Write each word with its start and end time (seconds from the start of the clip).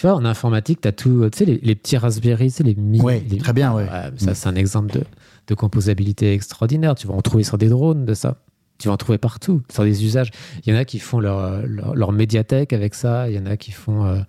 Tu 0.00 0.06
vois, 0.06 0.16
en 0.16 0.24
informatique, 0.24 0.80
tu 0.80 0.88
as 0.88 0.92
tout, 0.92 1.28
tu 1.30 1.36
sais, 1.36 1.44
les, 1.44 1.58
les 1.62 1.74
petits 1.74 1.98
Raspberry, 1.98 2.46
tu 2.50 2.56
sais, 2.56 2.62
les 2.62 2.74
mi. 2.74 3.02
Ouais, 3.02 3.22
les- 3.28 3.36
très 3.36 3.52
bien, 3.52 3.74
ouais. 3.74 3.86
ça, 4.16 4.34
c'est 4.34 4.48
un 4.48 4.54
exemple 4.54 4.90
de, 4.94 5.02
de 5.46 5.54
composabilité 5.54 6.32
extraordinaire. 6.32 6.94
Tu 6.94 7.06
vas 7.06 7.12
en 7.12 7.20
trouver 7.20 7.44
sur 7.44 7.58
des 7.58 7.68
drones 7.68 8.06
de 8.06 8.14
ça. 8.14 8.38
Tu 8.78 8.88
vas 8.88 8.94
en 8.94 8.96
trouver 8.96 9.18
partout, 9.18 9.60
sur 9.70 9.82
des 9.84 10.02
usages. 10.02 10.30
Il 10.64 10.72
y 10.72 10.74
en 10.74 10.78
a 10.80 10.86
qui 10.86 11.00
font 11.00 11.20
leur, 11.20 11.60
leur, 11.66 11.94
leur 11.94 12.12
médiathèque 12.12 12.72
avec 12.72 12.94
ça. 12.94 13.28
Il 13.28 13.36
y 13.36 13.38
en 13.38 13.44
a 13.44 13.58
qui 13.58 13.72
font, 13.72 14.06
euh, 14.06 14.22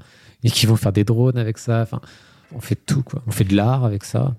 et 0.43 0.49
qui 0.49 0.65
vont 0.65 0.75
faire 0.75 0.91
des 0.91 1.05
drones 1.05 1.37
avec 1.37 1.57
ça. 1.57 1.79
Enfin, 1.83 2.01
on 2.53 2.59
fait 2.59 2.75
tout, 2.75 3.03
quoi. 3.03 3.23
On 3.25 3.31
fait 3.31 3.45
de 3.45 3.55
l'art 3.55 3.85
avec 3.85 4.03
ça. 4.03 4.35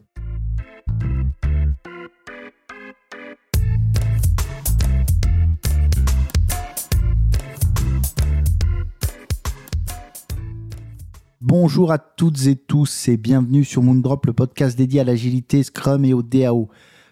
Bonjour 11.44 11.90
à 11.90 11.98
toutes 11.98 12.46
et 12.46 12.54
tous 12.54 13.08
et 13.08 13.16
bienvenue 13.16 13.64
sur 13.64 13.82
Moondrop, 13.82 14.26
le 14.26 14.32
podcast 14.32 14.78
dédié 14.78 15.00
à 15.00 15.04
l'agilité, 15.04 15.64
Scrum 15.64 16.04
et 16.04 16.14
au 16.14 16.22
DAO. 16.22 16.68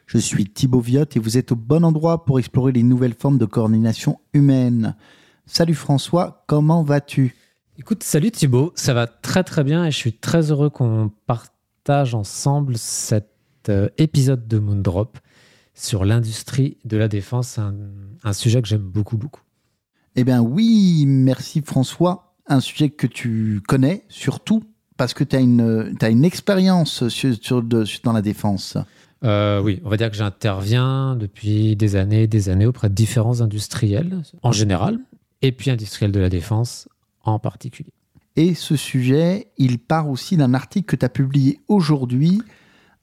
Je 0.06 0.18
suis 0.18 0.44
Thibaut 0.44 0.78
Viotte 0.78 1.16
et 1.16 1.18
vous 1.18 1.36
êtes 1.36 1.50
au 1.50 1.56
bon 1.56 1.84
endroit 1.84 2.24
pour 2.24 2.38
explorer 2.38 2.70
les 2.70 2.84
nouvelles 2.84 3.16
formes 3.18 3.38
de 3.38 3.44
coordination 3.44 4.20
humaine. 4.32 4.94
Salut 5.46 5.74
François, 5.74 6.44
comment 6.46 6.84
vas-tu? 6.84 7.34
Écoute, 7.76 8.04
salut 8.04 8.30
Thibaut, 8.30 8.70
ça 8.76 8.94
va 8.94 9.08
très 9.08 9.42
très 9.42 9.64
bien 9.64 9.84
et 9.84 9.90
je 9.90 9.96
suis 9.96 10.12
très 10.12 10.52
heureux 10.52 10.70
qu'on 10.70 11.10
partage 11.26 12.14
ensemble 12.14 12.78
cet 12.78 13.32
euh, 13.68 13.88
épisode 13.98 14.46
de 14.46 14.60
Moondrop 14.60 15.18
sur 15.74 16.04
l'industrie 16.04 16.78
de 16.84 16.96
la 16.96 17.08
défense, 17.08 17.58
un, 17.58 17.74
un 18.22 18.32
sujet 18.32 18.62
que 18.62 18.68
j'aime 18.68 18.78
beaucoup 18.78 19.16
beaucoup. 19.16 19.42
Eh 20.14 20.22
bien 20.22 20.40
oui, 20.40 21.04
merci 21.04 21.62
François. 21.62 22.29
Un 22.50 22.60
sujet 22.60 22.90
que 22.90 23.06
tu 23.06 23.62
connais 23.66 24.02
surtout 24.08 24.62
parce 24.96 25.14
que 25.14 25.24
tu 25.24 25.36
as 25.36 25.40
une, 25.40 26.24
expérience 26.24 27.08
sur, 27.08 27.34
sur- 27.40 27.62
de- 27.62 27.84
sur- 27.86 28.00
dans 28.02 28.12
la 28.12 28.20
défense. 28.20 28.76
Euh, 29.24 29.60
oui, 29.62 29.80
on 29.84 29.88
va 29.88 29.96
dire 29.96 30.10
que 30.10 30.16
j'interviens 30.16 31.14
depuis 31.16 31.76
des 31.76 31.96
années 31.96 32.24
et 32.24 32.26
des 32.26 32.48
années 32.50 32.66
auprès 32.66 32.88
de 32.88 32.94
différents 32.94 33.40
industriels 33.40 34.22
en 34.42 34.52
général 34.52 34.98
et 35.42 35.52
puis 35.52 35.70
industriels 35.70 36.12
de 36.12 36.20
la 36.20 36.28
défense 36.28 36.88
en 37.24 37.38
particulier. 37.38 37.92
Et 38.36 38.54
ce 38.54 38.76
sujet, 38.76 39.48
il 39.58 39.78
part 39.78 40.08
aussi 40.08 40.36
d'un 40.36 40.52
article 40.54 40.86
que 40.86 40.96
tu 40.96 41.04
as 41.04 41.08
publié 41.10 41.60
aujourd'hui 41.68 42.42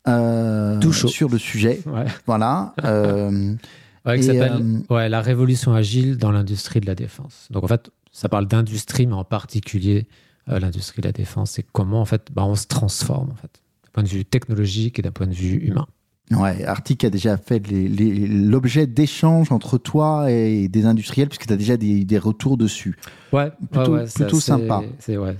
euh, 0.08 0.80
sur 0.92 1.30
le 1.30 1.38
sujet. 1.38 1.82
Ouais. 1.86 2.06
Voilà. 2.26 2.74
euh, 2.84 3.54
Ouais, 4.06 4.24
Et, 4.24 4.42
euh, 4.42 4.80
ouais, 4.90 5.10
La 5.10 5.20
révolution 5.20 5.74
agile 5.74 6.16
dans 6.18 6.32
l'industrie 6.32 6.80
de 6.80 6.86
la 6.86 6.96
défense. 6.96 7.48
Donc 7.52 7.66
en 7.66 7.68
fait, 7.68 7.90
ça 8.12 8.30
parle 8.30 8.48
d'industrie, 8.48 9.08
mais 9.08 9.14
en 9.14 9.24
particulier 9.24 10.08
euh, 10.50 10.60
l'industrie 10.60 11.02
de 11.02 11.08
la 11.08 11.12
défense 11.12 11.60
et 11.60 11.66
comment 11.72 12.02
en 12.02 12.06
fait 12.06 12.28
bah, 12.34 12.46
on 12.46 12.56
se 12.56 12.68
transforme 12.68 13.32
en 13.32 13.36
fait, 13.36 13.62
d'un 13.84 13.90
point 13.94 14.04
de 14.04 14.10
vue 14.10 14.26
technologique 14.26 15.00
et 15.00 15.02
d'un 15.02 15.12
point 15.12 15.28
de 15.28 15.34
vue 15.34 15.56
humain. 15.58 15.88
ouais, 16.32 16.66
qui 16.98 17.06
a 17.06 17.10
déjà 17.10 17.38
fait 17.38 17.62
l'objet 17.70 18.88
d'échanges 18.88 19.52
entre 19.52 19.78
toi 19.78 20.32
et 20.32 20.68
des 20.68 20.86
industriels, 20.86 21.30
puisque 21.30 21.48
tu 21.48 21.54
as 21.54 21.58
déjà 21.58 21.78
des, 21.78 22.04
des 22.06 22.18
retours 22.18 22.58
dessus. 22.58 22.98
Ouais, 23.32 23.52
Plutôt- 23.72 23.94
ouais, 23.94 24.00
ouais, 24.02 24.08
c'est 24.08 24.24
plutôt 24.24 24.40
sympa. 24.40 24.84
Ouais. 25.08 25.36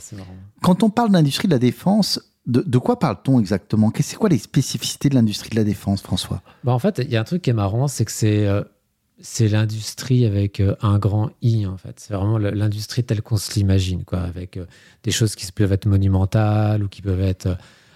Quand 0.62 0.84
on 0.84 0.90
parle 0.90 1.12
d'industrie 1.12 1.48
de 1.48 1.54
la 1.54 1.60
défense, 1.60 2.22
de, 2.46 2.62
de 2.62 2.78
quoi 2.78 3.00
parle-t-on 3.00 3.40
exactement? 3.40 3.92
C'est 4.00 4.16
quoi 4.16 4.30
les 4.30 4.38
spécificités 4.38 5.10
de 5.10 5.16
l'industrie 5.16 5.50
de 5.50 5.56
la 5.58 5.64
défense, 5.66 6.02
François? 6.02 6.42
Bah, 6.64 6.72
en 6.74 6.80
fait, 6.80 7.00
il 7.04 7.12
y 7.12 7.18
a 7.18 7.22
un 7.22 7.26
truc 7.26 7.42
qui 7.42 7.50
est 7.50 7.54
marrant, 7.54 7.88
c'est 7.90 8.06
que 8.06 8.12
c'est 8.12 8.48
euh, 8.48 8.64
c'est 9.20 9.48
l'industrie 9.48 10.26
avec 10.26 10.60
euh, 10.60 10.76
un 10.82 11.00
grand 11.00 11.30
I, 11.42 11.66
en 11.66 11.78
fait. 11.78 12.00
C'est 12.00 12.14
vraiment 12.14 12.38
l'industrie 12.38 13.04
telle 13.04 13.22
qu'on 13.22 13.38
se 13.38 13.54
l'imagine, 13.54 14.04
quoi, 14.04 14.20
avec 14.20 14.58
euh, 14.58 14.66
des 15.04 15.12
choses 15.12 15.36
qui 15.36 15.52
peuvent 15.52 15.72
être 15.72 15.86
monumentales 15.88 16.84
ou 16.84 16.88
qui 16.88 17.02
peuvent 17.02 17.22
être 17.22 17.48
euh, 17.48 17.56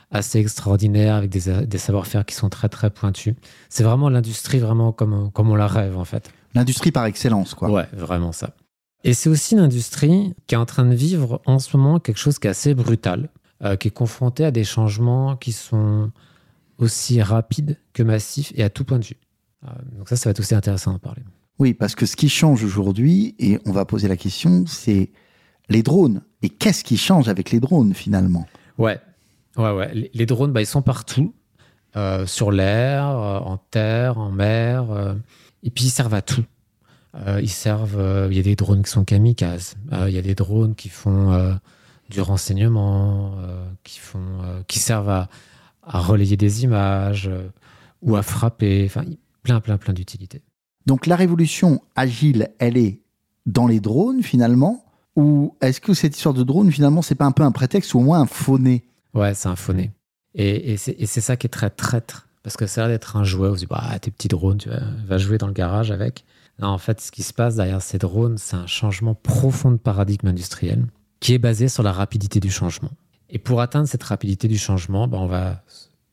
assez 0.09 0.39
extraordinaires, 0.39 1.15
avec 1.15 1.29
des, 1.29 1.65
des 1.65 1.77
savoir-faire 1.77 2.25
qui 2.25 2.35
sont 2.35 2.49
très, 2.49 2.69
très 2.69 2.89
pointus. 2.89 3.35
C'est 3.69 3.83
vraiment 3.83 4.09
l'industrie 4.09 4.59
vraiment 4.59 4.91
comme, 4.91 5.31
comme 5.31 5.49
on 5.49 5.55
la 5.55 5.67
rêve, 5.67 5.97
en 5.97 6.05
fait. 6.05 6.31
L'industrie 6.53 6.91
par 6.91 7.05
excellence, 7.05 7.53
quoi. 7.53 7.69
Ouais, 7.69 7.87
vraiment 7.93 8.31
ça. 8.31 8.55
Et 9.03 9.13
c'est 9.13 9.29
aussi 9.29 9.55
l'industrie 9.55 10.33
qui 10.47 10.55
est 10.55 10.57
en 10.57 10.65
train 10.65 10.85
de 10.85 10.93
vivre 10.93 11.41
en 11.45 11.59
ce 11.59 11.75
moment 11.75 11.99
quelque 11.99 12.19
chose 12.19 12.39
qui 12.39 12.47
est 12.47 12.51
assez 12.51 12.73
brutal, 12.73 13.29
euh, 13.63 13.75
qui 13.75 13.87
est 13.87 13.91
confrontée 13.91 14.45
à 14.45 14.51
des 14.51 14.63
changements 14.63 15.35
qui 15.35 15.53
sont 15.53 16.11
aussi 16.77 17.21
rapides 17.21 17.77
que 17.93 18.03
massifs 18.03 18.51
et 18.55 18.63
à 18.63 18.69
tout 18.69 18.83
point 18.83 18.99
de 18.99 19.05
vue. 19.05 19.17
Euh, 19.63 19.69
donc 19.97 20.09
ça, 20.09 20.15
ça 20.15 20.29
va 20.29 20.31
être 20.31 20.39
aussi 20.39 20.55
intéressant 20.55 20.91
d'en 20.91 20.99
parler. 20.99 21.23
Oui, 21.59 21.73
parce 21.73 21.95
que 21.95 22.05
ce 22.05 22.15
qui 22.15 22.29
change 22.29 22.63
aujourd'hui, 22.63 23.35
et 23.37 23.59
on 23.65 23.71
va 23.71 23.85
poser 23.85 24.07
la 24.07 24.17
question, 24.17 24.65
c'est 24.65 25.11
les 25.69 25.83
drones. 25.83 26.21
Et 26.41 26.49
qu'est-ce 26.49 26.83
qui 26.83 26.97
change 26.97 27.29
avec 27.29 27.51
les 27.51 27.59
drones, 27.59 27.93
finalement? 27.93 28.47
Ouais, 28.77 28.99
ouais, 29.57 29.71
ouais. 29.71 30.09
Les, 30.13 30.25
drones, 30.25 30.51
bah, 30.51 30.61
ils 30.61 30.67
sont 30.67 30.81
partout, 30.81 31.35
euh, 31.95 32.25
sur 32.25 32.51
l'air, 32.51 33.07
euh, 33.09 33.39
en 33.39 33.57
terre, 33.57 34.17
en 34.17 34.31
mer, 34.31 34.91
euh, 34.91 35.13
et 35.63 35.69
puis 35.69 35.85
ils 35.85 35.89
servent 35.89 36.13
à 36.13 36.21
tout. 36.21 36.45
Ils 37.41 37.49
servent. 37.49 38.29
Il 38.31 38.37
y 38.37 38.39
a 38.39 38.43
des 38.43 38.55
drones 38.55 38.83
qui 38.83 38.89
sont 38.89 39.03
kamikazes. 39.03 39.75
Il 40.07 40.13
y 40.13 40.17
a 40.17 40.21
des 40.21 40.33
drones 40.33 40.75
qui 40.75 40.87
font 40.87 41.59
du 42.09 42.21
renseignement, 42.21 43.35
qui 43.83 43.99
font, 43.99 44.63
qui 44.65 44.79
servent 44.79 45.09
à, 45.09 45.27
à 45.83 45.99
relayer 45.99 46.37
des 46.37 46.63
images 46.63 47.29
ou 48.01 48.15
à 48.15 48.21
frapper. 48.21 48.85
Enfin, 48.85 49.03
plein, 49.43 49.59
plein, 49.59 49.77
plein 49.77 49.93
d'utilités. 49.93 50.41
Donc 50.85 51.05
la 51.05 51.15
révolution 51.15 51.81
agile, 51.95 52.49
elle 52.59 52.77
est 52.77 53.01
dans 53.45 53.67
les 53.67 53.79
drones, 53.79 54.23
finalement 54.23 54.85
Ou 55.15 55.55
est-ce 55.61 55.81
que 55.81 55.93
cette 55.93 56.15
histoire 56.15 56.33
de 56.33 56.43
drone, 56.43 56.71
finalement, 56.71 57.01
c'est 57.01 57.15
pas 57.15 57.25
un 57.25 57.31
peu 57.31 57.43
un 57.43 57.51
prétexte 57.51 57.93
ou 57.93 57.99
au 57.99 58.03
moins 58.03 58.21
un 58.21 58.25
faux 58.25 58.59
nez 58.59 58.85
Ouais, 59.13 59.33
c'est 59.33 59.49
un 59.49 59.55
faux 59.55 59.73
nez. 59.73 59.91
Et, 60.33 60.73
et 60.73 60.77
c'est 60.77 61.21
ça 61.21 61.35
qui 61.35 61.47
est 61.47 61.49
très 61.49 61.69
traître. 61.69 62.27
Parce 62.43 62.57
que 62.57 62.65
ça 62.65 62.83
a 62.83 62.87
l'air 62.87 62.95
d'être 62.95 63.17
un 63.17 63.23
jouet. 63.23 63.49
On 63.49 63.53
se 63.53 63.59
dit, 63.59 63.67
bah, 63.67 63.99
tes 63.99 64.09
petits 64.11 64.27
drones, 64.27 64.57
tu 64.57 64.69
vas, 64.69 64.81
vas 65.05 65.17
jouer 65.17 65.37
dans 65.37 65.47
le 65.47 65.53
garage 65.53 65.91
avec. 65.91 66.25
Non, 66.59 66.69
en 66.69 66.77
fait, 66.77 67.01
ce 67.01 67.11
qui 67.11 67.23
se 67.23 67.33
passe 67.33 67.55
derrière 67.55 67.81
ces 67.81 67.97
drones, 67.97 68.37
c'est 68.37 68.55
un 68.55 68.67
changement 68.67 69.15
profond 69.15 69.71
de 69.71 69.77
paradigme 69.77 70.27
industriel 70.27 70.85
qui 71.19 71.33
est 71.33 71.39
basé 71.39 71.67
sur 71.67 71.83
la 71.83 71.91
rapidité 71.91 72.39
du 72.39 72.49
changement. 72.49 72.91
Et 73.29 73.39
pour 73.39 73.61
atteindre 73.61 73.87
cette 73.87 74.03
rapidité 74.03 74.47
du 74.47 74.57
changement, 74.57 75.07
bah, 75.07 75.17
on 75.19 75.27
va 75.27 75.63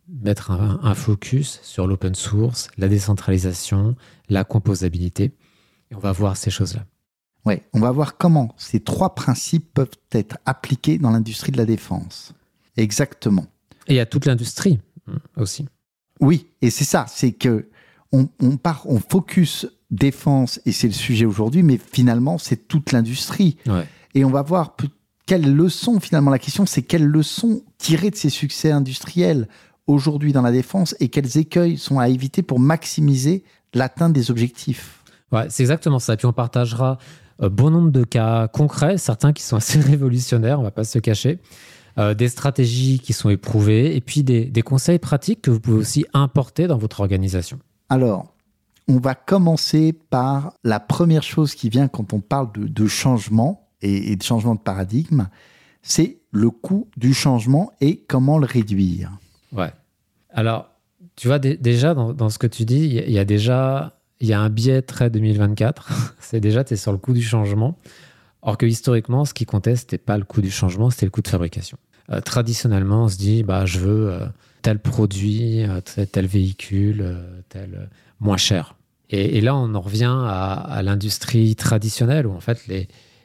mettre 0.08 0.50
un, 0.50 0.80
un 0.82 0.94
focus 0.94 1.60
sur 1.62 1.86
l'open 1.86 2.14
source, 2.14 2.68
la 2.78 2.88
décentralisation, 2.88 3.96
la 4.28 4.44
composabilité. 4.44 5.32
Et 5.90 5.94
on 5.94 5.98
va 5.98 6.12
voir 6.12 6.36
ces 6.36 6.50
choses-là. 6.50 6.84
Ouais, 7.44 7.62
on 7.72 7.80
va 7.80 7.90
voir 7.90 8.16
comment 8.16 8.54
ces 8.56 8.80
trois 8.80 9.14
principes 9.14 9.72
peuvent 9.72 9.88
être 10.12 10.38
appliqués 10.44 10.98
dans 10.98 11.10
l'industrie 11.10 11.52
de 11.52 11.56
la 11.56 11.64
défense. 11.64 12.32
Exactement. 12.76 13.46
Et 13.86 14.00
à 14.00 14.06
toute 14.06 14.26
l'industrie 14.26 14.80
hein, 15.06 15.18
aussi. 15.36 15.66
Oui, 16.20 16.46
et 16.60 16.70
c'est 16.70 16.84
ça, 16.84 17.06
c'est 17.08 17.32
que 17.32 17.68
on, 18.12 18.28
on 18.40 18.56
part, 18.56 18.82
on 18.86 18.98
focus 18.98 19.66
défense 19.90 20.60
et 20.66 20.72
c'est 20.72 20.88
le 20.88 20.92
sujet 20.92 21.24
aujourd'hui, 21.24 21.62
mais 21.62 21.78
finalement 21.78 22.38
c'est 22.38 22.68
toute 22.68 22.92
l'industrie. 22.92 23.56
Ouais. 23.66 23.86
Et 24.14 24.24
on 24.24 24.30
va 24.30 24.42
voir 24.42 24.76
quelles 25.26 25.54
leçons, 25.54 26.00
finalement, 26.00 26.30
la 26.30 26.38
question 26.38 26.66
c'est 26.66 26.82
quelles 26.82 27.06
leçons 27.06 27.62
tirer 27.78 28.10
de 28.10 28.16
ces 28.16 28.30
succès 28.30 28.72
industriels? 28.72 29.48
Aujourd'hui 29.88 30.32
dans 30.32 30.42
la 30.42 30.52
défense 30.52 30.94
et 31.00 31.08
quels 31.08 31.36
écueils 31.38 31.76
sont 31.76 31.98
à 31.98 32.08
éviter 32.08 32.42
pour 32.42 32.60
maximiser 32.60 33.42
l'atteinte 33.74 34.12
des 34.12 34.30
objectifs. 34.30 35.02
Ouais, 35.32 35.46
c'est 35.48 35.62
exactement 35.62 35.98
ça. 35.98 36.16
Puis 36.16 36.26
on 36.26 36.32
partagera 36.32 36.98
euh, 37.42 37.48
bon 37.48 37.70
nombre 37.70 37.90
de 37.90 38.04
cas 38.04 38.48
concrets, 38.48 38.98
certains 38.98 39.32
qui 39.32 39.42
sont 39.42 39.56
assez 39.56 39.80
révolutionnaires, 39.80 40.60
on 40.60 40.62
va 40.62 40.70
pas 40.70 40.84
se 40.84 40.98
cacher, 40.98 41.40
euh, 41.98 42.14
des 42.14 42.28
stratégies 42.28 43.00
qui 43.00 43.12
sont 43.12 43.30
éprouvées, 43.30 43.96
et 43.96 44.00
puis 44.00 44.22
des, 44.22 44.44
des 44.44 44.62
conseils 44.62 44.98
pratiques 44.98 45.42
que 45.42 45.50
vous 45.50 45.60
pouvez 45.60 45.78
aussi 45.78 46.06
importer 46.12 46.66
dans 46.66 46.78
votre 46.78 47.00
organisation. 47.00 47.58
Alors, 47.88 48.34
on 48.86 48.98
va 48.98 49.14
commencer 49.14 49.92
par 49.92 50.54
la 50.64 50.80
première 50.80 51.22
chose 51.22 51.54
qui 51.54 51.68
vient 51.68 51.88
quand 51.88 52.12
on 52.12 52.20
parle 52.20 52.52
de, 52.52 52.66
de 52.66 52.86
changement 52.86 53.68
et, 53.82 54.12
et 54.12 54.16
de 54.16 54.22
changement 54.22 54.54
de 54.54 54.60
paradigme, 54.60 55.28
c'est 55.82 56.18
le 56.30 56.50
coût 56.50 56.88
du 56.96 57.14
changement 57.14 57.72
et 57.80 58.04
comment 58.08 58.38
le 58.38 58.46
réduire. 58.46 59.10
Ouais. 59.52 59.72
Alors, 60.38 60.70
tu 61.16 61.26
vois, 61.26 61.40
dé- 61.40 61.56
déjà, 61.56 61.94
dans, 61.94 62.28
ce 62.30 62.38
que 62.38 62.46
tu 62.46 62.64
dis, 62.64 62.84
il 62.84 63.10
y, 63.10 63.18
a- 63.18 63.24
déjà 63.24 63.98
y 64.20 64.32
a 64.32 64.40
un 64.40 64.50
biais 64.50 64.82
très 64.82 65.10
2024. 65.10 66.14
c'est 66.20 66.38
déjà, 66.38 66.62
tu 66.62 66.74
es 66.74 66.76
sur 66.76 66.92
le 66.92 66.98
coût 66.98 67.12
du 67.12 67.22
changement. 67.22 67.76
Or 68.42 68.56
que 68.56 68.64
historiquement, 68.64 69.24
ce 69.24 69.34
qui 69.34 69.46
comptait, 69.46 69.74
c'était 69.74 69.98
pas 69.98 70.16
le 70.16 70.22
coût 70.22 70.40
du 70.40 70.52
changement, 70.52 70.90
c'était 70.90 71.06
le 71.06 71.10
coût 71.10 71.22
de 71.22 71.28
fabrication. 71.28 71.76
Euh, 72.10 72.20
traditionnellement, 72.20 73.02
on 73.02 73.08
se 73.08 73.16
dit, 73.16 73.42
bah, 73.42 73.66
je 73.66 73.80
veux 73.80 74.12
euh, 74.12 74.26
tel 74.62 74.78
produit, 74.78 75.64
euh, 75.64 75.80
tel, 75.80 76.26
véhicule, 76.26 77.18
tel 77.48 77.88
moins 78.20 78.36
cher. 78.36 78.76
Et, 79.10 79.40
là, 79.40 79.56
on 79.56 79.74
en 79.74 79.80
revient 79.80 80.14
à, 80.16 80.82
l'industrie 80.84 81.56
traditionnelle 81.56 82.28
où 82.28 82.32
en 82.32 82.40
fait, 82.40 82.60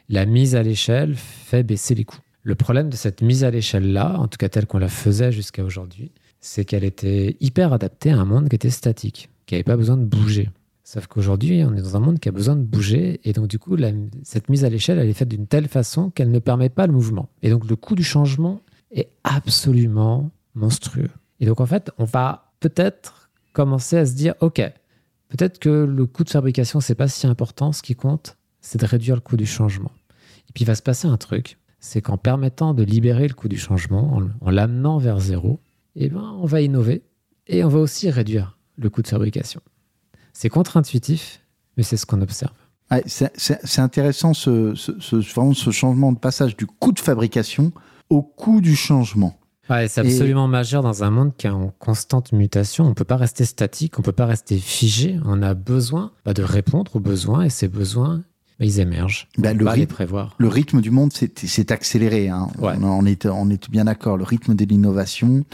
la 0.08 0.26
mise 0.26 0.56
à 0.56 0.64
l'échelle 0.64 1.14
fait 1.14 1.62
baisser 1.62 1.94
les 1.94 2.04
coûts. 2.04 2.18
Le 2.42 2.56
problème 2.56 2.90
de 2.90 2.96
cette 2.96 3.22
mise 3.22 3.44
à 3.44 3.52
l'échelle-là, 3.52 4.16
en 4.18 4.26
tout 4.26 4.36
cas 4.36 4.48
telle 4.48 4.66
qu'on 4.66 4.78
la 4.78 4.88
faisait 4.88 5.30
jusqu'à 5.30 5.62
aujourd'hui, 5.62 6.10
c'est 6.44 6.66
qu'elle 6.66 6.84
était 6.84 7.38
hyper 7.40 7.72
adaptée 7.72 8.10
à 8.10 8.18
un 8.18 8.26
monde 8.26 8.50
qui 8.50 8.56
était 8.56 8.68
statique, 8.68 9.30
qui 9.46 9.54
n'avait 9.54 9.64
pas 9.64 9.78
besoin 9.78 9.96
de 9.96 10.04
bouger. 10.04 10.50
Sauf 10.82 11.06
qu'aujourd'hui, 11.06 11.64
on 11.64 11.74
est 11.74 11.80
dans 11.80 11.96
un 11.96 12.00
monde 12.00 12.20
qui 12.20 12.28
a 12.28 12.32
besoin 12.32 12.54
de 12.54 12.62
bouger. 12.62 13.18
Et 13.24 13.32
donc, 13.32 13.48
du 13.48 13.58
coup, 13.58 13.78
cette 14.24 14.50
mise 14.50 14.62
à 14.62 14.68
l'échelle, 14.68 14.98
elle 14.98 15.08
est 15.08 15.14
faite 15.14 15.30
d'une 15.30 15.46
telle 15.46 15.68
façon 15.68 16.10
qu'elle 16.10 16.30
ne 16.30 16.38
permet 16.38 16.68
pas 16.68 16.86
le 16.86 16.92
mouvement. 16.92 17.30
Et 17.42 17.48
donc, 17.48 17.66
le 17.66 17.76
coût 17.76 17.94
du 17.94 18.04
changement 18.04 18.60
est 18.90 19.08
absolument 19.24 20.30
monstrueux. 20.54 21.08
Et 21.40 21.46
donc, 21.46 21.62
en 21.62 21.66
fait, 21.66 21.90
on 21.96 22.04
va 22.04 22.52
peut-être 22.60 23.30
commencer 23.54 23.96
à 23.96 24.04
se 24.04 24.12
dire, 24.12 24.34
OK, 24.40 24.60
peut-être 25.28 25.58
que 25.58 25.70
le 25.70 26.04
coût 26.04 26.24
de 26.24 26.30
fabrication, 26.30 26.80
c'est 26.80 26.94
pas 26.94 27.08
si 27.08 27.26
important. 27.26 27.72
Ce 27.72 27.80
qui 27.80 27.94
compte, 27.94 28.36
c'est 28.60 28.78
de 28.78 28.84
réduire 28.84 29.14
le 29.14 29.22
coût 29.22 29.38
du 29.38 29.46
changement. 29.46 29.92
Et 30.50 30.52
puis, 30.52 30.64
il 30.64 30.66
va 30.66 30.74
se 30.74 30.82
passer 30.82 31.08
un 31.08 31.16
truc. 31.16 31.56
C'est 31.80 32.02
qu'en 32.02 32.18
permettant 32.18 32.74
de 32.74 32.82
libérer 32.82 33.28
le 33.28 33.34
coût 33.34 33.48
du 33.48 33.56
changement, 33.56 34.20
en, 34.42 34.50
l'amenant 34.50 34.98
vers 34.98 35.20
zéro, 35.20 35.58
eh 35.96 36.08
ben, 36.08 36.36
on 36.40 36.46
va 36.46 36.60
innover 36.60 37.02
et 37.46 37.64
on 37.64 37.68
va 37.68 37.78
aussi 37.78 38.10
réduire 38.10 38.58
le 38.76 38.90
coût 38.90 39.02
de 39.02 39.08
fabrication. 39.08 39.60
C'est 40.32 40.48
contre-intuitif, 40.48 41.40
mais 41.76 41.82
c'est 41.82 41.96
ce 41.96 42.06
qu'on 42.06 42.20
observe. 42.20 42.52
c'est 43.06 43.78
intéressant 43.78 44.34
ce, 44.34 44.74
ce, 44.74 45.70
changement 45.70 46.12
de 46.12 46.18
passage 46.18 46.56
du 46.56 46.66
coût 46.66 46.92
de 46.92 47.00
fabrication 47.00 47.72
au 48.10 48.22
coût 48.22 48.60
du 48.60 48.76
changement. 48.76 49.38
c'est 49.68 49.98
absolument 49.98 50.48
majeur 50.48 50.82
dans 50.82 51.04
un 51.04 51.10
monde 51.10 51.32
qui 51.36 51.46
est 51.46 51.50
en 51.50 51.72
constante 51.78 52.32
mutation. 52.32 52.84
On 52.84 52.90
ne 52.90 52.94
peut 52.94 53.04
pas 53.04 53.16
rester 53.16 53.44
statique, 53.44 53.98
on 53.98 54.02
ne 54.02 54.04
peut 54.04 54.12
pas 54.12 54.26
rester 54.26 54.58
figé. 54.58 55.18
On 55.24 55.42
a 55.42 55.54
besoin 55.54 56.12
bah, 56.24 56.34
de 56.34 56.42
répondre 56.42 56.96
aux 56.96 57.00
besoins 57.00 57.42
et 57.42 57.50
ces 57.50 57.68
besoins, 57.68 58.22
bah, 58.58 58.66
ils 58.66 58.80
émergent. 58.80 59.28
Bah, 59.38 59.50
on 59.52 59.56
le, 59.56 59.66
rythme, 59.66 59.80
les 59.80 59.86
prévoir. 59.86 60.34
le 60.38 60.48
rythme 60.48 60.80
du 60.80 60.90
monde 60.90 61.12
s'est 61.12 61.72
accéléré. 61.72 62.28
Hein. 62.28 62.48
On, 62.60 63.06
est, 63.06 63.26
on 63.26 63.48
est 63.50 63.70
bien 63.70 63.84
d'accord. 63.84 64.16
Le 64.16 64.24
rythme 64.24 64.54
de 64.54 64.64
l'innovation, 64.64 65.44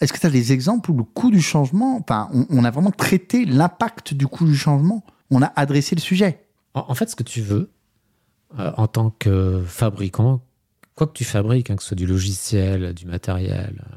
est-ce 0.00 0.12
que 0.12 0.18
tu 0.18 0.26
as 0.26 0.30
des 0.30 0.52
exemples 0.52 0.90
où 0.90 0.96
le 0.96 1.04
coût 1.04 1.30
du 1.30 1.42
changement, 1.42 1.98
enfin, 2.00 2.30
on, 2.48 2.64
a 2.64 2.70
vraiment 2.70 2.90
traité 2.90 3.44
l'impact 3.44 4.14
du 4.14 4.26
coût 4.26 4.46
du 4.46 4.56
changement? 4.56 5.04
On 5.30 5.42
a 5.42 5.52
adressé 5.56 5.94
le 5.94 6.00
sujet. 6.00 6.46
En, 6.74 6.94
fait, 6.94 7.10
ce 7.10 7.16
que 7.16 7.22
tu 7.22 7.42
veux, 7.42 7.70
euh, 8.58 8.72
en 8.76 8.86
tant 8.86 9.10
que 9.10 9.62
fabricant, 9.66 10.42
quoi 10.94 11.06
que 11.06 11.12
tu 11.12 11.24
fabriques, 11.24 11.70
hein, 11.70 11.76
que 11.76 11.82
ce 11.82 11.88
soit 11.88 11.96
du 11.96 12.06
logiciel, 12.06 12.94
du 12.94 13.06
matériel, 13.06 13.84
euh, 13.86 13.96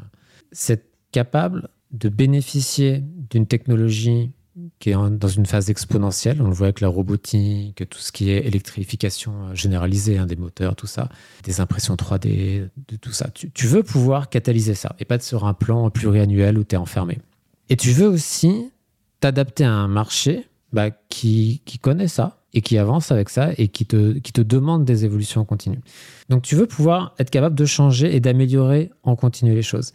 c'est 0.51 0.89
capable 1.11 1.69
de 1.91 2.09
bénéficier 2.09 3.01
d'une 3.29 3.47
technologie 3.47 4.33
qui 4.79 4.91
est 4.91 4.93
dans 4.93 5.27
une 5.27 5.45
phase 5.45 5.69
exponentielle. 5.69 6.41
On 6.41 6.47
le 6.47 6.53
voit 6.53 6.67
avec 6.67 6.81
la 6.81 6.87
robotique, 6.87 7.83
tout 7.89 7.99
ce 7.99 8.11
qui 8.11 8.29
est 8.29 8.45
électrification 8.45 9.33
euh, 9.47 9.55
généralisée 9.55 10.17
hein, 10.17 10.25
des 10.25 10.35
moteurs, 10.35 10.75
tout 10.75 10.87
ça, 10.87 11.09
des 11.43 11.59
impressions 11.59 11.95
3D, 11.95 12.69
de 12.87 12.95
tout 12.97 13.11
ça. 13.11 13.29
Tu, 13.31 13.67
veux 13.67 13.83
pouvoir 13.83 14.29
catalyser 14.29 14.75
ça 14.75 14.95
et 14.99 15.05
pas 15.05 15.15
être 15.15 15.23
sur 15.23 15.45
un 15.45 15.53
plan 15.53 15.89
pluriannuel 15.89 16.57
où 16.57 16.63
tu 16.63 16.75
es 16.75 16.77
enfermé. 16.77 17.19
Et 17.69 17.75
tu 17.75 17.91
veux 17.91 18.07
aussi 18.07 18.71
t'adapter 19.19 19.63
à 19.63 19.71
un 19.71 19.87
marché 19.87 20.47
bah, 20.71 20.91
qui, 21.09 21.61
connaît 21.81 22.07
ça 22.07 22.41
et 22.53 22.61
qui 22.61 22.77
avance 22.77 23.11
avec 23.11 23.29
ça 23.29 23.51
et 23.57 23.69
qui 23.69 23.85
te, 23.85 24.13
qui 24.19 24.31
te 24.31 24.41
demande 24.41 24.85
des 24.85 25.05
évolutions 25.05 25.45
continues. 25.45 25.81
Donc 26.29 26.43
tu 26.43 26.55
veux 26.55 26.67
pouvoir 26.67 27.15
être 27.17 27.31
capable 27.31 27.55
de 27.55 27.65
changer 27.65 28.15
et 28.15 28.19
d'améliorer 28.19 28.91
en 29.01 29.15
continu 29.15 29.55
les 29.55 29.63
choses. 29.63 29.93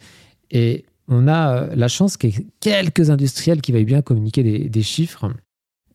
Et 0.51 0.85
on 1.09 1.27
a 1.27 1.55
euh, 1.55 1.75
la 1.75 1.87
chance 1.87 2.15
qu'il 2.15 2.29
y 2.29 2.37
ait 2.37 2.47
quelques 2.59 3.09
industriels 3.09 3.61
qui 3.61 3.71
veuillent 3.71 3.85
bien 3.85 4.01
communiquer 4.01 4.69
des, 4.69 4.81
chiffres. 4.81 5.29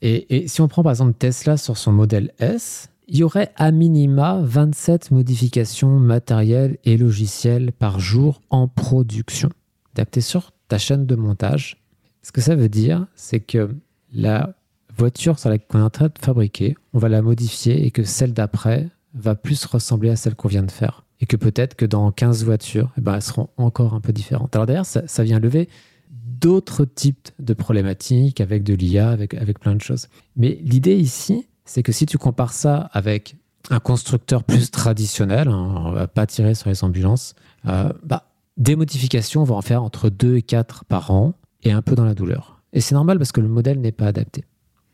Et, 0.02 0.48
si 0.48 0.60
on 0.60 0.68
prend 0.68 0.82
par 0.82 0.92
exemple 0.92 1.14
Tesla 1.14 1.56
sur 1.56 1.78
son 1.78 1.92
modèle 1.92 2.32
S, 2.38 2.90
il 3.08 3.18
y 3.18 3.22
aurait 3.22 3.52
à 3.56 3.70
minima 3.70 4.40
27 4.42 5.10
modifications 5.12 5.98
matérielles 5.98 6.78
et 6.84 6.96
logicielles 6.96 7.72
par 7.72 8.00
jour 8.00 8.42
en 8.50 8.66
production, 8.66 9.50
adaptées 9.94 10.20
sur 10.20 10.52
ta 10.68 10.78
chaîne 10.78 11.06
de 11.06 11.14
montage. 11.14 11.82
Ce 12.22 12.32
que 12.32 12.40
ça 12.40 12.56
veut 12.56 12.68
dire, 12.68 13.06
c'est 13.14 13.40
que 13.40 13.74
la 14.12 14.54
voiture 14.96 15.38
sur 15.38 15.50
laquelle 15.50 15.68
on 15.74 15.78
est 15.78 15.82
en 15.82 15.90
train 15.90 16.06
de 16.06 16.18
fabriquer, 16.18 16.76
on 16.92 16.98
va 16.98 17.08
la 17.08 17.22
modifier 17.22 17.86
et 17.86 17.90
que 17.90 18.04
celle 18.04 18.32
d'après 18.32 18.88
va 19.14 19.34
plus 19.34 19.64
ressembler 19.64 20.10
à 20.10 20.16
celle 20.16 20.34
qu'on 20.34 20.48
vient 20.48 20.62
de 20.62 20.70
faire 20.70 21.03
et 21.20 21.26
que 21.26 21.36
peut-être 21.36 21.74
que 21.74 21.84
dans 21.84 22.10
15 22.10 22.44
voitures, 22.44 22.90
eh 22.98 23.00
ben, 23.00 23.14
elles 23.14 23.22
seront 23.22 23.48
encore 23.56 23.94
un 23.94 24.00
peu 24.00 24.12
différentes. 24.12 24.54
Alors 24.54 24.66
d'ailleurs, 24.66 24.86
ça, 24.86 25.24
vient 25.24 25.38
lever 25.38 25.68
d'autres 26.10 26.84
types 26.84 27.30
de 27.38 27.54
problématiques 27.54 28.40
avec 28.40 28.62
de 28.62 28.74
l'IA, 28.74 29.10
avec, 29.10 29.34
avec 29.34 29.58
plein 29.58 29.74
de 29.74 29.80
choses. 29.80 30.08
Mais 30.36 30.58
l'idée 30.62 30.96
ici, 30.96 31.46
c'est 31.64 31.82
que 31.82 31.92
si 31.92 32.06
tu 32.06 32.18
compares 32.18 32.52
ça 32.52 32.90
avec 32.92 33.36
un 33.70 33.80
constructeur 33.80 34.44
plus 34.44 34.70
traditionnel, 34.70 35.48
hein, 35.48 35.84
on 35.86 35.92
va 35.92 36.06
pas 36.06 36.26
tirer 36.26 36.54
sur 36.54 36.68
les 36.68 36.84
ambulances, 36.84 37.34
euh, 37.66 37.90
bah, 38.02 38.30
des 38.56 38.76
modifications, 38.76 39.42
on 39.42 39.44
va 39.44 39.54
en 39.54 39.62
faire 39.62 39.82
entre 39.82 40.10
2 40.10 40.36
et 40.36 40.42
4 40.42 40.84
par 40.84 41.10
an 41.10 41.34
et 41.62 41.72
un 41.72 41.82
peu 41.82 41.94
dans 41.94 42.04
la 42.04 42.14
douleur. 42.14 42.62
Et 42.72 42.80
c'est 42.80 42.94
normal 42.94 43.18
parce 43.18 43.32
que 43.32 43.40
le 43.40 43.48
modèle 43.48 43.80
n'est 43.80 43.92
pas 43.92 44.06
adapté. 44.06 44.44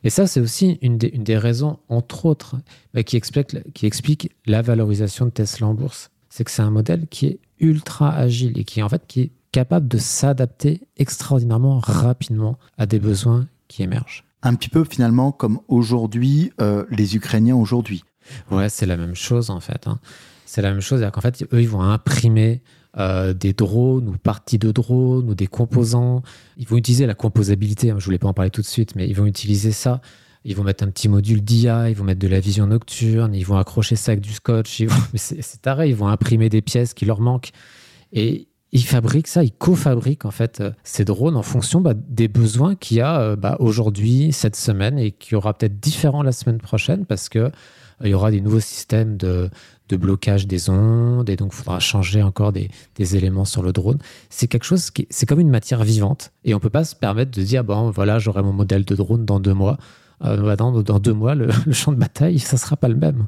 Et 0.02 0.10
ça, 0.10 0.26
c'est 0.26 0.40
aussi 0.40 0.78
une 0.82 0.96
des, 0.96 1.38
raisons, 1.38 1.78
entre 1.88 2.26
autres, 2.26 2.56
bah, 2.94 3.02
qui, 3.02 3.16
explique, 3.16 3.56
qui 3.74 3.86
explique 3.86 4.30
la 4.46 4.62
valorisation 4.62 5.26
de 5.26 5.30
Tesla 5.30 5.66
en 5.66 5.74
bourse. 5.74 6.10
C'est 6.30 6.44
que 6.44 6.50
c'est 6.50 6.62
un 6.62 6.70
modèle 6.70 7.06
qui 7.08 7.26
est 7.26 7.40
ultra 7.58 8.14
agile 8.14 8.58
et 8.58 8.64
qui, 8.64 8.82
en 8.82 8.88
fait, 8.88 9.02
qui 9.06 9.20
est 9.20 9.30
capable 9.52 9.88
de 9.88 9.98
s'adapter 9.98 10.80
extraordinairement 10.96 11.80
rapidement 11.80 12.58
à 12.78 12.86
des 12.86 12.98
besoins 12.98 13.46
qui 13.68 13.82
émergent. 13.82 14.24
Un 14.42 14.54
petit 14.54 14.68
peu 14.68 14.84
finalement 14.84 15.32
comme 15.32 15.60
aujourd'hui, 15.68 16.52
euh, 16.60 16.84
les 16.90 17.16
Ukrainiens 17.16 17.56
aujourd'hui. 17.56 18.04
Ouais, 18.50 18.68
c'est 18.68 18.86
la 18.86 18.96
même 18.96 19.14
chose 19.14 19.50
en 19.50 19.60
fait. 19.60 19.86
Hein. 19.86 19.98
C'est 20.46 20.62
la 20.62 20.70
même 20.70 20.80
chose, 20.80 21.00
c'est 21.00 21.10
qu'en 21.10 21.20
fait, 21.20 21.42
eux, 21.52 21.60
ils 21.60 21.68
vont 21.68 21.82
imprimer 21.82 22.62
euh, 22.98 23.32
des 23.34 23.52
drones 23.52 24.08
ou 24.08 24.16
parties 24.18 24.58
de 24.58 24.72
drones 24.72 25.30
ou 25.30 25.34
des 25.34 25.46
composants. 25.46 26.22
Ils 26.56 26.66
vont 26.66 26.76
utiliser 26.76 27.06
la 27.06 27.14
composabilité, 27.14 27.90
hein, 27.90 27.94
je 27.98 28.02
ne 28.02 28.04
voulais 28.06 28.18
pas 28.18 28.28
en 28.28 28.34
parler 28.34 28.50
tout 28.50 28.62
de 28.62 28.66
suite, 28.66 28.96
mais 28.96 29.06
ils 29.06 29.14
vont 29.14 29.26
utiliser 29.26 29.72
ça. 29.72 30.00
Ils 30.44 30.56
vont 30.56 30.64
mettre 30.64 30.82
un 30.82 30.88
petit 30.88 31.08
module 31.08 31.42
d'IA, 31.42 31.90
ils 31.90 31.94
vont 31.94 32.04
mettre 32.04 32.18
de 32.18 32.26
la 32.26 32.40
vision 32.40 32.66
nocturne, 32.66 33.34
ils 33.34 33.44
vont 33.44 33.58
accrocher 33.58 33.94
ça 33.94 34.12
avec 34.12 34.22
du 34.22 34.32
scotch. 34.32 34.82
C'est 35.14 35.62
taré, 35.62 35.90
ils 35.90 35.94
vont 35.94 36.08
imprimer 36.08 36.48
des 36.48 36.62
pièces 36.62 36.94
qui 36.94 37.04
leur 37.04 37.20
manquent. 37.20 37.50
Et 38.12 38.48
ils 38.72 38.84
fabriquent 38.84 39.28
ça, 39.28 39.44
ils 39.44 39.52
co-fabriquent 39.52 40.24
en 40.24 40.30
fait 40.30 40.60
euh, 40.60 40.70
ces 40.82 41.04
drones 41.04 41.36
en 41.36 41.42
fonction 41.42 41.80
bah, 41.80 41.94
des 41.94 42.28
besoins 42.28 42.74
qu'il 42.74 42.98
y 42.98 43.00
a 43.00 43.20
euh, 43.20 43.36
bah, 43.36 43.56
aujourd'hui, 43.58 44.32
cette 44.32 44.56
semaine, 44.56 44.98
et 44.98 45.12
qui 45.12 45.34
aura 45.34 45.56
peut-être 45.56 45.78
différent 45.78 46.22
la 46.22 46.32
semaine 46.32 46.58
prochaine 46.58 47.04
parce 47.04 47.28
que 47.28 47.50
il 48.02 48.08
y 48.08 48.14
aura 48.14 48.30
des 48.30 48.40
nouveaux 48.40 48.60
systèmes 48.60 49.18
de, 49.18 49.50
de 49.90 49.96
blocage 49.96 50.46
des 50.46 50.70
ondes, 50.70 51.28
et 51.28 51.36
donc 51.36 51.50
il 51.52 51.56
faudra 51.56 51.80
changer 51.80 52.22
encore 52.22 52.52
des, 52.52 52.70
éléments 52.98 53.44
sur 53.44 53.62
le 53.62 53.72
drone. 53.72 53.98
C'est 54.28 54.46
quelque 54.46 54.64
chose 54.64 54.90
qui, 54.90 55.06
c'est 55.10 55.26
comme 55.26 55.40
une 55.40 55.50
matière 55.50 55.82
vivante, 55.82 56.32
et 56.44 56.54
on 56.54 56.60
peut 56.60 56.70
pas 56.70 56.84
se 56.84 56.94
permettre 56.94 57.30
de 57.32 57.42
dire, 57.42 57.64
bon, 57.64 57.90
voilà, 57.90 58.18
j'aurai 58.18 58.42
mon 58.42 58.52
modèle 58.52 58.84
de 58.84 58.94
drone 58.94 59.24
dans 59.24 59.40
deux 59.40 59.54
mois. 59.54 59.78
Euh, 60.22 60.36
bah, 60.36 60.56
dans, 60.56 60.72
deux 60.98 61.12
mois, 61.12 61.34
le, 61.36 61.50
champ 61.72 61.92
de 61.92 61.96
bataille, 61.96 62.38
ça 62.38 62.56
sera 62.56 62.76
pas 62.76 62.88
le 62.88 62.96
même. 62.96 63.26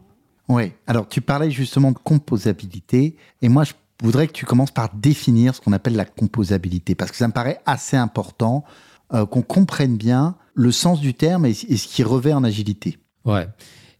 Oui, 0.49 0.73
alors 0.87 1.09
tu 1.09 1.20
parlais 1.20 1.50
justement 1.50 1.93
de 1.93 1.99
composabilité, 1.99 3.17
et 3.41 3.49
moi 3.49 3.64
je 3.64 3.73
voudrais 4.03 4.26
que 4.26 4.32
tu 4.32 4.44
commences 4.44 4.73
par 4.73 4.91
définir 4.94 5.55
ce 5.55 5.61
qu'on 5.61 5.73
appelle 5.73 5.97
la 5.97 6.04
composabilité, 6.04 6.95
parce 6.95 7.11
que 7.11 7.16
ça 7.16 7.28
me 7.28 7.33
paraît 7.33 7.61
assez 7.66 7.97
important 7.97 8.64
euh, 9.14 9.26
qu'on 9.26 9.42
comprenne 9.42 9.97
bien 9.97 10.37
le 10.54 10.71
sens 10.71 11.00
du 11.00 11.14
terme 11.14 11.47
et, 11.47 11.50
et 11.50 11.76
ce 11.76 11.88
qui 11.88 12.02
revêt 12.02 12.33
en 12.33 12.45
agilité. 12.45 12.99
Ouais. 13.25 13.47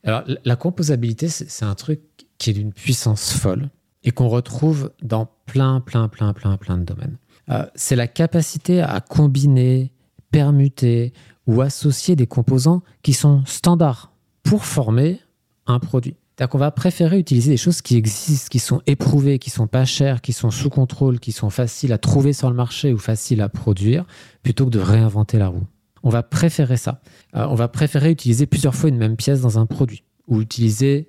Alors, 0.05 0.25
la 0.45 0.57
composabilité, 0.57 1.29
c'est 1.29 1.65
un 1.65 1.75
truc 1.75 2.01
qui 2.43 2.51
est 2.51 2.55
d'une 2.55 2.73
puissance 2.73 3.33
folle 3.33 3.71
et 4.03 4.11
qu'on 4.11 4.29
retrouve 4.29 4.91
dans 5.01 5.29
plein, 5.47 5.81
plein, 5.81 6.09
plein, 6.09 6.33
plein, 6.33 6.57
plein 6.57 6.77
de 6.77 6.83
domaines. 6.83 7.17
Euh, 7.51 7.65
c'est 7.77 7.95
la 7.95 8.09
capacité 8.09 8.83
à 8.83 9.01
combiner, 9.01 9.93
permuter 10.33 11.13
ou 11.47 11.61
associer 11.61 12.17
des 12.17 12.27
composants 12.27 12.83
qui 13.05 13.13
sont 13.13 13.45
standards 13.47 14.13
pour 14.43 14.65
former 14.65 15.21
un 15.69 15.79
produit. 15.79 16.17
C'est-à-dire 16.35 16.51
qu'on 16.51 16.59
va 16.59 16.73
préférer 16.73 17.21
utiliser 17.21 17.53
des 17.53 17.57
choses 17.57 17.81
qui 17.81 17.97
existent, 17.97 18.49
qui 18.51 18.59
sont 18.59 18.83
éprouvées, 18.89 19.39
qui 19.39 19.51
sont 19.51 19.69
pas 19.69 19.85
chères, 19.85 20.21
qui 20.21 20.33
sont 20.33 20.51
sous 20.51 20.71
contrôle, 20.71 21.21
qui 21.21 21.31
sont 21.31 21.51
faciles 21.51 21.93
à 21.93 21.99
trouver 21.99 22.33
sur 22.33 22.51
le 22.51 22.57
marché 22.57 22.93
ou 22.93 22.99
faciles 22.99 23.41
à 23.41 23.49
produire, 23.49 24.05
plutôt 24.43 24.65
que 24.65 24.71
de 24.71 24.81
réinventer 24.81 25.39
la 25.39 25.47
roue. 25.47 25.67
On 26.03 26.11
va 26.11 26.25
préférer 26.25 26.77
ça. 26.77 27.01
Euh, 27.37 27.47
on 27.49 27.55
va 27.55 27.69
préférer 27.69 28.11
utiliser 28.11 28.47
plusieurs 28.47 28.75
fois 28.75 28.89
une 28.89 28.99
même 28.99 29.15
pièce 29.15 29.43
dans 29.43 29.61
un 29.61 29.67
produit 29.67 30.03
ou 30.27 30.41
utiliser 30.41 31.09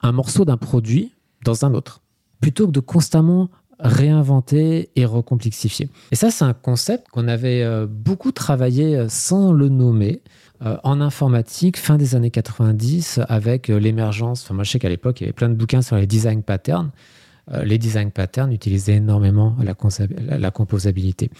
un 0.00 0.12
morceau 0.12 0.44
d'un 0.44 0.56
produit 0.56 1.12
dans 1.44 1.64
un 1.64 1.74
autre, 1.74 2.00
plutôt 2.40 2.66
que 2.66 2.72
de 2.72 2.80
constamment 2.80 3.48
réinventer 3.78 4.90
et 4.96 5.04
recomplexifier. 5.04 5.88
Et 6.10 6.16
ça, 6.16 6.30
c'est 6.30 6.44
un 6.44 6.52
concept 6.52 7.08
qu'on 7.10 7.28
avait 7.28 7.62
euh, 7.62 7.86
beaucoup 7.88 8.32
travaillé 8.32 8.96
euh, 8.96 9.08
sans 9.08 9.52
le 9.52 9.68
nommer 9.68 10.22
en 10.82 11.00
informatique 11.00 11.76
fin 11.76 11.96
des 11.96 12.16
années 12.16 12.32
90 12.32 13.20
avec 13.28 13.68
l'émergence. 13.68 14.42
Enfin, 14.42 14.54
moi, 14.54 14.64
je 14.64 14.72
sais 14.72 14.80
qu'à 14.80 14.88
l'époque, 14.88 15.20
il 15.20 15.22
y 15.22 15.26
avait 15.26 15.32
plein 15.32 15.48
de 15.48 15.54
bouquins 15.54 15.82
sur 15.82 15.94
les 15.94 16.08
design 16.08 16.42
patterns. 16.42 16.90
Les 17.62 17.78
design 17.78 18.10
patterns 18.10 18.52
utilisaient 18.52 18.96
énormément 18.96 19.56
la, 19.62 20.50
composabilité 20.50 21.30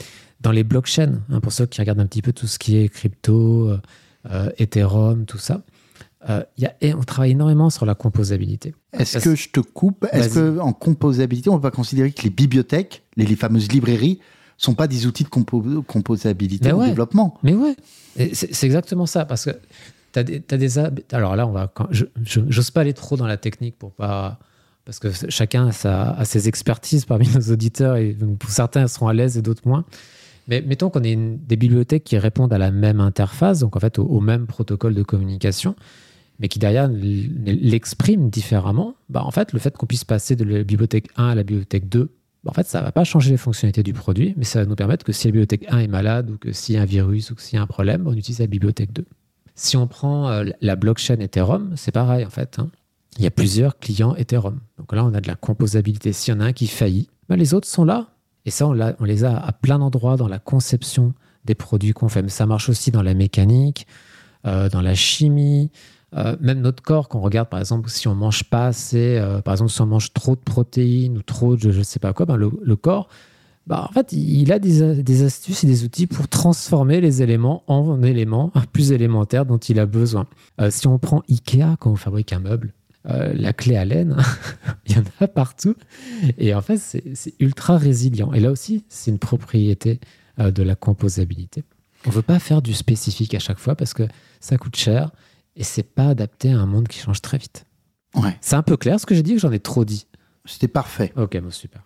dans 0.41 0.53
les 0.53 0.65
blockchains, 0.65 1.21
hein, 1.31 1.41
pour 1.41 1.53
ceux 1.53 1.67
qui 1.67 1.81
regardent 1.81 2.01
un 2.01 2.07
petit 2.07 2.23
peu 2.23 2.33
tout 2.33 2.47
ce 2.47 2.59
qui 2.59 2.77
est 2.77 2.89
crypto, 2.89 3.69
euh, 3.69 3.81
euh, 4.31 4.51
Ethereum, 4.59 5.25
tout 5.25 5.39
ça, 5.39 5.63
euh, 6.29 6.43
y 6.57 6.67
a, 6.67 6.73
on 6.97 7.03
travaille 7.05 7.31
énormément 7.33 7.71
sur 7.71 7.87
la 7.87 7.95
composabilité. 7.95 8.75
Est-ce 8.93 9.19
que 9.19 9.35
je 9.35 9.51
te 9.51 9.61
coupe? 9.61 10.07
Est-ce 10.13 10.57
qu'en 10.57 10.73
composabilité, 10.73 11.51
on 11.51 11.59
va 11.59 11.71
considérer 11.71 12.11
que 12.13 12.23
les 12.23 12.31
bibliothèques, 12.31 13.03
les, 13.17 13.27
fameuses 13.37 13.71
librairies, 13.71 14.19
sont 14.57 14.75
pas 14.75 14.89
des 14.89 15.07
outils 15.07 15.25
de 15.25 15.29
compo- 15.29 15.83
composabilité 15.85 16.73
au 16.73 16.79
ouais. 16.81 16.89
développement? 16.89 17.39
Mais 17.43 17.55
ouais, 17.55 17.77
c'est 18.33 18.65
exactement 18.65 19.07
ça. 19.07 19.25
Parce 19.25 19.45
que 19.45 19.51
tu 20.13 20.19
as 20.19 20.25
t'as 20.25 20.57
des 20.57 20.79
Alors 21.13 21.37
là, 21.37 21.47
on 21.47 21.53
va. 21.53 21.71
quand- 21.73 21.89
je 21.93 22.05
n'ose 22.41 22.71
pas 22.73 22.81
aller 22.81 22.95
trop 22.95 23.17
dans 23.17 23.27
la 23.27 23.37
technique 23.37 23.79
pour 23.79 23.93
pas. 23.93 24.39
Parce 24.85 24.99
que 25.01 25.09
chacun 25.29 25.69
a, 25.69 25.73
sa- 25.73 26.13
a 26.13 26.25
ses 26.25 26.49
expertises 26.49 27.05
parmi 27.05 27.29
nos 27.29 27.53
auditeurs 27.53 27.97
et 27.97 28.15
donc 28.15 28.39
pour 28.39 28.49
certains, 28.51 28.89
seront 28.89 29.07
à 29.09 29.13
l'aise 29.13 29.37
et 29.37 29.43
d'autres 29.43 29.69
moins. 29.69 29.85
Mais 30.49 30.63
mettons 30.63 30.89
qu'on 30.89 31.03
ait 31.05 31.13
une- 31.13 31.39
des 31.45 31.57
bibliothèques 31.57 32.05
qui 32.05 32.17
répondent 32.17 32.55
à 32.55 32.59
la 32.59 32.71
même 32.71 32.99
interface, 33.01 33.59
donc 33.59 33.77
en 33.77 33.81
fait 33.81 33.99
au, 33.99 34.05
au 34.07 34.21
même 34.21 34.47
protocole 34.47 34.95
de 34.95 35.03
communication, 35.03 35.77
mais 36.39 36.49
qui 36.49 36.59
derrière 36.59 36.85
l- 36.85 37.45
l'expriment 37.45 38.29
différemment. 38.31 38.95
Bah, 39.09 39.23
en 39.25 39.31
fait, 39.31 39.53
le 39.53 39.59
fait 39.59 39.77
qu'on 39.77 39.87
puisse 39.87 40.05
passer 40.05 40.37
de 40.37 40.45
la 40.45 40.63
bibliothèque 40.65 41.09
1 41.17 41.29
à 41.29 41.35
la 41.35 41.43
bibliothèque 41.43 41.89
2, 41.89 42.11
bah, 42.45 42.51
en 42.51 42.55
fait, 42.55 42.67
ça 42.67 42.81
ne 42.81 42.85
va 42.85 42.93
pas 42.93 43.05
changer 43.05 43.31
les 43.31 43.37
fonctionnalités 43.37 43.83
du 43.83 43.93
produit, 43.93 44.35
mais 44.37 44.45
ça 44.45 44.61
va 44.61 44.67
nous 44.67 44.77
permettre 44.77 45.05
que 45.05 45.13
si 45.13 45.27
la 45.27 45.33
bibliothèque 45.33 45.65
1 45.69 45.79
est 45.79 45.89
malade 45.89 46.31
ou 46.31 46.39
que 46.39 46.53
s'il 46.53 46.75
y 46.77 46.79
a 46.79 46.83
un 46.83 46.87
virus 46.87 47.31
ou 47.31 47.35
que 47.35 47.43
s'il 47.43 47.57
y 47.57 47.59
a 47.59 47.63
un 47.63 47.67
problème, 47.67 48.07
on 48.07 48.13
utilise 48.15 48.39
la 48.41 48.47
bibliothèque 48.47 48.93
2. 48.93 49.05
Si 49.55 49.77
on 49.77 49.87
prend 49.89 50.29
euh, 50.29 50.45
la 50.61 50.77
blockchain 50.77 51.17
Ethereum, 51.19 51.73
c'est 51.77 51.91
pareil 51.93 52.25
en 52.25 52.31
fait. 52.31 52.59
hein. 52.61 52.71
Il 53.17 53.25
y 53.25 53.27
a 53.27 53.31
plusieurs 53.33 53.79
clients 53.81 54.15
Ethereum. 54.15 54.61
Donc 54.79 54.93
là, 54.95 55.05
on 55.05 55.13
a 55.15 55.21
de 55.21 55.27
la 55.27 55.35
composabilité. 55.35 56.13
S'il 56.13 56.33
y 56.33 56.37
en 56.37 56.41
a 56.41 56.45
un 56.45 56.53
qui 56.53 56.69
faillit, 56.69 57.09
bah, 57.29 57.35
les 57.35 57.53
autres 57.55 57.67
sont 57.67 57.85
là. 57.85 58.11
Et 58.45 58.51
ça, 58.53 58.69
on 58.69 59.05
les 59.05 59.25
a 59.25 59.37
à 59.37 59.51
plein 59.53 59.81
d'endroits 59.81 60.17
dans 60.17 60.29
la 60.29 60.39
conception 60.39 61.13
des 61.45 61.57
produits 61.57 61.93
qu'on 61.93 62.09
fait. 62.09 62.23
Mais 62.23 62.29
ça 62.29 62.47
marche 62.47 62.69
aussi 62.69 62.93
dans 62.93 63.03
la 63.03 63.15
mécanique, 63.15 63.89
euh, 64.47 64.69
dans 64.69 64.81
la 64.83 64.95
chimie, 64.95 65.71
euh, 66.17 66.37
même 66.41 66.61
notre 66.61 66.83
corps, 66.83 67.09
qu'on 67.09 67.21
regarde 67.21 67.49
par 67.49 67.61
exemple, 67.61 67.91
si 67.91 68.09
on 68.09 68.15
mange 68.15 68.45
pas 68.45 68.67
assez, 68.67 69.19
euh, 69.19 69.43
par 69.43 69.55
exemple, 69.55 69.71
si 69.71 69.81
on 69.83 69.87
mange 69.87 70.13
trop 70.15 70.37
de 70.37 70.41
protéines 70.41 71.19
ou 71.19 71.23
trop 71.23 71.57
de 71.57 71.71
je 71.71 71.79
ne 71.79 71.83
sais 71.83 71.99
pas 71.99 72.13
quoi, 72.15 72.25
ben, 72.25 72.37
le, 72.37 72.77
corps, 72.77 73.09
bah, 73.67 73.87
en 73.89 73.93
fait, 73.93 74.13
il 74.13 74.51
a 74.51 74.59
des, 74.59 75.03
des 75.03 75.23
astuces 75.23 75.65
et 75.65 75.67
des 75.67 75.85
outils 75.85 76.07
pour 76.07 76.29
transformer 76.29 77.03
les 77.03 77.21
éléments 77.21 77.63
en 77.67 78.03
éléments 78.03 78.51
plus 78.73 78.93
élémentaires 78.93 79.45
dont 79.45 79.59
il 79.59 79.79
a 79.79 79.85
besoin. 79.85 80.27
Euh, 80.61 80.71
si 80.71 80.87
on 80.87 80.99
prend 80.99 81.23
Ikea 81.29 81.77
quand 81.79 81.91
on 81.91 81.97
fabrique 81.97 82.33
un 82.33 82.41
meuble, 82.41 82.73
la 83.05 83.55
clé 83.55 83.75
à 83.75 83.87
laine, 83.87 84.19
il 84.87 84.97
y 84.97 84.99
en 84.99 85.05
a 85.21 85.29
partout. 85.29 85.75
Et 86.37 86.55
en 86.55 86.61
fait, 86.61 86.77
c'est 86.77 87.35
ultra 87.41 87.79
résilient. 87.79 88.35
Et 88.35 88.41
là 88.41 88.51
aussi, 88.51 88.85
c'est 88.91 89.11
une 89.11 89.19
propriété 89.19 89.99
de 90.39 90.63
la 90.63 90.75
composabilité. 90.75 91.65
On 92.05 92.11
ne 92.11 92.15
veut 92.15 92.23
pas 92.23 92.39
faire 92.39 92.61
du 92.61 92.75
spécifique 92.75 93.35
à 93.35 93.39
chaque 93.39 93.59
fois 93.59 93.77
parce 93.77 93.95
que 93.95 94.03
ça 94.41 94.59
coûte 94.59 94.77
cher 94.77 95.11
et 95.59 95.65
c'est 95.65 95.83
pas 95.83 96.09
adapté 96.09 96.51
à 96.53 96.59
un 96.59 96.65
monde 96.67 96.89
qui 96.89 96.99
change 96.99 97.21
très 97.21 97.37
vite. 97.37 97.67
Ouais, 98.15 98.35
C'est 98.41 98.57
un 98.57 98.63
peu 98.63 98.77
clair 98.79 98.99
ce 98.99 99.05
que 99.05 99.15
j'ai 99.15 99.23
dit 99.23 99.35
ou 99.35 99.39
j'en 99.39 99.53
ai 99.53 99.61
trop 99.61 99.85
dit? 99.85 100.07
C'était 100.47 100.69
parfait. 100.69 101.13
Ok, 101.17 101.39
bon, 101.39 101.51
super. 101.51 101.83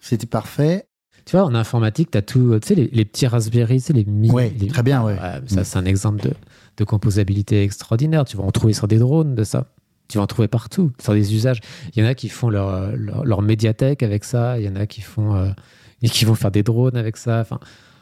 C'était 0.00 0.26
parfait. 0.26 0.86
Tu 1.26 1.36
vois, 1.36 1.44
en 1.44 1.54
informatique, 1.54 2.10
tu 2.12 2.18
as 2.18 2.22
tout, 2.22 2.58
tu 2.60 2.68
sais, 2.68 2.74
les, 2.76 2.88
les 2.92 3.04
petits 3.04 3.26
Raspberry, 3.26 3.78
tu 3.80 3.86
sais, 3.86 3.92
les 3.92 4.04
mini. 4.04 4.30
Ouais, 4.30 4.54
les- 4.58 4.68
très 4.68 4.82
bien, 4.82 5.02
ouais. 5.02 5.14
Ouais, 5.14 5.40
ça, 5.46 5.60
Mm. 5.60 5.64
c'est 5.64 5.76
un 5.76 5.84
exemple 5.84 6.22
de, 6.22 6.32
de 6.78 6.84
composabilité 6.84 7.62
extraordinaire. 7.62 8.24
Tu 8.24 8.36
vas 8.36 8.44
en 8.44 8.52
trouver 8.52 8.72
sur 8.72 8.86
des 8.88 8.98
drones 8.98 9.34
de 9.34 9.44
ça. 9.44 9.72
Tu 10.08 10.18
vas 10.18 10.24
en 10.24 10.28
trouver 10.28 10.46
partout, 10.48 10.92
sur 11.02 11.12
des 11.14 11.34
usages. 11.34 11.60
Il 11.94 12.02
y 12.02 12.06
en 12.06 12.08
a 12.08 12.14
qui 12.14 12.28
font 12.28 12.48
leur, 12.48 12.96
leur, 12.96 13.24
leur 13.24 13.42
médiathèque 13.42 14.04
avec 14.04 14.22
ça. 14.22 14.58
Il 14.60 14.64
y 14.64 14.68
en 14.68 14.76
a 14.76 14.86
qui 14.86 15.00
font 15.00 15.34
euh, 15.34 15.50
et 16.00 16.08
qui 16.08 16.24
vont 16.24 16.36
faire 16.36 16.52
des 16.52 16.62
drones 16.62 16.96
avec 16.96 17.16
ça. 17.16 17.40
Enfin, 17.40 17.58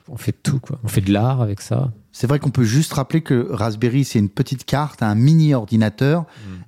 on 0.09 0.17
fait 0.19 0.33
tout, 0.33 0.61
quoi. 0.61 0.79
On 0.85 0.89
fait 0.89 1.01
de 1.01 1.11
l'art 1.13 1.41
avec 1.41 1.63
ça. 1.63 1.93
C'est 2.17 2.29
vrai 2.29 2.39
qu'on 2.39 2.51
peut 2.51 2.63
juste 2.63 2.93
rappeler 2.93 3.23
que 3.23 3.49
Raspberry, 3.51 4.05
c'est 4.05 4.21
une 4.21 4.29
petite 4.29 4.65
carte, 4.65 5.03
un 5.03 5.17
mini 5.17 5.53
ordinateur. 5.53 6.27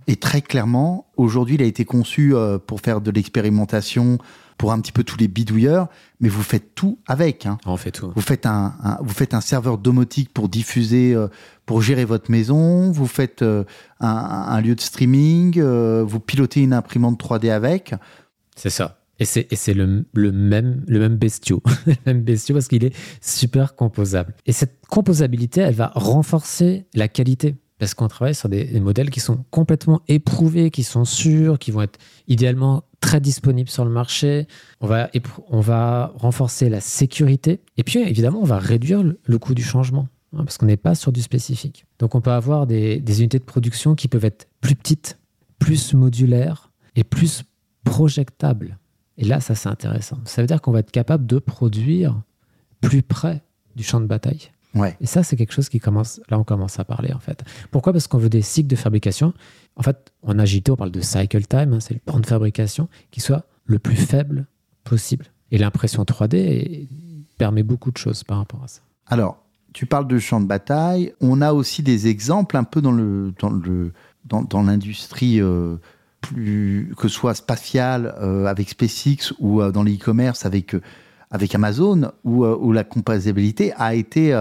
Et 0.09 0.17
très 0.17 0.43
clairement, 0.43 1.07
aujourd'hui, 1.17 1.55
il 1.55 1.63
a 1.63 1.67
été 1.67 1.85
conçu 1.85 2.35
euh, 2.35 2.59
pour 2.59 2.81
faire 2.81 3.01
de 3.01 3.13
l'expérimentation, 3.13 4.19
pour 4.59 4.73
un 4.73 4.81
petit 4.81 4.91
peu 4.91 5.05
tous 5.05 5.17
les 5.19 5.29
bidouilleurs. 5.29 5.87
Mais 6.19 6.29
vous 6.29 6.43
faites 6.43 6.75
tout 6.75 6.99
avec. 7.07 7.47
hein. 7.47 7.59
On 7.65 7.77
fait 7.77 7.93
tout. 7.93 8.11
Vous 8.17 8.23
faites 8.23 8.45
un, 8.45 8.75
un- 8.83 8.99
vous 9.03 9.15
faites 9.15 9.35
un 9.35 9.41
serveur 9.41 9.79
domotique 9.79 10.33
pour 10.35 10.49
diffuser, 10.49 11.15
euh, 11.15 11.29
pour 11.65 11.81
gérer 11.81 12.05
votre 12.05 12.29
maison. 12.29 12.91
Vous 12.91 13.07
faites 13.07 13.43
euh, 13.43 13.63
un, 14.01 14.09
un 14.09 14.61
lieu 14.61 14.75
de 14.75 14.81
streaming. 14.81 15.61
vous 15.61 16.19
pilotez 16.21 16.63
une 16.63 16.73
imprimante 16.73 17.23
3D 17.23 17.53
avec. 17.53 17.95
C'est 18.57 18.71
ça. 18.71 18.99
Et 19.19 19.25
c'est, 19.25 19.75
le, 19.75 20.05
même, 20.15 20.85
le 20.87 20.99
même 20.99 21.17
bestiau. 21.17 21.63
le 21.87 21.95
même 22.05 22.23
bestiau 22.23 22.55
parce 22.55 22.69
qu'il 22.69 22.85
est 22.85 22.95
super 23.23 23.75
composable. 23.75 24.35
Et 24.45 24.53
cette 24.53 24.87
composabilité, 24.89 25.63
elle 25.63 25.75
va 25.75 25.91
renforcer 25.95 26.87
la 26.95 27.09
qualité. 27.09 27.57
Parce 27.79 27.93
qu'on 27.93 28.09
travaille 28.09 28.35
sur 28.35 28.49
des, 28.49 28.81
modèles 28.81 29.11
qui 29.11 29.21
sont 29.21 29.45
complètement 29.51 30.01
éprouvés, 30.09 30.71
qui 30.71 30.83
sont 30.83 31.05
sûrs, 31.05 31.59
qui 31.59 31.71
vont 31.71 31.83
être 31.83 31.99
idéalement 32.27 32.85
très 33.01 33.21
disponibles 33.21 33.69
sur 33.69 33.85
le 33.85 33.91
marché. 33.91 34.47
On 34.81 34.87
va, 34.87 35.11
on 35.49 35.61
va 35.61 36.13
renforcer 36.17 36.71
la 36.71 36.81
sécurité. 36.81 37.61
Et 37.77 37.85
puis, 37.85 37.99
évidemment, 37.99 38.41
on 38.41 38.47
va 38.47 38.59
réduire 38.59 39.03
le, 39.03 39.39
coût 39.39 39.55
du 39.55 39.63
changement. 39.63 40.09
hein, 40.33 40.45
parce 40.45 40.57
qu'on 40.57 40.67
n'est 40.67 40.79
pas 40.79 40.95
sur 40.95 41.13
du 41.13 41.21
spécifique. 41.21 41.85
Donc, 41.99 42.15
on 42.15 42.23
peut 42.23 42.33
avoir 42.33 42.67
des 42.67 43.03
unités 43.19 43.39
de 43.39 43.45
production 43.45 43.95
qui 43.95 44.09
peuvent 44.09 44.25
être 44.25 44.49
plus 44.63 44.75
petites, 44.75 45.19
plus 45.59 45.93
modulaires 45.93 46.71
et 46.97 47.05
plus 47.05 47.45
projectables. 47.85 48.79
Et 49.19 49.25
là, 49.25 49.41
ça, 49.41 49.55
c'est 49.55 49.69
intéressant. 49.69 50.19
Ça 50.25 50.43
veut 50.43 50.47
dire 50.49 50.61
qu'on 50.61 50.73
va 50.73 50.81
être 50.81 50.91
capable 50.91 51.27
de 51.27 51.39
produire 51.39 52.21
plus 52.81 53.03
près 53.03 53.43
du 53.75 53.83
champ 53.83 54.01
de 54.01 54.07
bataille. 54.07 54.51
Ouais. 54.75 54.95
Et 55.01 55.07
ça, 55.07 55.23
c'est 55.23 55.37
quelque 55.37 55.53
chose 55.55 55.69
qui 55.71 55.81
commence, 55.81 56.21
là, 56.29 56.39
on 56.39 56.45
commence 56.45 56.79
à 56.79 56.85
parler, 56.85 57.13
en 57.15 57.19
fait. 57.19 57.43
Pourquoi? 57.71 57.93
Parce 57.95 58.07
qu'on 58.09 58.19
veut 58.19 58.29
des 58.29 58.43
cycles 58.43 58.69
de 58.69 58.77
fabrication. 58.77 59.33
En 59.77 59.83
fait, 59.83 60.13
en 60.23 60.39
agilité, 60.39 60.71
on 60.71 60.77
parle 60.77 60.91
de 60.91 61.01
cycle 61.01 61.47
time, 61.47 61.73
hein, 61.73 61.81
c'est 61.81 61.95
le 61.95 62.01
temps 62.01 62.21
de 62.21 62.27
fabrication, 62.27 62.89
qui 63.11 63.21
soit 63.21 63.47
le 63.65 63.79
plus 63.79 63.97
faible 63.97 64.47
possible. 64.85 65.27
Et 65.51 65.59
l'impression 65.59 66.05
3D 66.05 66.35
est- 66.37 66.89
permet 67.39 67.63
beaucoup 67.63 67.91
de 67.91 67.99
choses 67.99 68.23
par 68.25 68.39
rapport 68.39 68.63
à 68.65 68.69
ça. 68.69 68.81
Alors, 69.07 69.43
tu 69.73 69.85
parles 69.87 70.09
de 70.09 70.19
champ 70.19 70.41
de 70.41 70.47
bataille. 70.47 71.13
On 71.21 71.41
a 71.43 71.53
aussi 71.53 71.83
des 71.83 72.07
exemples 72.07 72.57
un 72.57 72.65
peu 72.65 72.81
dans 72.81 72.93
le 72.93 73.33
dans 73.39 73.51
le 73.51 73.93
dans, 74.25 74.43
dans 74.43 74.63
l'industrie 74.63 75.41
euh, 75.41 75.77
que 76.35 77.03
ce 77.03 77.09
soit 77.09 77.35
spatiale 77.35 78.15
euh, 78.21 78.47
avec 78.47 78.71
SpaceX 78.71 79.33
ou 79.39 79.61
euh, 79.61 79.71
dans 79.71 79.83
l'e-commerce 79.83 80.47
avec 80.47 80.75
euh, 80.75 80.83
avec 81.31 81.55
Amazon 81.55 82.13
où, 82.25 82.45
euh, 82.45 82.73
la 82.73 82.85
composabilité 82.85 83.73
a 83.77 83.95
été 83.95 84.33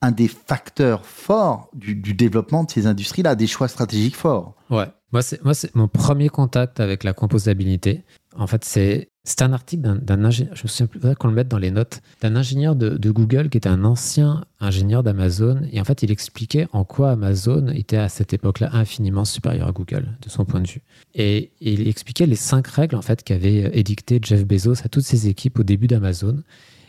un 0.00 0.10
des 0.12 0.28
facteurs 0.28 1.04
forts 1.04 1.68
du, 1.74 1.94
du 1.94 2.14
développement 2.14 2.64
de 2.64 2.70
ces 2.70 2.86
industries-là, 2.86 3.34
des 3.34 3.48
choix 3.48 3.68
stratégiques 3.68 4.16
forts. 4.16 4.54
Ouais. 4.70 4.86
Moi, 5.12 5.22
c'est, 5.22 5.42
moi, 5.44 5.54
c'est 5.54 5.74
mon 5.74 5.88
premier 5.88 6.28
contact 6.28 6.78
avec 6.78 7.02
la 7.02 7.12
composabilité. 7.12 8.04
En 8.36 8.46
fait, 8.46 8.64
c'est, 8.64 9.09
c'est 9.24 9.42
un 9.42 9.52
article 9.52 9.82
d'un, 9.82 10.24
ingénieur, 10.24 10.56
je 10.56 10.62
me 10.62 10.68
souviens 10.68 10.86
plus, 10.86 11.00
qu'on 11.16 11.28
le 11.28 11.34
mette 11.34 11.48
dans 11.48 11.58
les 11.58 11.70
notes, 11.70 12.00
d'un 12.22 12.36
ingénieur 12.36 12.74
de, 12.74 13.10
Google 13.10 13.50
qui 13.50 13.58
était 13.58 13.68
un 13.68 13.84
ancien 13.84 14.44
ingénieur 14.60 15.02
d'Amazon. 15.02 15.60
Et 15.72 15.80
en 15.80 15.84
fait, 15.84 16.02
il 16.02 16.10
expliquait 16.10 16.66
en 16.72 16.84
quoi 16.84 17.10
Amazon 17.10 17.68
était 17.68 17.98
à 17.98 18.08
cette 18.08 18.32
époque-là 18.32 18.70
infiniment 18.72 19.24
supérieur 19.24 19.68
à 19.68 19.72
Google, 19.72 20.16
de 20.22 20.30
son 20.30 20.44
point 20.44 20.60
de 20.60 20.68
vue. 20.68 20.82
Et, 21.14 21.52
il 21.60 21.86
expliquait 21.86 22.26
les 22.26 22.36
cinq 22.36 22.66
règles, 22.66 22.96
en 22.96 23.02
fait, 23.02 23.22
qu'avait 23.22 23.70
édicté 23.78 24.20
Jeff 24.22 24.46
Bezos 24.46 24.84
à 24.84 24.88
toutes 24.88 25.04
ses 25.04 25.28
équipes 25.28 25.58
au 25.58 25.64
début 25.64 25.86
d'Amazon. 25.86 26.42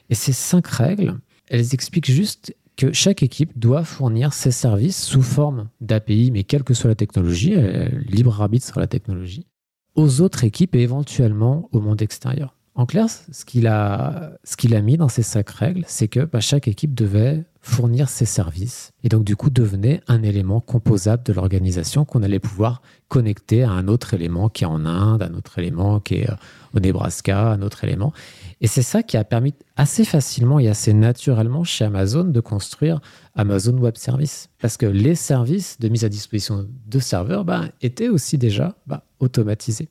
Et 0.10 0.16
ces 0.16 0.34
cinq 0.34 0.68
règles, 0.68 1.20
elles 1.50 1.74
expliquent 1.74 2.12
juste 2.12 2.56
que 2.78 2.94
chaque 2.94 3.24
équipe 3.24 3.60
doit 3.60 3.84
fournir 3.84 4.34
ses 4.34 4.52
services 4.52 5.04
sous 5.04 5.22
forme 5.22 5.70
d'API, 5.82 6.32
mais 6.32 6.44
quelle 6.44 6.64
que 6.64 6.74
soit 6.74 6.88
la 6.88 6.96
technologie, 6.96 7.54
euh, 7.56 7.90
libre 8.08 8.42
arbitre 8.42 8.66
sur 8.66 8.80
la 8.80 8.88
technologie, 8.88 9.46
aux 9.95 10.21
autres 10.21 10.43
équipes 10.43 10.75
et 10.75 10.81
éventuellement 10.81 11.69
au 11.71 11.79
monde 11.79 12.01
extérieur. 12.01 12.55
En 12.74 12.86
clair, 12.86 13.08
ce 13.10 13.44
qu'il 13.46 13.68
a, 13.68 14.32
a 14.38 14.82
mis 14.82 14.98
dans 14.98 15.10
ces 15.10 15.24
cinq 15.24 15.50
règles, 15.50 15.84
c'est 15.88 16.08
que 16.08 16.22
bah, 16.22 16.40
chaque 16.40 16.70
équipe 16.70 16.94
devait 16.94 17.44
fournir 17.62 18.10
ses 18.10 18.25
services 18.25 18.92
et 19.04 19.10
donc 19.10 19.24
du 19.24 19.36
coup 19.36 19.51
devenait 19.51 20.01
un 20.08 20.24
élément 20.24 20.62
composable 20.62 21.22
de 21.24 21.32
l'organisation 21.32 22.06
qu'on 22.06 22.24
allait 22.24 22.40
pouvoir 22.40 22.82
connecter 23.08 23.62
à 23.62 23.70
un 23.70 23.88
autre 23.88 24.16
élément 24.16 24.50
qui 24.50 24.63
est 24.63 24.68
en 24.68 24.86
Inde, 24.86 25.22
un 25.22 25.36
autre 25.36 25.60
élément 25.60 26.00
qui 26.00 26.16
est 26.16 26.30
euh, 26.30 26.36
au 26.74 26.80
Nebraska, 26.80 27.51
un 27.51 27.62
autre 27.62 27.84
élément. 27.84 28.13
Et 28.62 28.68
c'est 28.68 28.82
ça 28.82 29.04
qui 29.04 29.16
a 29.18 29.24
permis 29.24 29.54
assez 29.75 30.06
facilement 30.06 30.58
et 30.58 30.70
assez 30.70 30.94
naturellement 30.94 31.63
chez 31.63 31.86
Amazon 31.86 32.24
de 32.24 32.40
construire 32.40 33.00
Amazon 33.36 33.78
Web 33.78 33.98
Service. 33.98 34.50
Parce 34.60 34.78
que 34.78 34.86
les 34.86 35.16
services 35.16 35.80
de 35.80 35.90
mise 35.90 36.06
à 36.06 36.10
disposition 36.10 36.68
de 36.88 37.00
serveurs 37.00 37.46
bah, 37.46 37.66
étaient 37.82 38.10
aussi 38.10 38.38
déjà 38.38 38.75
bah, 38.88 39.04
automatisés. 39.20 39.90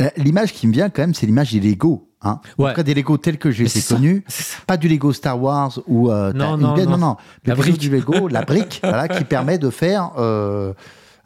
Euh, 0.00 0.08
L'image 0.16 0.52
qui 0.52 0.66
me 0.66 0.72
vient 0.72 0.88
quand 0.90 1.02
même, 1.02 1.14
c'est 1.14 1.26
l'image 1.26 1.52
des 1.52 1.60
Lego. 1.60 2.08
Hein. 2.22 2.40
En 2.58 2.68
tout 2.68 2.74
cas, 2.74 2.82
des 2.82 2.94
Lego 2.94 3.16
tels 3.16 3.38
que 3.38 3.50
j'ai 3.50 3.64
Mais 3.64 3.70
été 3.70 3.80
c'est 3.80 3.86
ça. 3.88 3.94
connu. 3.96 4.24
Pas 4.66 4.76
du 4.76 4.88
Lego 4.88 5.12
Star 5.12 5.40
Wars 5.40 5.78
ou 5.86 6.10
euh, 6.10 6.32
Non, 6.32 6.56
non, 6.56 6.76
une 6.76 6.84
non. 6.84 6.90
non, 6.92 6.98
non. 6.98 7.16
La 7.46 7.54
brique. 7.54 7.78
du 7.78 7.90
Lego, 7.90 8.28
la 8.28 8.42
brique, 8.42 8.80
voilà, 8.82 9.08
qui 9.08 9.24
permet 9.24 9.58
de 9.58 9.70
faire 9.70 10.12
euh, 10.18 10.72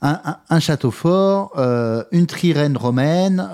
un, 0.02 0.20
un- 0.24 0.36
un 0.50 0.60
château 0.60 0.90
fort, 0.90 1.52
euh, 1.56 2.04
une 2.12 2.26
trirène 2.26 2.76
romaine 2.76 3.44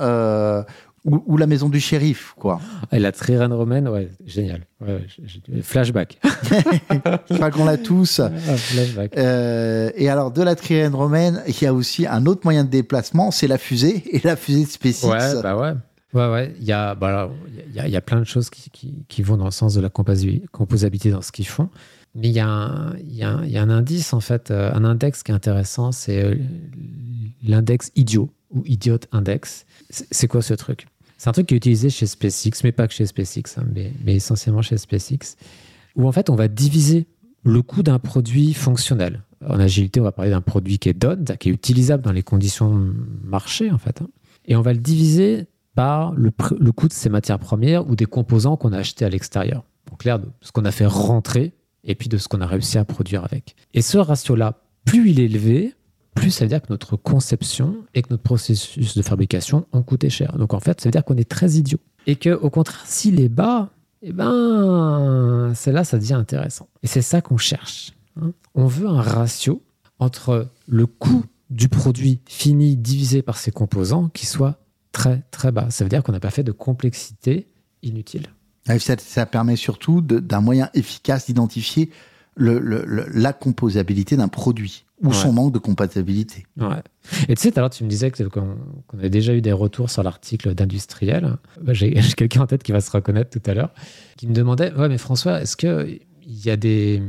ou, 1.05 1.23
ou 1.27 1.37
la 1.37 1.47
maison 1.47 1.69
du 1.69 1.81
shérif, 1.81 2.35
quoi. 2.39 2.61
Et 2.93 2.99
la 2.99 3.13
trirène 3.13 3.53
romaine, 3.53 3.89
ouais, 3.89 4.11
génial. 4.27 4.67
Ouais, 4.81 5.07
flashback. 5.63 6.19
Je 7.31 7.35
crois 7.35 7.51
qu'on 7.51 7.65
l'a 7.65 7.79
tous. 7.79 8.21
Ah, 8.21 8.31
flashback. 8.57 9.17
Euh, 9.17 9.91
et 9.97 10.09
alors, 10.09 10.31
de 10.31 10.43
la 10.43 10.55
trirène 10.55 10.95
romaine, 10.95 11.43
il 11.47 11.63
y 11.63 11.67
a 11.67 11.75
aussi 11.75 12.07
un 12.07 12.27
autre 12.27 12.43
moyen 12.45 12.65
de 12.65 12.71
déplacement, 12.71 13.31
c'est 13.31 13.47
la 13.47 13.59
fusée 13.59 14.05
et 14.13 14.21
la 14.25 14.37
fusée 14.37 14.65
de 14.65 14.71
SpaceX. 14.71 15.09
Ouais, 15.09 15.43
bah 15.43 15.57
ouais. 15.57 15.73
Ouais, 16.13 16.29
ouais, 16.29 16.55
il 16.59 16.65
y, 16.65 16.73
a, 16.73 16.97
bah, 16.97 17.31
il, 17.69 17.75
y 17.75 17.79
a, 17.79 17.87
il 17.87 17.93
y 17.93 17.97
a 17.97 18.01
plein 18.01 18.19
de 18.19 18.25
choses 18.25 18.51
qui, 18.51 18.69
qui, 18.71 19.05
qui, 19.07 19.23
vont 19.23 19.37
dans 19.37 19.45
le 19.45 19.53
sens 19.53 19.75
de 19.75 19.81
la 19.81 19.91
composabilité 19.91 21.11
dans 21.13 21.23
ce 21.23 21.31
qu'ils 21.31 21.47
font. 21.47 21.69
Mais 22.17 22.29
il 22.29 22.33
y, 22.33 22.41
a 22.41 22.49
un, 22.49 22.97
il, 22.97 23.15
y 23.15 23.23
a 23.23 23.31
un, 23.31 23.45
il 23.45 23.51
y 23.51 23.57
a 23.57 23.63
un 23.63 23.71
indice, 23.71 24.13
en 24.13 24.19
fait, 24.19 24.51
euh, 24.51 24.73
un 24.75 24.85
index 24.85 25.23
qui 25.23 25.31
est 25.31 25.35
intéressant, 25.35 25.93
c'est 25.93 26.25
euh, 26.25 26.35
l'index 27.45 27.93
idiot 27.95 28.29
ou 28.51 28.65
idiot 28.67 28.99
index. 29.13 29.67
C'est 29.91 30.27
quoi 30.27 30.43
ce 30.43 30.55
truc? 30.55 30.87
C'est 31.21 31.29
un 31.29 31.33
truc 31.33 31.49
qui 31.49 31.55
est 31.55 31.59
utilisé 31.59 31.91
chez 31.91 32.07
SpaceX, 32.07 32.63
mais 32.65 32.73
pas 32.73 32.89
que 32.89 32.95
chez 32.95 33.05
SpaceX, 33.05 33.59
hein, 33.59 33.67
mais, 33.75 34.15
essentiellement 34.15 34.63
chez 34.63 34.79
SpaceX, 34.79 35.37
où 35.95 36.09
en 36.09 36.13
fait 36.13 36.31
on 36.31 36.35
va 36.35 36.49
diviser 36.49 37.09
le 37.45 37.61
coût 37.61 37.83
d'un 37.83 37.99
produit 37.99 38.55
fonctionnel. 38.55 39.23
En 39.47 39.61
agilité, 39.61 40.01
on 40.01 40.05
va 40.05 40.13
parler 40.13 40.31
d'un 40.31 40.41
produit 40.41 40.79
qui 40.79 40.89
est 40.89 40.95
done, 40.95 41.27
qui 41.39 41.51
est 41.51 41.53
utilisable 41.53 42.03
dans 42.03 42.13
les 42.13 42.23
conditions 42.23 42.95
marché, 43.23 43.71
en 43.71 43.77
fait. 43.77 44.01
Hein. 44.01 44.09
Et 44.47 44.57
on 44.57 44.63
va 44.63 44.73
le 44.73 44.79
diviser 44.79 45.45
par 45.75 46.15
le, 46.15 46.31
le 46.59 46.73
coût 46.73 46.89
de 46.89 46.95
ces 46.95 47.11
matières 47.11 47.39
premières 47.39 47.87
ou 47.87 47.97
des 47.97 48.07
composants 48.07 48.57
qu'on 48.57 48.73
a 48.73 48.79
achetés 48.79 49.05
à 49.05 49.11
l'extérieur. 49.11 49.63
En 49.93 49.97
clair, 49.97 50.21
de 50.21 50.29
ce 50.41 50.53
qu'on 50.53 50.65
a 50.65 50.73
fait 50.73 50.87
rentrer 50.87 51.53
et 51.85 51.95
puis 51.97 52.09
de 52.09 52.17
ce 52.17 52.29
qu'on 52.29 52.41
a 52.41 52.47
réussi 52.47 52.79
à 52.79 52.87
produire 52.87 53.27
avec. 53.27 53.57
Et 53.75 53.83
ce 53.83 53.99
ratio-là, 53.99 54.63
plus 54.87 55.11
il 55.11 55.21
est 55.21 55.27
élevé, 55.27 55.75
plus 56.21 56.31
ça 56.31 56.45
veut 56.45 56.49
dire 56.49 56.61
que 56.61 56.69
notre 56.71 56.97
conception 56.97 57.77
et 57.95 58.03
que 58.03 58.09
notre 58.11 58.23
processus 58.23 58.97
de 58.97 59.03
fabrication 59.03 59.67
ont 59.73 59.83
coûté 59.83 60.11
cher. 60.11 60.37
Donc 60.37 60.55
en 60.55 60.61
fait, 60.61 60.81
ça 60.81 60.89
veut 60.89 60.93
dire 60.93 61.05
qu'on 61.05 61.17
est 61.17 61.29
très 61.29 61.53
idiot. 61.53 61.79
Et 62.07 62.17
que 62.17 62.31
au 62.31 62.51
contraire, 62.51 62.85
s'il 62.85 63.21
est 63.21 63.29
bas, 63.29 63.71
eh 64.03 64.13
ben, 64.13 65.53
c'est 65.55 65.73
là 65.73 65.85
ça 65.85 65.99
devient 65.99 66.15
intéressant. 66.15 66.69
Et 66.83 66.87
c'est 66.87 67.03
ça 67.03 67.21
qu'on 67.21 67.39
cherche. 67.39 67.93
Hein. 68.21 68.33
On 68.55 68.67
veut 68.67 68.87
un 68.87 69.01
ratio 69.01 69.63
entre 69.99 70.49
le 70.69 70.87
coût 70.87 71.25
du 71.49 71.69
produit 71.69 72.21
fini 72.27 72.77
divisé 72.77 73.23
par 73.23 73.39
ses 73.39 73.51
composants 73.51 74.09
qui 74.09 74.27
soit 74.27 74.59
très 74.93 75.23
très 75.31 75.53
bas. 75.53 75.71
Ça 75.71 75.85
veut 75.85 75.91
dire 75.91 76.03
qu'on 76.03 76.13
n'a 76.13 76.21
pas 76.21 76.31
fait 76.31 76.45
de 76.45 76.53
complexité 76.53 77.47
inutile. 77.83 78.27
Ça, 78.67 78.97
ça 78.99 79.27
permet 79.27 79.57
surtout 79.57 80.01
d'un 80.03 80.41
moyen 80.41 80.69
efficace 80.75 81.27
d'identifier 81.27 81.91
la 82.37 83.33
composabilité 83.33 84.17
d'un 84.17 84.29
produit 84.29 84.85
ou 85.03 85.09
Ouais. 85.09 85.15
son 85.15 85.33
manque 85.33 85.53
de 85.55 85.59
compatibilité. 85.59 86.45
Ouais. 86.59 86.83
Et 87.29 87.35
tu 87.35 87.43
sais, 87.43 87.53
l'heure, 87.53 87.71
tu 87.71 87.85
me 87.85 87.89
disais 87.89 88.11
que- 88.11 88.23
qu'on 88.25 88.57
avait 88.99 89.09
déjà 89.11 89.35
eu 89.35 89.41
des 89.41 89.53
retours 89.53 89.89
sur 89.91 90.03
l'article 90.03 90.55
d'industriel. 90.55 91.37
Bah, 91.63 91.73
J'ai 91.75 91.93
quelqu'un 92.17 92.43
en 92.43 92.47
tête 92.47 92.63
qui 92.63 92.73
va 92.73 92.81
se 92.81 92.91
reconnaître 92.91 93.31
tout 93.31 93.51
à 93.51 93.55
l'heure, 93.55 93.71
qui 94.17 94.27
me 94.27 94.35
demandait 94.35 94.73
Ouais, 94.75 94.89
mais 94.89 94.99
François, 94.99 95.41
est-ce 95.41 95.57
qu'il 95.57 96.01
y 96.27 96.51
a 96.51 96.57
des, 96.57 97.03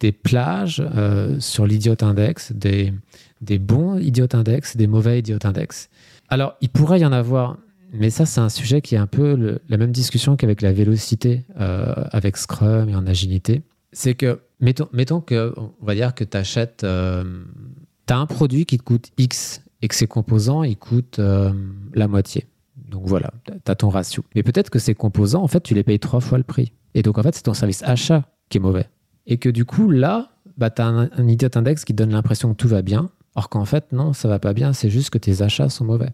des 0.00 0.12
plages 0.12 0.82
euh, 0.96 1.38
sur 1.40 1.66
l'idiot 1.66 1.96
index, 2.02 2.52
des, 2.52 2.92
des 3.40 3.58
bons 3.58 3.98
idiot 3.98 4.26
index, 4.32 4.76
des 4.76 4.86
mauvais 4.86 5.20
idiot 5.20 5.38
index? 5.44 5.88
Alors, 6.28 6.56
il 6.60 6.68
pourrait 6.68 7.00
y 7.00 7.06
en 7.06 7.12
avoir, 7.12 7.56
mais 7.92 8.10
ça, 8.10 8.26
c'est 8.26 8.40
un 8.40 8.48
sujet 8.50 8.80
qui 8.82 8.96
est 8.96 8.98
un 8.98 9.06
peu 9.06 9.34
le- 9.36 9.60
la 9.68 9.76
même 9.76 9.92
discussion 9.92 10.36
qu'avec 10.36 10.60
la 10.60 10.72
vélocité, 10.72 11.44
euh, 11.60 11.94
avec 12.10 12.36
Scrum 12.36 12.88
et 12.88 12.94
en 12.96 13.06
agilité. 13.06 13.62
C'est 13.98 14.14
que, 14.14 14.38
mettons, 14.60 14.88
mettons 14.92 15.20
que, 15.20 15.52
on 15.56 15.84
va 15.84 15.96
dire 15.96 16.14
que 16.14 16.22
tu 16.22 16.36
achètes, 16.36 16.78
tu 16.78 16.86
as 16.86 18.16
un 18.16 18.26
produit 18.26 18.64
qui 18.64 18.78
te 18.78 18.84
coûte 18.84 19.10
X 19.18 19.60
et 19.82 19.88
que 19.88 19.94
ses 19.96 20.06
composants, 20.06 20.62
ils 20.62 20.76
coûtent 20.76 21.18
euh, 21.18 21.52
la 21.94 22.06
moitié. 22.06 22.46
Donc 22.76 23.06
voilà, 23.06 23.32
tu 23.44 23.52
as 23.66 23.74
ton 23.74 23.88
ratio. 23.88 24.24
Mais 24.36 24.44
peut-être 24.44 24.70
que 24.70 24.78
ces 24.78 24.94
composants, 24.94 25.42
en 25.42 25.48
fait, 25.48 25.64
tu 25.64 25.74
les 25.74 25.82
payes 25.82 25.98
trois 25.98 26.20
fois 26.20 26.38
le 26.38 26.44
prix. 26.44 26.72
Et 26.94 27.02
donc, 27.02 27.18
en 27.18 27.24
fait, 27.24 27.34
c'est 27.34 27.42
ton 27.42 27.54
service 27.54 27.82
achat 27.82 28.24
qui 28.50 28.58
est 28.58 28.60
mauvais. 28.60 28.86
Et 29.26 29.38
que 29.38 29.48
du 29.48 29.64
coup, 29.64 29.90
là, 29.90 30.30
bah, 30.56 30.70
tu 30.70 30.80
as 30.80 30.86
un, 30.86 31.28
idiot 31.28 31.50
index 31.56 31.84
qui 31.84 31.92
donne 31.92 32.10
l'impression 32.10 32.50
que 32.50 32.56
tout 32.56 32.68
va 32.68 32.82
bien, 32.82 33.10
alors 33.34 33.48
qu'en 33.48 33.64
fait, 33.64 33.90
non, 33.90 34.12
ça 34.12 34.28
va 34.28 34.38
pas 34.38 34.52
bien, 34.52 34.72
c'est 34.72 34.90
juste 34.90 35.10
que 35.10 35.18
tes 35.18 35.42
achats 35.42 35.70
sont 35.70 35.84
mauvais. 35.84 36.10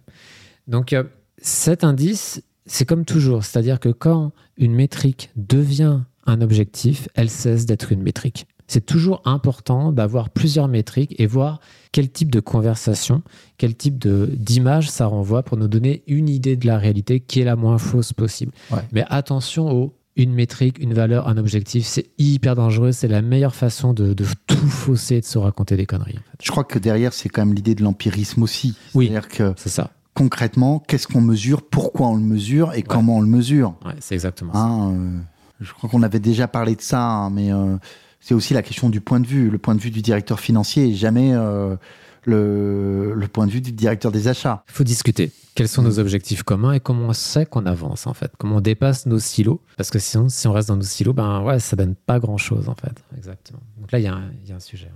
Donc, 0.68 0.94
euh, 0.94 1.04
cet 1.36 1.84
indice, 1.84 2.42
c'est 2.64 2.86
comme 2.86 3.04
toujours, 3.04 3.44
c'est-à-dire 3.44 3.78
que 3.78 3.90
quand 3.90 4.32
une 4.56 4.74
métrique 4.74 5.30
devient 5.36 6.00
un 6.26 6.40
objectif, 6.40 7.08
elle 7.14 7.30
cesse 7.30 7.66
d'être 7.66 7.92
une 7.92 8.02
métrique. 8.02 8.46
C'est 8.66 8.86
toujours 8.86 9.20
important 9.26 9.92
d'avoir 9.92 10.30
plusieurs 10.30 10.68
métriques 10.68 11.14
et 11.18 11.26
voir 11.26 11.60
quel 11.92 12.10
type 12.10 12.30
de 12.30 12.40
conversation, 12.40 13.22
quel 13.58 13.74
type 13.76 13.98
de- 13.98 14.30
d'image 14.38 14.88
ça 14.90 15.04
renvoie 15.06 15.42
pour 15.42 15.58
nous 15.58 15.68
donner 15.68 16.02
une 16.06 16.30
idée 16.30 16.56
de 16.56 16.66
la 16.66 16.78
réalité 16.78 17.20
qui 17.20 17.40
est 17.40 17.44
la 17.44 17.56
moins 17.56 17.76
fausse 17.76 18.14
possible. 18.14 18.52
Ouais. 18.70 18.78
Mais 18.92 19.04
attention 19.10 19.70
aux 19.70 19.94
une 20.16 20.32
métrique, 20.32 20.78
une 20.78 20.94
valeur, 20.94 21.26
un 21.28 21.36
objectif, 21.36 21.84
c'est 21.84 22.06
hyper 22.18 22.54
dangereux, 22.54 22.92
c'est 22.92 23.08
la 23.08 23.20
meilleure 23.20 23.54
façon 23.56 23.92
de, 23.92 24.14
de 24.14 24.24
tout 24.46 24.56
fausser 24.68 25.16
et 25.16 25.20
de 25.20 25.26
se 25.26 25.38
raconter 25.38 25.76
des 25.76 25.86
conneries. 25.86 26.12
en 26.16 26.30
fait. 26.30 26.38
Je 26.44 26.50
crois 26.52 26.62
que 26.64 26.78
derrière, 26.78 27.12
c'est 27.12 27.28
quand 27.28 27.44
même 27.44 27.54
l'idée 27.54 27.74
de 27.74 27.82
l'empirisme 27.82 28.42
aussi. 28.44 28.76
Oui. 28.94 29.06
C'est-à-dire 29.08 29.28
que 29.28 29.52
C'est 29.56 29.68
ça, 29.70 29.90
concrètement, 30.14 30.78
qu'est-ce 30.78 31.08
qu'on 31.08 31.20
mesure, 31.20 31.62
pourquoi 31.62 32.06
on 32.08 32.14
le 32.14 32.22
mesure 32.22 32.72
et 32.74 32.82
comment 32.82 33.16
on 33.16 33.20
le 33.20 33.26
mesure. 33.26 33.74
ouais, 33.84 33.94
c'est 33.98 34.14
exactement 34.14 34.52
ça. 34.52 34.60
Hein, 34.60 34.92
euh, 34.94 35.18
je 35.60 35.72
crois 35.72 35.88
qu'on 35.88 36.02
avait 36.02 36.20
déjà 36.20 36.48
parlé 36.48 36.74
de 36.76 36.80
ça, 36.80 37.02
hein, 37.02 37.30
mais 37.30 37.52
euh, 37.52 37.76
c'est 38.20 38.34
aussi 38.34 38.54
la 38.54 38.62
question 38.62 38.88
du 38.90 39.00
point 39.00 39.20
de 39.20 39.26
vue. 39.26 39.50
Le 39.50 39.58
point 39.58 39.74
de 39.74 39.80
vue 39.80 39.90
du 39.90 40.02
directeur 40.02 40.40
financier 40.40 40.88
et 40.88 40.94
jamais 40.94 41.32
euh, 41.34 41.76
le, 42.24 43.26
point 43.32 43.46
de 43.46 43.52
vue 43.52 43.60
du 43.60 43.72
directeur 43.72 44.12
des 44.12 44.28
achats. 44.28 44.64
Il 44.68 44.72
faut 44.72 44.84
discuter. 44.84 45.30
Quels 45.54 45.68
sont 45.68 45.82
nos 45.82 45.98
objectifs 45.98 46.42
communs 46.42 46.72
et 46.72 46.80
comment 46.80 47.08
on 47.08 47.12
sait 47.12 47.46
qu'on 47.46 47.66
avance 47.66 48.06
en 48.06 48.14
fait? 48.14 48.32
Comment 48.38 48.56
on 48.56 48.60
dépasse 48.60 49.06
nos 49.06 49.18
silos? 49.18 49.60
Parce 49.76 49.90
que 49.90 49.98
sinon, 49.98 50.28
si 50.28 50.48
on 50.48 50.52
reste 50.52 50.68
dans 50.68 50.76
nos 50.76 50.82
silos, 50.82 51.12
ben 51.12 51.42
ouais, 51.42 51.60
ça 51.60 51.76
donne 51.76 51.94
pas 51.94 52.18
grand 52.18 52.38
chose 52.38 52.68
en 52.68 52.74
fait. 52.74 53.04
Exactement. 53.16 53.60
Donc 53.78 53.92
là, 53.92 53.98
il 54.00 54.04
y, 54.04 54.08
a 54.08 54.14
un- 54.14 54.60
sujet. 54.60 54.90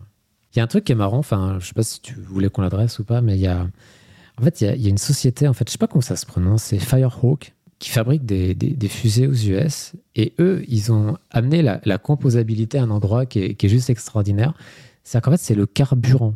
Il 0.55 0.59
y 0.59 0.61
a 0.61 0.65
un 0.65 0.67
truc 0.67 0.85
qui 0.85 0.93
est 0.93 0.97
marrant. 0.97 1.19
Enfin, 1.19 1.59
je 1.61 1.67
sais 1.67 1.75
pas 1.75 1.83
si 1.85 2.01
tu 2.01 2.15
voulais 2.15 2.49
qu'on 2.49 2.63
l'adresse 2.63 2.99
ou 2.99 3.05
pas, 3.05 3.21
mais 3.21 3.37
il 3.37 3.41
y 3.41 3.47
a, 3.47 3.69
en 4.41 4.43
fait, 4.43 4.61
il 4.61 4.83
y 4.83 4.87
a 4.87 4.91
une 4.91 4.99
société. 4.99 5.47
En 5.47 5.53
fait, 5.53 5.69
je 5.69 5.73
sais 5.73 5.79
pas 5.79 5.87
comment 5.87 6.01
ça 6.01 6.17
se 6.17 6.27
prononce. 6.27 6.65
C'est 6.65 6.79
Firehawk 6.79 7.55
qui 7.79 7.91
fabrique 7.91 8.25
des, 8.25 8.89
fusées 8.89 9.27
aux 9.27 9.35
US. 9.35 9.93
Et 10.17 10.35
eux, 10.39 10.65
ils 10.69 10.93
ont 10.93 11.17
amené 11.31 11.63
la, 11.63 11.99
composabilité 11.99 12.79
à 12.79 12.83
un 12.83 12.91
endroit 12.91 13.27
qui 13.27 13.41
est, 13.41 13.69
juste 13.69 13.91
extraordinaire. 13.91 14.55
C'est 15.05 15.21
qu'en 15.21 15.31
fait, 15.31 15.39
c'est 15.39 15.55
le 15.55 15.67
carburant 15.67 16.35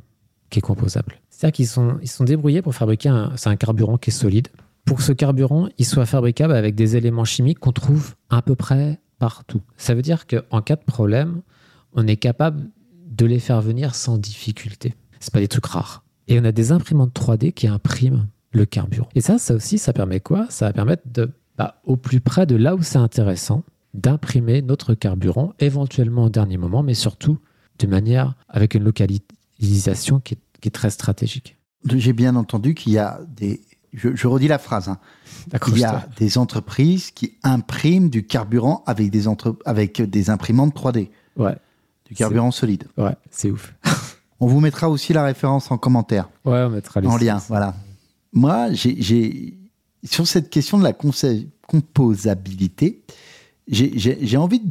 qui 0.50 0.60
est 0.60 0.62
composable. 0.62 1.20
C'est-à-dire 1.30 1.52
qu'ils 1.54 1.66
sont, 1.66 1.98
ils 2.02 2.08
sont 2.08 2.24
débrouillés 2.24 2.62
pour 2.62 2.74
fabriquer 2.74 3.08
un, 3.08 3.32
un 3.44 3.56
carburant 3.56 3.98
qui 3.98 4.10
est 4.10 4.12
solide. 4.12 4.48
Pour 4.84 4.98
que 4.98 5.02
ce 5.02 5.12
carburant, 5.12 5.68
il 5.78 5.84
soit 5.84 6.06
fabricable 6.06 6.54
avec 6.54 6.74
des 6.74 6.96
éléments 6.96 7.24
chimiques 7.24 7.58
qu'on 7.58 7.72
trouve 7.72 8.14
à 8.30 8.42
peu 8.42 8.54
près 8.54 9.00
partout. 9.18 9.62
Ça 9.76 9.94
veut 9.94 10.02
dire 10.02 10.26
qu'en 10.26 10.62
cas 10.62 10.76
de 10.76 10.84
problème, 10.84 11.42
on 11.92 12.06
est 12.06 12.16
capable 12.16 12.68
de 13.06 13.26
les 13.26 13.38
faire 13.38 13.60
venir 13.60 13.94
sans 13.94 14.18
difficulté. 14.18 14.94
C'est 15.20 15.32
pas 15.32 15.40
des 15.40 15.48
trucs 15.48 15.66
rares. 15.66 16.04
Et 16.28 16.40
on 16.40 16.44
a 16.44 16.52
des 16.52 16.72
imprimantes 16.72 17.14
3D 17.14 17.52
qui 17.52 17.66
impriment 17.66 18.26
le 18.52 18.64
carburant. 18.66 19.08
Et 19.14 19.20
ça, 19.20 19.38
ça 19.38 19.54
aussi, 19.54 19.78
ça 19.78 19.92
permet 19.92 20.20
quoi? 20.20 20.46
Ça 20.50 20.66
va 20.66 20.72
permettre 20.72 21.02
de, 21.06 21.30
bah, 21.58 21.80
au 21.84 21.96
plus 21.96 22.20
près 22.20 22.46
de 22.46 22.56
là 22.56 22.74
où 22.74 22.82
c'est 22.82 22.98
intéressant, 22.98 23.62
d'imprimer 23.94 24.62
notre 24.62 24.94
carburant, 24.94 25.52
éventuellement 25.58 26.24
au 26.24 26.28
dernier 26.30 26.56
moment, 26.56 26.82
mais 26.82 26.94
surtout 26.94 27.38
de 27.78 27.86
manière 27.86 28.34
avec 28.48 28.74
une 28.74 28.84
localisation 28.84 30.20
qui 30.20 30.34
est, 30.34 30.38
qui 30.60 30.68
est 30.68 30.72
très 30.72 30.90
stratégique. 30.90 31.56
J'ai 31.86 32.12
bien 32.12 32.36
entendu 32.36 32.74
qu'il 32.74 32.92
y 32.92 32.98
a 32.98 33.20
des. 33.36 33.60
Je, 33.92 34.14
je 34.14 34.26
redis 34.26 34.48
la 34.48 34.58
phrase. 34.58 34.88
hein. 34.88 34.98
Il 35.68 35.78
y 35.78 35.84
a 35.84 36.08
des 36.16 36.38
entreprises 36.38 37.10
qui 37.10 37.34
impriment 37.42 38.08
du 38.08 38.24
carburant 38.26 38.82
avec 38.86 39.10
des, 39.10 39.28
entre... 39.28 39.56
avec 39.66 40.00
des 40.00 40.30
imprimantes 40.30 40.74
3D, 40.74 41.10
Ouais, 41.36 41.56
du 42.06 42.14
carburant 42.14 42.50
solide. 42.52 42.84
ouais, 42.96 43.16
c'est 43.30 43.50
ouf. 43.50 43.74
On 44.40 44.46
vous 44.46 44.60
mettra 44.60 44.88
aussi 44.88 45.12
la 45.12 45.24
référence 45.24 45.70
en 45.70 45.78
commentaire. 45.78 46.28
Ouais, 46.44 46.62
on 46.62 46.70
mettra 46.70 47.00
les 47.00 47.06
en 47.06 47.16
lien, 47.16 47.36
voilà. 47.48 47.74
Moi, 48.32 48.68
sur 50.04 50.26
cette 50.26 50.48
question 50.50 50.78
de 50.78 50.84
la 50.84 50.94
composabilité, 51.66 53.02
j'ai- 53.68 54.36
envie 54.36 54.62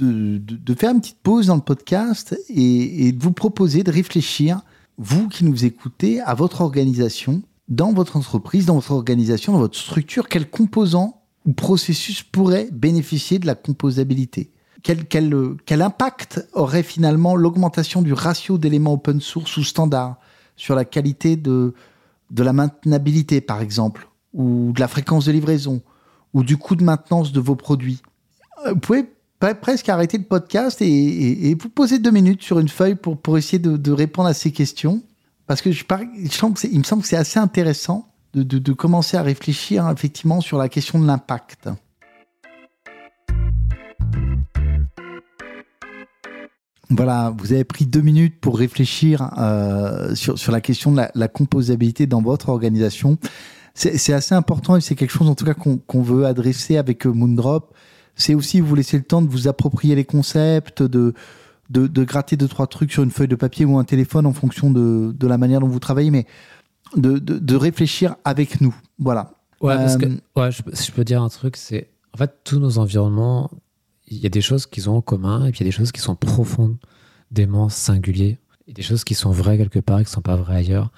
de, 0.00 0.74
faire 0.74 0.92
une 0.92 1.00
petite 1.00 1.18
pause 1.22 1.48
dans 1.48 1.56
le 1.56 1.60
podcast 1.60 2.38
et, 2.48 3.12
de 3.12 3.22
vous 3.22 3.32
proposer 3.32 3.82
de 3.82 3.90
réfléchir, 3.90 4.60
vous 4.96 5.28
qui 5.28 5.44
nous 5.44 5.64
écoutez, 5.64 6.20
à 6.20 6.34
votre 6.34 6.60
organisation, 6.60 7.42
dans 7.68 7.92
votre 7.92 8.16
entreprise, 8.16 8.66
dans 8.66 8.74
votre 8.74 8.92
organisation, 8.92 9.52
dans 9.52 9.58
votre 9.58 9.78
structure, 9.78 10.28
quels 10.28 10.48
composants 10.48 11.22
ou 11.46 11.52
processus 11.52 12.22
pourraient 12.22 12.68
bénéficier 12.70 13.38
de 13.38 13.46
la 13.46 13.54
composabilité? 13.54 14.50
Quel, 14.82 15.06
quel 15.06 15.82
impact 15.82 16.46
aurait 16.54 16.82
finalement 16.82 17.36
l'augmentation 17.36 18.00
du 18.02 18.14
ratio 18.14 18.56
d'éléments 18.56 18.94
open 18.94 19.20
source 19.20 19.56
ou 19.58 19.64
standard 19.64 20.16
sur 20.56 20.74
la 20.74 20.86
qualité 20.86 21.36
de, 21.36 21.74
de 22.30 22.42
la 22.42 22.52
maintenabilité, 22.52 23.40
par 23.40 23.60
exemple, 23.60 24.08
ou 24.32 24.72
de 24.72 24.80
la 24.80 24.88
fréquence 24.88 25.24
de 25.26 25.32
livraison, 25.32 25.82
ou 26.34 26.44
du 26.44 26.56
coût 26.56 26.76
de 26.76 26.84
maintenance 26.84 27.32
de 27.32 27.40
vos 27.40 27.56
produits. 27.56 28.00
Euh, 28.66 28.72
Vous 28.72 28.80
pouvez 28.80 29.04
pre- 29.40 29.54
presque 29.58 29.88
arrêter 29.88 30.18
le 30.18 30.24
podcast 30.24 30.80
et, 30.80 31.56
vous 31.60 31.68
poser 31.68 31.98
deux 31.98 32.10
minutes 32.12 32.42
sur 32.42 32.58
une 32.58 32.68
feuille 32.68 32.94
pour, 32.94 33.20
pour 33.20 33.36
essayer 33.38 33.58
de, 33.58 33.92
répondre 33.92 34.28
à 34.28 34.34
ces 34.34 34.52
questions. 34.52 35.02
Parce 35.46 35.62
que 35.62 35.72
je, 35.72 35.82
je 35.82 36.04
il 36.70 36.78
me 36.78 36.84
semble 36.84 37.02
que 37.02 37.08
c'est 37.08 37.16
assez 37.16 37.40
intéressant 37.40 38.08
de, 38.34 38.44
de- 38.44 38.58
de 38.58 38.72
commencer 38.72 39.16
à 39.16 39.22
réfléchir 39.22 39.88
effectivement 39.90 40.40
sur 40.40 40.58
la 40.58 40.68
question 40.68 41.00
de 41.00 41.06
l'impact. 41.06 41.68
Voilà, 46.90 47.32
vous 47.38 47.52
avez 47.52 47.64
pris 47.64 47.86
deux 47.86 48.00
minutes 48.00 48.40
pour 48.40 48.58
réfléchir 48.58 49.30
euh, 49.38 50.14
sur, 50.14 50.38
sur 50.38 50.50
la 50.50 50.60
question 50.60 50.90
de 50.90 50.96
la, 50.96 51.10
la 51.14 51.28
composabilité 51.28 52.06
dans 52.06 52.20
votre 52.20 52.48
organisation. 52.48 53.16
c'est 53.74 54.12
assez 54.12 54.34
important 54.34 54.76
et 54.76 54.80
c'est 54.80 54.96
quelque 54.96 55.12
chose 55.12 55.28
en 55.28 55.36
tout 55.36 55.44
cas 55.44 55.54
qu'on 55.54 56.02
veut 56.02 56.26
adresser 56.26 56.76
avec 56.76 57.06
Moondrop. 57.06 57.74
C'est 58.16 58.34
aussi 58.34 58.60
vous 58.60 58.74
laisser 58.74 58.96
le 58.96 59.04
temps 59.04 59.22
de 59.22 59.28
vous 59.28 59.46
approprier 59.46 59.94
les 59.94 60.04
concepts, 60.04 60.82
de, 60.82 61.14
de, 61.70 62.04
gratter 62.04 62.36
deux, 62.36 62.48
trois 62.48 62.66
trucs 62.66 62.92
sur 62.92 63.02
une 63.02 63.10
feuille 63.10 63.28
de 63.28 63.36
papier 63.36 63.64
ou 63.64 63.78
un 63.78 63.84
téléphone 63.84 64.26
en 64.26 64.32
fonction 64.32 64.70
de, 64.70 65.14
de 65.16 65.26
la 65.26 65.38
manière 65.38 65.60
dont 65.60 65.68
vous 65.68 65.78
travaillez, 65.78 66.10
mais 66.10 66.26
de, 66.96 67.18
de 67.18 67.56
réfléchir 67.56 68.16
avec 68.24 68.60
nous. 68.60 68.74
Voilà. 68.98 69.34
Ouais, 69.60 69.76
parce 69.76 69.96
que, 69.96 70.06
ouais 70.36 70.50
je, 70.50 70.62
je, 70.72 70.90
peux 70.90 71.04
dire 71.04 71.22
un 71.22 71.28
truc, 71.28 71.56
c'est 71.56 71.90
en 72.14 72.18
fait 72.18 72.32
tous 72.44 72.58
nos 72.58 72.78
environnements, 72.78 73.50
il 74.10 74.18
y 74.18 74.26
a 74.26 74.30
des 74.30 74.40
choses 74.40 74.66
qu'ils 74.66 74.90
ont 74.90 74.96
en 74.96 75.00
commun 75.00 75.46
et 75.46 75.52
puis 75.52 75.60
il 75.60 75.62
y 75.62 75.68
a 75.68 75.70
des 75.70 75.76
choses 75.76 75.92
qui 75.92 76.00
sont 76.00 76.16
profondément 76.16 77.68
singuliers 77.68 78.38
et 78.66 78.72
des 78.72 78.82
choses 78.82 79.04
qui 79.04 79.14
sont 79.14 79.30
vraies 79.30 79.56
quelque 79.56 79.78
part 79.78 80.00
et 80.00 80.04
qui 80.04 80.10
ne 80.10 80.14
sont 80.14 80.20
pas 80.20 80.36
vraies 80.36 80.56
ailleurs. 80.56 80.90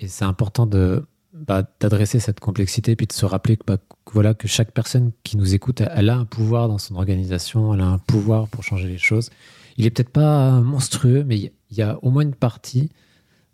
Et 0.00 0.06
c'est 0.06 0.24
important 0.24 0.66
de 0.66 1.04
bah, 1.32 1.62
d'adresser 1.80 2.20
cette 2.20 2.40
complexité 2.40 2.92
et 2.92 2.96
puis 2.96 3.06
de 3.06 3.12
se 3.12 3.24
rappeler 3.24 3.56
que, 3.56 3.64
bah, 3.66 3.78
voilà, 4.12 4.34
que 4.34 4.48
chaque 4.48 4.72
personne 4.72 5.12
qui 5.24 5.36
nous 5.36 5.54
écoute, 5.54 5.80
elle 5.80 6.10
a 6.10 6.16
un 6.16 6.24
pouvoir 6.24 6.68
dans 6.68 6.78
son 6.78 6.96
organisation, 6.96 7.74
elle 7.74 7.80
a 7.80 7.86
un 7.86 7.98
pouvoir 7.98 8.48
pour 8.48 8.64
changer 8.64 8.88
les 8.88 8.98
choses. 8.98 9.30
Il 9.76 9.86
est 9.86 9.90
peut-être 9.90 10.10
pas 10.10 10.60
monstrueux, 10.60 11.24
mais 11.24 11.38
il 11.38 11.52
y 11.70 11.82
a 11.82 11.98
au 12.02 12.10
moins 12.10 12.22
une 12.22 12.34
partie 12.34 12.90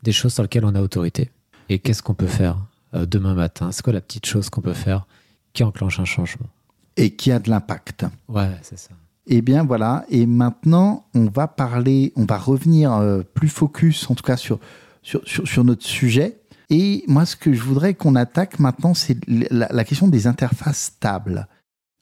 des 0.02 0.12
choses 0.12 0.34
sur 0.34 0.42
lesquelles 0.42 0.64
on 0.64 0.74
a 0.74 0.80
autorité. 0.80 1.30
Et 1.68 1.78
qu'est-ce 1.78 2.02
qu'on 2.02 2.14
peut 2.14 2.26
faire 2.26 2.58
euh, 2.94 3.06
demain 3.06 3.34
matin? 3.34 3.72
C'est 3.72 3.82
quoi 3.82 3.92
la 3.92 4.00
petite 4.00 4.26
chose 4.26 4.50
qu'on 4.50 4.60
peut 4.60 4.72
faire 4.72 5.06
qui 5.52 5.64
enclenche 5.64 5.98
un 5.98 6.04
changement? 6.04 6.48
Et 6.96 7.16
qui 7.16 7.32
a 7.32 7.38
de 7.38 7.50
l'impact? 7.50 8.06
Ouais, 8.28 8.50
c'est 8.62 8.78
ça. 8.78 8.90
Eh 9.26 9.40
bien 9.40 9.64
voilà, 9.64 10.04
et 10.10 10.26
maintenant 10.26 11.06
on 11.14 11.26
va 11.26 11.48
parler, 11.48 12.12
on 12.14 12.24
va 12.24 12.36
revenir 12.36 12.92
euh, 12.92 13.22
plus 13.22 13.48
focus 13.48 14.10
en 14.10 14.14
tout 14.14 14.22
cas 14.22 14.36
sur, 14.36 14.60
sur, 15.02 15.22
sur, 15.24 15.64
notre 15.64 15.84
sujet. 15.84 16.40
Et 16.68 17.04
moi 17.08 17.24
ce 17.24 17.34
que 17.36 17.54
je 17.54 17.62
voudrais 17.62 17.94
qu'on 17.94 18.16
attaque 18.16 18.58
maintenant 18.58 18.92
c'est 18.92 19.16
la, 19.26 19.84
question 19.84 20.08
des 20.08 20.26
interfaces 20.26 20.82
stables. 20.82 21.48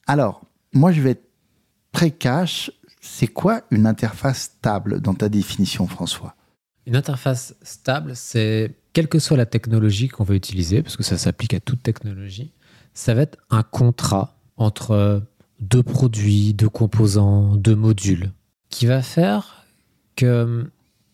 Alors, 0.08 0.42
moi 0.72 0.90
je 0.90 1.00
vais 1.00 1.10
être 1.10 1.28
très 1.92 2.10
cash, 2.10 2.72
c'est 3.00 3.28
quoi 3.28 3.62
une 3.70 3.86
interface 3.86 4.42
stable 4.42 5.00
dans 5.00 5.14
ta 5.14 5.28
définition 5.28 5.86
François? 5.86 6.34
Une 6.86 6.96
interface 6.96 7.54
stable, 7.62 8.16
c'est 8.16 8.74
quelle 8.92 9.08
que 9.08 9.20
soit 9.20 9.36
la 9.36 9.46
technologie 9.46 10.08
qu'on 10.08 10.24
va 10.24 10.34
utiliser, 10.34 10.82
parce 10.82 10.96
que 10.96 11.04
ça 11.04 11.16
s'applique 11.16 11.54
à 11.54 11.60
toute 11.60 11.84
technologie, 11.84 12.52
ça 12.94 13.14
va 13.14 13.22
être 13.22 13.38
un 13.50 13.62
contrat 13.62 14.36
entre 14.56 15.22
deux 15.62 15.82
produits, 15.82 16.54
deux 16.54 16.68
composants, 16.68 17.56
deux 17.56 17.76
modules, 17.76 18.32
qui 18.68 18.86
va 18.86 19.00
faire 19.00 19.64
que 20.16 20.70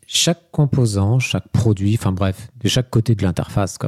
chaque 0.06 0.50
composant, 0.50 1.18
chaque 1.18 1.48
produit, 1.48 1.94
enfin 1.94 2.12
bref, 2.12 2.48
de 2.62 2.68
chaque 2.68 2.90
côté 2.90 3.14
de 3.14 3.22
l'interface, 3.22 3.78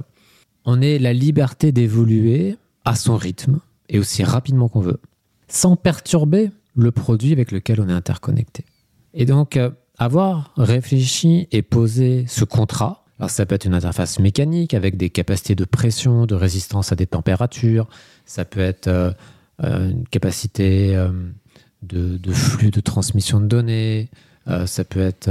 on 0.64 0.82
ait 0.82 0.98
la 0.98 1.12
liberté 1.12 1.72
d'évoluer 1.72 2.56
à 2.84 2.94
son 2.94 3.16
rythme 3.16 3.60
et 3.88 3.98
aussi 3.98 4.22
rapidement 4.22 4.68
qu'on 4.68 4.80
veut, 4.80 5.00
sans 5.48 5.76
perturber 5.76 6.50
le 6.76 6.92
produit 6.92 7.32
avec 7.32 7.50
lequel 7.52 7.80
on 7.80 7.88
est 7.88 7.92
interconnecté. 7.92 8.64
Et 9.14 9.24
donc, 9.24 9.56
euh, 9.56 9.70
avoir 9.98 10.52
réfléchi 10.56 11.48
et 11.50 11.62
posé 11.62 12.24
ce 12.28 12.44
contrat, 12.44 13.04
alors 13.18 13.30
ça 13.30 13.44
peut 13.44 13.54
être 13.54 13.64
une 13.64 13.74
interface 13.74 14.18
mécanique 14.18 14.74
avec 14.74 14.96
des 14.96 15.10
capacités 15.10 15.54
de 15.54 15.64
pression, 15.64 16.26
de 16.26 16.34
résistance 16.34 16.92
à 16.92 16.96
des 16.96 17.06
températures, 17.06 17.88
ça 18.24 18.44
peut 18.44 18.60
être 18.60 18.86
euh, 18.86 19.12
une 19.62 20.06
capacité 20.08 20.96
euh, 20.96 21.10
de, 21.82 22.32
flux 22.32 22.70
de 22.70 22.80
transmission 22.80 23.40
de 23.40 23.46
données, 23.46 24.10
euh, 24.48 24.66
ça 24.66 24.84
peut 24.84 25.00
être 25.00 25.30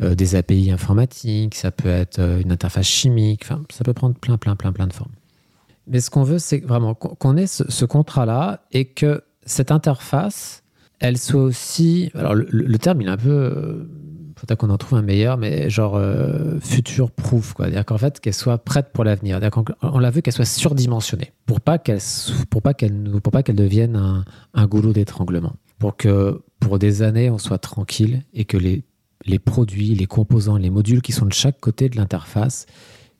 des 0.00 0.36
API 0.36 0.70
informatiques, 0.70 1.56
ça 1.56 1.72
peut 1.72 1.88
être 1.88 2.20
une 2.20 2.52
interface 2.52 2.86
chimique, 2.86 3.44
ça 3.44 3.84
peut 3.84 3.94
prendre 3.94 4.14
plein, 4.14 4.36
plein, 4.38 4.54
plein, 4.54 4.72
plein 4.72 4.86
de 4.86 4.92
formes. 4.92 5.10
Mais 5.88 6.00
ce 6.00 6.10
qu'on 6.10 6.22
veut, 6.22 6.38
c'est 6.38 6.58
vraiment 6.58 6.94
qu'on 6.94 7.36
ait 7.36 7.48
ce, 7.48 7.84
contrat-là 7.84 8.60
et 8.70 8.84
que 8.84 9.24
cette 9.44 9.72
interface, 9.72 10.62
elle 11.00 11.18
soit 11.18 11.42
aussi. 11.42 12.10
Alors, 12.14 12.34
le 12.34 12.78
terme, 12.78 13.00
il 13.00 13.08
est 13.08 13.10
un 13.10 13.16
peu 13.16 13.88
faut 14.38 14.56
qu'on 14.56 14.70
en 14.70 14.78
trouve 14.78 14.98
un 14.98 15.02
meilleur, 15.02 15.36
mais 15.36 15.68
genre 15.68 15.96
euh, 15.96 16.58
future 16.60 17.10
proof, 17.10 17.52
quoi. 17.54 17.66
C'est-à-dire 17.66 17.84
qu'en 17.84 17.98
fait, 17.98 18.20
qu'elle 18.20 18.34
soit 18.34 18.58
prête 18.58 18.92
pour 18.92 19.04
l'avenir. 19.04 19.40
On 19.82 19.98
l'a 19.98 20.10
vu 20.10 20.22
qu'elle 20.22 20.34
soit 20.34 20.44
surdimensionnée 20.44 21.32
pour 21.46 21.60
pas 21.60 21.78
qu'elle 21.78 22.00
pour 22.50 22.62
pas 22.62 22.74
qu'elle 22.74 23.20
pour 23.22 23.32
pas 23.32 23.42
qu'elle 23.42 23.56
devienne 23.56 23.96
un, 23.96 24.24
un 24.54 24.66
goulot 24.66 24.92
d'étranglement. 24.92 25.54
Pour 25.78 25.96
que 25.96 26.42
pour 26.60 26.78
des 26.78 27.02
années, 27.02 27.30
on 27.30 27.38
soit 27.38 27.58
tranquille 27.58 28.22
et 28.34 28.44
que 28.44 28.56
les, 28.56 28.84
les 29.24 29.38
produits, 29.38 29.94
les 29.94 30.06
composants, 30.06 30.56
les 30.56 30.70
modules 30.70 31.02
qui 31.02 31.12
sont 31.12 31.26
de 31.26 31.32
chaque 31.32 31.60
côté 31.60 31.88
de 31.88 31.96
l'interface 31.96 32.66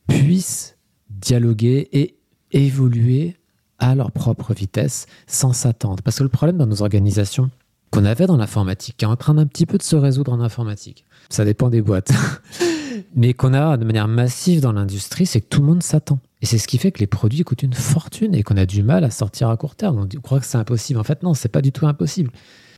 puissent 0.08 0.76
dialoguer 1.10 1.88
et 1.92 2.16
évoluer 2.52 3.36
à 3.78 3.94
leur 3.94 4.10
propre 4.10 4.54
vitesse 4.54 5.06
sans 5.26 5.52
s'attendre. 5.52 6.02
Parce 6.02 6.18
que 6.18 6.22
le 6.24 6.28
problème 6.28 6.56
dans 6.56 6.66
nos 6.66 6.82
organisations 6.82 7.50
qu'on 7.90 8.04
avait 8.04 8.26
dans 8.26 8.36
l'informatique, 8.36 8.96
qui 8.98 9.04
est 9.04 9.08
en 9.08 9.16
train 9.16 9.34
d'un 9.34 9.46
petit 9.46 9.66
peu 9.66 9.78
de 9.78 9.82
se 9.82 9.96
résoudre 9.96 10.32
en 10.32 10.40
informatique, 10.40 11.04
ça 11.28 11.44
dépend 11.44 11.70
des 11.70 11.82
boîtes. 11.82 12.12
Mais 13.14 13.32
qu'on 13.34 13.54
a 13.54 13.76
de 13.76 13.84
manière 13.84 14.08
massive 14.08 14.60
dans 14.60 14.72
l'industrie, 14.72 15.26
c'est 15.26 15.40
que 15.40 15.46
tout 15.48 15.60
le 15.60 15.66
monde 15.66 15.82
s'attend. 15.82 16.18
Et 16.40 16.46
c'est 16.46 16.58
ce 16.58 16.68
qui 16.68 16.78
fait 16.78 16.92
que 16.92 17.00
les 17.00 17.06
produits 17.06 17.44
coûtent 17.44 17.62
une 17.62 17.74
fortune 17.74 18.34
et 18.34 18.42
qu'on 18.42 18.56
a 18.56 18.66
du 18.66 18.82
mal 18.82 19.04
à 19.04 19.10
sortir 19.10 19.50
à 19.50 19.56
court 19.56 19.76
terme. 19.76 19.98
On 19.98 20.20
croit 20.20 20.40
que 20.40 20.46
c'est 20.46 20.58
impossible. 20.58 20.98
En 20.98 21.04
fait, 21.04 21.22
non, 21.22 21.34
c'est 21.34 21.48
pas 21.48 21.62
du 21.62 21.72
tout 21.72 21.86
impossible. 21.86 22.30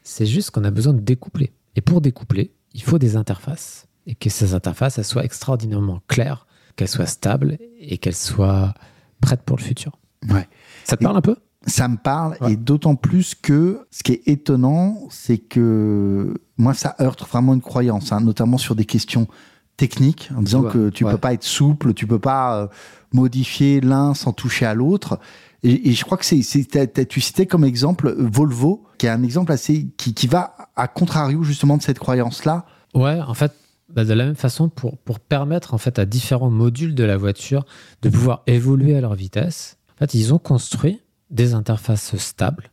C'est 0.03 0.27
juste 0.27 0.51
qu'on 0.51 0.65
a 0.65 0.71
besoin 0.71 0.95
de 0.95 1.01
découpler. 1.01 1.53
Et 1.77 1.81
pour 1.81 2.01
découpler, 2.01 2.53
il 2.75 2.83
faut 2.83 2.99
des 2.99 3.17
interfaces. 3.17 3.87
Et 4.07 4.15
que 4.15 4.31
ces 4.31 4.55
interfaces, 4.55 4.99
elles 4.99 5.05
soient 5.05 5.25
extraordinairement 5.25 6.01
claires, 6.09 6.47
qu'elles 6.77 6.89
soient 6.89 7.07
stables 7.07 7.59
et 7.79 7.99
qu'elles 7.99 8.15
soient 8.15 8.75
prêtes 9.21 9.43
pour 9.43 9.57
le 9.57 9.63
futur. 9.63 9.99
Ouais. 10.29 10.49
Ça 10.85 10.97
te 10.97 11.05
parle 11.05 11.17
un 11.17 11.23
peu? 11.23 11.37
Ça 11.67 11.89
me 11.89 11.97
parle, 11.97 12.37
et 12.49 12.57
d'autant 12.57 12.97
plus 12.97 13.35
que 13.35 13.87
ce 13.91 14.03
qui 14.03 14.13
est 14.13 14.23
étonnant, 14.27 15.09
c'est 15.11 15.37
que 15.39 16.35
moi, 16.57 16.73
ça 16.73 16.97
heurte 17.01 17.27
vraiment 17.29 17.53
une 17.53 17.61
croyance, 17.61 18.13
hein, 18.13 18.21
notamment 18.21 18.57
sur 18.57 18.75
des 18.75 18.87
questions 18.87 19.29
techniques, 19.77 20.31
en 20.37 20.43
disant 20.43 20.63
que 20.63 20.89
tu 20.89 21.05
ne 21.05 21.11
peux 21.11 21.19
pas 21.19 21.35
être 21.35 21.45
souple, 21.45 21.95
tu 21.95 22.07
peux 22.07 22.19
pas 22.19 22.57
euh, 22.57 22.67
modifier 23.13 23.81
l'un 23.81 24.15
sans 24.15 24.33
toucher 24.33 24.67
à 24.67 24.75
l'autre. 24.75 25.19
Et, 25.63 25.93
je 25.93 26.05
crois 26.05 26.17
que 26.17 26.25
c'est, 26.25 27.07
tu 27.07 27.21
citais 27.21 27.45
comme 27.45 27.65
exemple 27.65 28.15
Volvo, 28.17 28.85
qui 28.97 29.07
est 29.07 29.11
un 29.11 29.23
exemple 29.23 29.53
assez, 29.53 29.91
qui, 29.99 30.15
qui 30.15 30.27
va 30.27 30.55
à 30.77 30.89
contrario 30.89 31.43
justement 31.43 31.77
de 31.77 31.83
cette 31.83 31.99
croyance-là. 31.99 32.65
Ouais, 32.95 33.21
en 33.21 33.35
fait, 33.35 33.53
bah, 33.93 34.05
de 34.05 34.15
la 34.15 34.25
même 34.25 34.37
façon, 34.37 34.71
pour, 34.71 34.97
pour 34.97 35.21
permettre 35.21 35.75
en 35.75 35.79
fait 35.79 35.99
à 35.99 36.07
différents 36.07 36.51
modules 36.51 36.95
de 36.95 37.05
la 37.05 37.19
voiture 37.19 37.67
de 38.01 38.09
pouvoir 38.09 38.43
évoluer 38.47 38.97
à 38.97 39.03
leur 39.03 39.15
vitesse, 39.15 39.77
en 39.97 39.99
fait, 39.99 40.15
ils 40.15 40.33
ont 40.33 40.39
construit 40.39 41.03
des 41.31 41.55
interfaces 41.55 42.17
stables. 42.17 42.71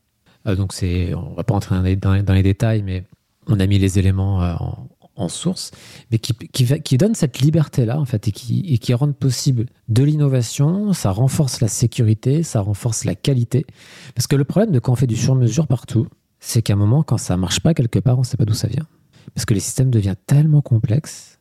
Euh, 0.47 0.55
donc, 0.55 0.73
c'est, 0.73 1.13
on 1.13 1.33
va 1.33 1.43
pas 1.43 1.53
entrer 1.53 1.75
dans 1.75 2.13
les, 2.13 2.23
dans 2.23 2.33
les, 2.33 2.43
détails, 2.43 2.83
mais 2.83 3.03
on 3.47 3.59
a 3.59 3.67
mis 3.67 3.79
les 3.79 3.99
éléments 3.99 4.43
euh, 4.43 4.55
en, 5.15 5.29
source, 5.29 5.71
mais 6.11 6.19
qui, 6.19 6.33
qui, 6.33 6.97
donnent 6.97 7.15
cette 7.15 7.39
liberté-là, 7.39 7.99
en 7.99 8.05
fait, 8.05 8.27
et 8.27 8.31
qui, 8.31 8.65
et 8.67 8.77
qui 8.77 8.93
rendent 8.93 9.15
possible 9.15 9.65
de 9.87 10.03
l'innovation, 10.03 10.93
ça 10.93 11.11
renforce 11.11 11.59
la 11.59 11.67
sécurité, 11.67 12.43
ça 12.43 12.61
renforce 12.61 13.03
la 13.03 13.15
qualité. 13.15 13.65
Parce 14.13 14.27
que 14.27 14.35
le 14.35 14.43
problème 14.43 14.71
de 14.71 14.79
quand 14.79 14.93
on 14.93 14.95
fait 14.95 15.07
du 15.07 15.15
sur-mesure 15.15 15.67
partout, 15.67 16.07
c'est 16.39 16.61
qu'à 16.61 16.73
un 16.73 16.75
moment, 16.77 17.01
quand 17.01 17.17
ça 17.17 17.35
marche 17.35 17.61
pas 17.61 17.73
quelque 17.73 17.99
part, 17.99 18.19
on 18.19 18.23
sait 18.23 18.37
pas 18.37 18.45
d'où 18.45 18.53
ça 18.53 18.67
vient. 18.67 18.85
Parce 19.33 19.45
que 19.45 19.53
les 19.53 19.59
systèmes 19.59 19.89
deviennent 19.89 20.15
tellement 20.27 20.61
complexes 20.61 21.36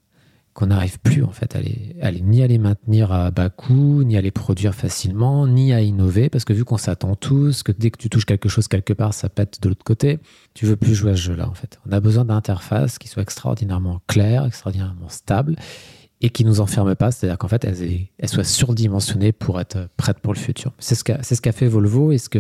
qu'on 0.57 0.67
n'arrive 0.69 0.99
plus 1.01 1.23
en 1.23 1.33
fait 1.33 1.55
à 1.55 1.61
les, 1.61 2.23
ni 2.23 2.43
à 2.43 2.47
les 2.47 2.57
maintenir 2.57 3.13
à 3.13 3.31
bas 3.31 3.51
coût, 3.51 4.03
ni 4.05 4.17
à 4.17 4.23
les 4.23 4.31
produire 4.31 4.75
facilement, 4.75 5.47
ni 5.47 5.75
à 5.75 5.83
innover, 5.83 6.31
parce 6.31 6.47
que 6.47 6.55
vu 6.55 6.65
qu'on 6.65 6.79
s'attend 6.79 7.15
tous, 7.15 7.63
que 7.63 7.73
dès 7.73 7.91
que 7.91 7.99
tu 7.99 8.09
touches 8.09 8.25
quelque 8.25 8.49
chose 8.49 8.67
quelque 8.67 8.95
part, 8.95 9.13
ça 9.13 9.29
pète 9.29 9.63
de 9.63 9.69
l'autre 9.69 9.85
côté, 9.85 10.19
tu 10.55 10.65
veux 10.65 10.77
plus 10.77 10.95
jouer 10.95 11.11
à 11.11 11.15
ce 11.15 11.21
jeu-là 11.21 11.47
en 11.47 11.53
fait. 11.53 11.79
On 11.87 11.93
a 11.93 12.01
besoin 12.01 12.25
d'interfaces 12.25 12.99
qui 12.99 13.07
soient 13.07 13.23
extraordinairement 13.23 14.01
claires, 14.07 14.47
extraordinairement 14.47 15.11
stables, 15.11 15.57
et 16.23 16.31
qui 16.31 16.47
nous 16.47 16.63
enferment 16.63 16.97
pas, 16.97 17.11
c'est-à-dire 17.11 17.37
qu'en 17.37 17.49
fait 17.49 17.63
elles, 17.67 18.29
soient 18.29 18.43
surdimensionnées 18.43 19.33
pour 19.33 19.61
être 19.61 19.91
prêtes 19.99 20.21
pour 20.21 20.33
le 20.33 20.39
futur. 20.39 20.73
C'est 20.79 20.95
ce 20.95 21.05
qu'a 21.05 21.53
fait 21.53 21.69
Volvo 21.69 22.13
et 22.13 22.19
ce 22.19 22.31
que, 22.31 22.39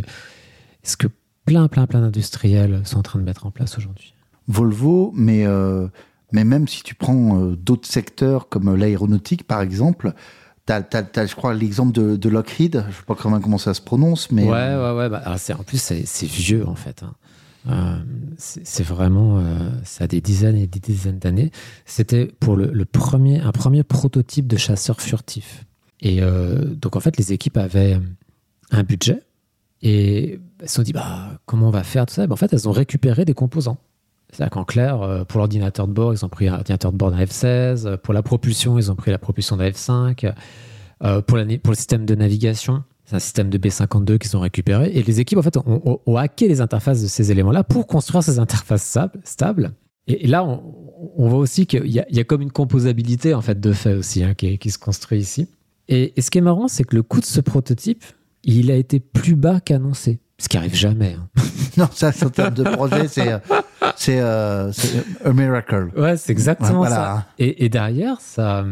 ce 0.83 0.97
que 0.97 1.09
plein 1.45 1.69
plein 1.69 1.87
plein 1.87 2.01
d'industriels 2.01 2.81
sont 2.85 2.99
en 2.99 3.03
train 3.03 3.19
de 3.19 3.25
mettre 3.25 3.45
en 3.45 3.51
place 3.51 3.77
aujourd'hui. 3.77 4.15
Volvo, 4.49 5.13
mais 5.15 5.45
euh, 5.45 5.89
mais 6.33 6.45
même 6.45 6.67
si 6.67 6.83
tu 6.83 6.95
prends 6.95 7.41
euh, 7.41 7.57
d'autres 7.57 7.89
secteurs 7.89 8.49
comme 8.49 8.75
l'aéronautique, 8.75 9.45
par 9.45 9.61
exemple, 9.61 10.13
tu 10.67 10.73
as, 10.73 11.27
je 11.27 11.35
crois, 11.35 11.55
l'exemple 11.55 11.93
de, 11.93 12.29
Lockheed. 12.29 12.81
Je 12.83 12.87
ne 12.87 12.93
sais 12.93 13.03
pas 13.07 13.15
comment, 13.15 13.59
ça 13.59 13.75
se 13.75 13.81
prononce, 13.81 14.33
mais. 14.33 14.45
Ouais, 14.45 14.51
ouais, 14.51 14.93
ouais. 14.97 15.09
Bah, 15.09 15.23
en 15.27 15.63
plus, 15.63 15.81
c'est 15.81 16.27
vieux, 16.27 16.67
en 16.67 16.75
fait. 16.75 17.03
Hein. 17.03 17.15
Euh, 17.69 17.99
c'est 18.37 18.85
vraiment, 18.85 19.39
euh, 19.39 19.71
ça 19.85 20.05
a 20.05 20.07
des 20.07 20.21
dizaines 20.21 20.57
et 20.57 20.67
des 20.67 20.81
dizaines 20.81 21.19
d'années. 21.19 21.51
C'était 21.85 22.27
pour 22.41 22.57
le, 22.57 22.85
premier, 22.85 23.41
un 23.41 23.53
premier 23.53 23.83
prototype 23.83 24.47
de 24.47 24.57
chasseur 24.57 25.01
furtif. 25.01 25.65
Et 26.01 26.21
donc, 26.21 26.97
en 26.97 27.01
fait, 27.01 27.17
les 27.17 27.33
équipes 27.33 27.57
avaient 27.57 27.99
un 28.71 28.83
budget 28.83 29.23
et 29.83 30.41
elles 30.61 30.69
se 30.69 30.77
sont 30.77 30.83
dit, 30.83 30.93
bah, 30.93 31.39
comment 31.47 31.69
on 31.69 31.71
va 31.71 31.85
faire 31.85 32.07
tout 32.07 32.15
ça? 32.15 32.27
Bah, 32.27 32.35
En 32.35 32.37
fait, 32.37 32.53
elles 32.53 32.69
ont 32.69 32.73
récupéré 32.73 33.25
des 33.25 33.35
composants. 33.35 33.79
C'est-à-dire 34.33 34.51
qu'en 34.51 34.65
clair, 34.65 35.03
euh, 35.03 35.25
pour 35.25 35.39
l'ordinateur 35.39 35.87
de 35.87 35.93
bord, 35.93 36.13
ils 36.13 36.25
ont 36.25 36.29
pris 36.29 36.49
un 36.49 36.55
ordinateur 36.55 36.93
de 36.93 36.97
bord 36.97 37.11
d'un 37.11 37.25
F16. 37.25 37.97
Pour 37.99 38.13
la 38.13 38.23
propulsion, 38.23 38.79
ils 38.79 38.91
ont 38.91 38.97
pris 38.97 39.11
la 39.11 39.19
propulsion 39.19 39.57
d'un 39.57 39.69
F5. 39.69 40.33
Euh, 41.05 41.21
pour, 41.21 41.37
le 41.37 41.75
système 41.75 42.07
de 42.07 42.15
navigation, 42.15 42.83
c'est 43.05 43.17
un 43.17 43.21
système 43.21 43.51
de 43.51 43.59
B52 43.59 44.19
qu'ils 44.19 44.37
ont 44.37 44.41
récupéré. 44.41 44.91
Et 44.95 45.03
les 45.03 45.21
équipes, 45.21 45.39
en 45.39 45.43
fait, 45.43 45.57
ont, 45.57 46.17
hacké 46.17 46.49
les 46.49 46.61
interfaces 46.61 47.03
de 47.03 47.07
ces 47.07 47.31
éléments-là 47.31 47.65
pour 47.65 47.87
construire 47.87 48.23
ces 48.23 48.39
interfaces 48.39 48.99
stables. 49.25 49.73
Et, 50.09 50.27
là, 50.27 50.45
on, 50.45 51.29
voit 51.29 51.39
aussi 51.39 51.67
qu'il 51.67 51.87
y, 51.87 52.01
a 52.01 52.25
comme 52.25 52.43
une 52.43 52.53
composabilité, 52.53 53.35
en 53.35 53.43
fait, 53.43 53.61
de 53.61 53.73
fait 53.73 53.95
aussi, 53.95 54.23
hein, 54.23 54.35
qui, 54.35 54.71
se 54.71 54.79
construit 54.79 55.19
ici. 55.19 55.49
Et, 55.89 56.15
ce 56.19 56.31
qui 56.31 56.39
est 56.39 56.43
marrant, 56.43 56.69
c'est 56.69 56.85
que 56.85 56.97
le 56.97 57.03
coût 57.03 57.21
de 57.21 57.27
ce 57.27 57.41
prototype, 57.41 58.05
il 58.45 58.71
a 58.71 58.77
été 58.77 59.01
plus 59.01 59.35
bas 59.35 59.61
qu'annoncé. 59.61 60.21
Ce 60.39 60.49
qui 60.49 60.57
arrive 60.57 60.75
jamais. 60.75 61.17
Hein. 61.19 61.43
non, 61.79 61.89
ça, 61.93 62.11
en 62.23 62.31
termes 62.31 62.55
de 62.55 62.65
projet, 62.65 63.09
c'est 63.09 63.41
c'est 63.97 64.21
euh, 64.21 64.71
un 65.25 65.33
miracle. 65.33 65.91
Ouais, 65.97 66.17
c'est 66.17 66.33
exactement 66.33 66.85
ça. 66.85 67.27
Et, 67.39 67.69
derrière, 67.69 68.21
ça, 68.21 68.65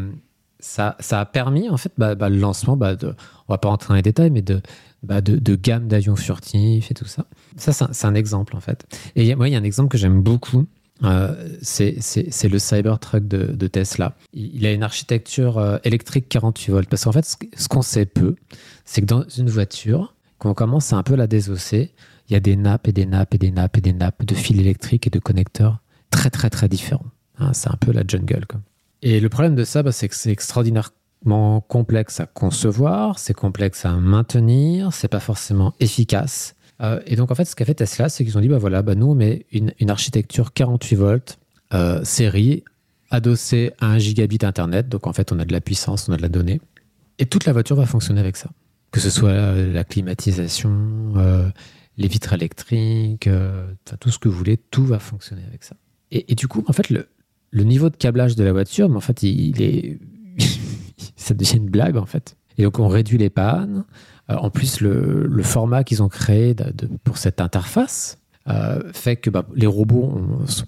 ça, 0.59 0.95
ça 0.99 1.19
a 1.19 1.25
permis, 1.25 1.69
en 1.69 1.77
fait, 1.77 1.91
bah, 1.97 2.15
bah, 2.15 2.29
le 2.29 2.37
lancement, 2.37 2.77
bah, 2.77 2.95
de, 2.95 3.15
on 3.47 3.53
va 3.53 3.57
pas 3.57 3.69
rentrer 3.69 3.89
dans 3.89 3.95
les 3.95 4.01
détails, 4.01 4.31
mais 4.31 4.41
de, 4.41 4.61
bah, 5.03 5.21
de, 5.21 5.37
de, 5.37 5.55
gamme 5.55 5.87
d'avions 5.87 6.15
furtifs 6.15 6.91
et 6.91 6.93
tout 6.93 7.05
ça. 7.05 7.25
Ça, 7.57 7.71
c'est 7.91 8.05
un, 8.05 8.15
exemple, 8.15 8.55
en 8.55 8.59
fait. 8.59 8.85
Et 9.15 9.33
moi, 9.35 9.47
il 9.47 9.53
y 9.53 9.55
a 9.55 9.59
un 9.59 9.63
exemple 9.63 9.89
que 9.89 9.97
j'aime 9.97 10.21
beaucoup. 10.21 10.65
Euh, 11.03 11.49
c'est 11.61 11.99
le 12.47 12.59
Cybertruck 12.59 13.27
de, 13.27 13.47
de, 13.53 13.67
Tesla. 13.67 14.15
Il 14.33 14.65
a 14.65 14.71
une 14.71 14.83
architecture 14.83 15.57
euh, 15.57 15.77
électrique 15.83 16.29
48 16.29 16.71
volts. 16.71 16.89
Parce 16.89 17.03
qu'en 17.03 17.11
fait, 17.11 17.25
ce, 17.25 17.67
qu'on 17.67 17.81
sait 17.81 18.05
peu, 18.05 18.35
c'est 18.85 19.01
que 19.01 19.05
dans 19.05 19.23
une 19.37 19.49
voiture, 19.49 20.14
quand 20.37 20.49
on 20.49 20.53
commence 20.53 20.93
à 20.93 20.97
un 20.97 21.03
peu 21.03 21.15
la 21.15 21.27
désosser, 21.27 21.93
il 22.29 22.33
y 22.33 22.35
a 22.35 22.39
des 22.39 22.55
nappes 22.55 22.87
et 22.87 22.91
des 22.91 23.05
nappes 23.05 23.35
et 23.35 23.37
des 23.37 23.51
nappes 23.51 23.77
et 23.77 23.81
des 23.81 23.93
nappes 23.93 24.25
de 24.25 24.35
fils 24.35 24.59
électriques 24.59 25.07
et 25.07 25.09
de 25.09 25.19
connecteurs 25.19 25.79
très 26.09 26.29
très 26.29 26.49
très 26.49 26.67
différents. 26.67 27.05
Hein, 27.39 27.53
c'est 27.53 27.69
un 27.69 27.77
peu 27.79 27.91
la 27.91 28.03
jungle. 28.07 28.45
Et 29.01 29.19
le 29.19 29.29
problème 29.29 29.55
de 29.55 29.63
ça, 29.63 29.83
bah, 29.83 29.91
c'est 29.91 30.07
que 30.07 30.15
c'est 30.15 30.31
extraordinairement 30.31 31.61
complexe 31.61 32.19
à 32.19 32.25
concevoir, 32.25 33.19
c'est 33.19 33.33
complexe 33.33 33.85
à 33.85 33.91
maintenir, 33.93 34.93
c'est 34.93 35.07
pas 35.07 35.19
forcément 35.19 35.73
efficace. 35.79 36.55
Euh, 36.81 36.99
et 37.05 37.15
donc 37.15 37.31
en 37.31 37.35
fait, 37.35 37.45
ce 37.45 37.55
qu'a 37.55 37.65
fait 37.65 37.75
Tesla, 37.75 38.09
c'est 38.09 38.25
qu'ils 38.25 38.37
ont 38.37 38.41
dit 38.41 38.49
bah 38.49 38.57
voilà, 38.57 38.81
bah 38.81 38.95
nous 38.95 39.07
on 39.07 39.15
met 39.15 39.45
une, 39.51 39.71
architecture 39.89 40.53
48 40.53 40.95
volts 40.95 41.37
euh, 41.73 42.03
série 42.03 42.63
adossée 43.11 43.71
à 43.79 43.87
un 43.87 43.97
gigabit 43.97 44.39
internet. 44.43 44.89
Donc 44.89 45.07
en 45.07 45.13
fait, 45.13 45.31
on 45.31 45.39
a 45.39 45.45
de 45.45 45.53
la 45.53 45.61
puissance, 45.61 46.09
on 46.09 46.13
a 46.13 46.17
de 46.17 46.21
la 46.21 46.29
donnée, 46.29 46.59
et 47.19 47.25
toute 47.25 47.45
la 47.45 47.53
voiture 47.53 47.75
va 47.75 47.85
fonctionner 47.85 48.19
avec 48.19 48.35
ça. 48.35 48.49
Que 48.95 49.01
ce 49.01 49.09
soit 49.09 49.53
la 49.53 49.83
climatisation, 49.83 51.11
euh, 51.17 51.49
les 51.97 52.07
vitres 52.07 52.31
électriques, 52.31 53.29
tout 53.99 54.09
ce 54.09 54.17
que 54.17 54.29
vous 54.29 54.37
voulez, 54.37 54.55
tout 54.55 54.85
va 54.85 54.99
fonctionner 54.99 55.43
avec 55.45 55.65
ça. 55.65 55.75
Et, 56.11 56.33
du 56.33 56.47
coup, 56.47 56.63
en 56.65 56.71
fait, 56.71 56.89
le, 56.89 57.05
niveau 57.65 57.89
de 57.89 57.97
câblage 57.97 58.37
de 58.37 58.43
la 58.45 58.53
voiture, 58.53 58.89
en 58.89 59.01
fait, 59.01 59.21
il, 59.21 59.61
est. 59.61 59.99
ça 61.17 61.33
devient 61.33 61.57
une 61.57 61.69
blague, 61.69 61.97
en 61.97 62.05
fait. 62.05 62.37
Et 62.57 62.63
donc, 62.63 62.79
on 62.79 62.87
réduit 62.87 63.17
les 63.17 63.29
pannes. 63.29 63.83
Euh, 64.29 64.35
en 64.35 64.49
plus, 64.49 64.79
le, 64.79 65.43
format 65.43 65.83
qu'ils 65.83 66.01
ont 66.01 66.07
créé 66.07 66.55
pour 67.03 67.17
cette 67.17 67.41
interface 67.41 68.19
euh, 68.47 68.91
fait 68.93 69.15
que 69.15 69.29
bah, 69.29 69.45
les 69.55 69.65
robots 69.65 70.21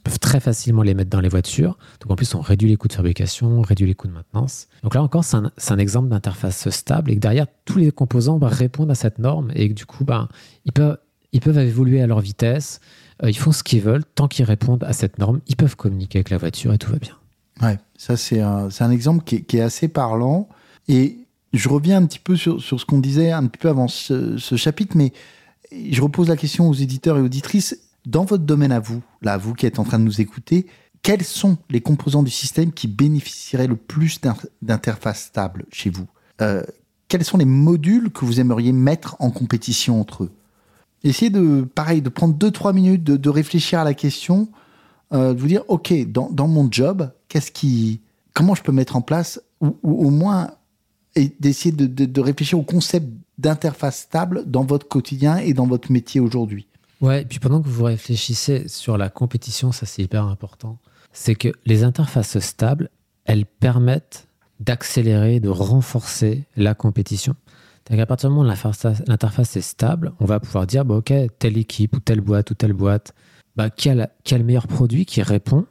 peuvent 0.04 0.20
très 0.20 0.40
facilement 0.40 0.82
les 0.82 0.96
mettre 0.96 1.12
dans 1.12 1.20
les 1.20 1.30
voitures. 1.30 1.78
Donc, 2.02 2.12
en 2.12 2.16
plus, 2.16 2.34
on 2.34 2.42
réduit 2.42 2.70
les 2.70 2.76
coûts 2.76 2.88
de 2.88 2.94
fabrication, 2.94 3.48
on 3.48 3.62
réduit 3.62 3.86
les 3.86 3.94
coûts 3.94 4.08
de 4.08 4.14
maintenance. 4.14 4.68
Donc, 4.82 4.96
là 4.96 5.04
encore, 5.04 5.24
c'est 5.24 5.38
un, 5.38 5.78
exemple 5.78 6.10
d'interface 6.10 6.70
stable 6.70 7.12
et 7.12 7.16
que 7.16 7.20
derrière, 7.20 7.46
tous 7.66 7.78
les 7.78 7.92
composants 7.92 8.40
bah, 8.40 8.48
répondent 8.48 8.90
à 8.90 8.96
cette 8.96 9.20
norme 9.20 9.52
et 9.54 9.70
que 9.70 9.74
du 9.74 9.86
coup, 9.86 10.06
bah, 10.06 10.28
ils, 10.66 10.74
peuvent, 10.74 10.98
évoluer 11.60 12.02
à 12.02 12.08
leur 12.08 12.20
vitesse. 12.20 12.80
Euh, 13.24 13.30
ils 13.30 13.38
font 13.38 13.52
ce 13.52 13.64
qu'ils 13.64 13.82
veulent 13.82 14.06
tant 14.06 14.28
qu'ils 14.28 14.46
répondent 14.46 14.84
à 14.84 14.94
cette 14.94 15.20
norme. 15.20 15.42
Ils 15.48 15.56
peuvent 15.56 15.76
communiquer 15.76 16.20
avec 16.20 16.32
la 16.32 16.38
voiture 16.38 16.74
et 16.74 16.80
tout 16.80 16.92
va 16.92 16.98
bien. 16.98 17.16
Ouais, 17.62 17.78
ça 17.98 18.18
c'est 18.18 18.42
un, 18.42 18.92
exemple 18.92 19.24
qui 19.24 19.58
est, 19.58 19.62
assez 19.62 19.88
parlant. 19.88 20.50
Et 20.88 21.18
je 21.54 21.70
reviens 21.70 21.98
un 21.98 22.06
petit 22.06 22.20
peu 22.20 22.36
sur, 22.36 22.62
sur 22.62 22.80
ce 22.80 22.86
qu'on 22.86 23.00
disait 23.00 23.32
un 23.32 23.46
petit 23.46 23.60
peu 23.60 23.70
avant 23.70 23.88
ce, 23.88 24.38
chapitre, 24.56 24.96
mais 24.96 25.14
je 25.72 26.02
repose 26.02 26.30
la 26.30 26.38
question 26.38 26.70
aux 26.70 26.74
éditeurs 26.74 27.18
et 27.18 27.22
auditrices. 27.22 27.80
Dans 28.06 28.26
votre 28.26 28.44
domaine 28.44 28.72
à 28.72 28.80
vous, 28.80 29.02
là, 29.22 29.38
vous 29.38 29.54
qui 29.54 29.66
êtes 29.66 29.80
en 29.80 29.84
train 29.84 30.00
de 30.00 30.04
nous 30.04 30.22
écouter, 30.22 30.68
quels 31.02 31.24
sont 31.24 31.58
les 31.70 31.82
composants 31.82 32.24
du 32.24 32.32
système 32.32 32.72
qui 32.72 32.88
bénéficieraient 32.88 33.68
le 33.68 33.76
plus 33.76 34.20
d'interfaces 34.62 35.26
stables 35.26 35.66
chez 35.72 35.90
vous? 35.90 36.08
Euh, 36.42 36.64
Quels 37.08 37.24
sont 37.24 37.38
les 37.38 37.46
modules 37.46 38.12
que 38.12 38.26
vous 38.26 38.40
aimeriez 38.40 38.72
mettre 38.72 39.16
en 39.20 39.32
compétition 39.32 40.00
entre 40.02 40.26
eux? 40.26 40.32
Essayez 41.04 41.30
de, 41.30 41.62
pareil, 41.62 42.02
de 42.02 42.10
prendre 42.10 42.36
2-3 42.36 42.74
minutes, 42.74 43.04
de, 43.04 43.30
réfléchir 43.30 43.80
à 43.80 43.84
la 43.84 43.94
question, 43.94 44.50
euh, 45.14 45.34
de 45.34 45.40
vous 45.40 45.48
dire, 45.48 45.64
OK, 45.68 45.94
dans, 46.12 46.48
mon 46.48 46.68
job, 46.70 47.12
comment 48.34 48.56
je 48.56 48.64
peux 48.64 48.72
mettre 48.72 48.96
en 48.96 49.02
place, 49.02 49.42
ou, 49.62 49.78
au 49.84 50.10
moins 50.10 50.52
d'essayer 51.40 51.72
de, 51.72 51.86
de, 51.86 52.22
réfléchir 52.22 52.60
au 52.60 52.64
concept 52.64 53.08
d'interface 53.38 54.00
stable 54.00 54.44
dans 54.46 54.64
votre 54.64 54.88
quotidien 54.88 55.38
et 55.38 55.54
dans 55.54 55.68
votre 55.68 55.92
métier 55.92 56.20
aujourd'hui. 56.20 56.68
Ouais, 57.02 57.22
et 57.22 57.26
puis 57.26 57.40
pendant 57.40 57.62
que 57.62 57.68
vous 57.68 57.84
réfléchissez 57.84 58.68
sur 58.68 58.98
la 58.98 59.10
compétition, 59.10 59.72
ça 59.72 59.86
c'est 59.86 60.02
hyper 60.02 60.24
important, 60.24 60.80
c'est 61.12 61.36
que 61.36 61.50
les 61.66 61.84
interfaces 61.84 62.40
stables, 62.40 62.90
elles 63.26 63.46
permettent 63.46 64.28
d'accélérer, 64.60 65.40
de 65.40 65.50
renforcer 65.50 66.46
la 66.56 66.74
compétition. 66.74 67.36
À 67.90 68.06
partir 68.06 68.30
du 68.30 68.36
moment 68.36 68.50
où 68.50 68.54
l'interface 69.08 69.56
est 69.56 69.62
stable, 69.62 70.12
on 70.20 70.26
va 70.26 70.40
pouvoir 70.40 70.68
dire, 70.68 70.84
bah, 70.84 70.96
OK, 70.96 71.14
telle 71.40 71.58
équipe 71.58 71.96
ou 71.96 72.00
telle 72.00 72.20
boîte 72.20 72.52
ou 72.52 72.54
telle 72.54 72.74
boîte, 72.74 73.14
bah, 73.56 73.70
a 73.70 74.38
le 74.38 74.44
meilleur 74.44 74.68
produit 74.68 75.06
qui 75.06 75.22
répond 75.22 75.66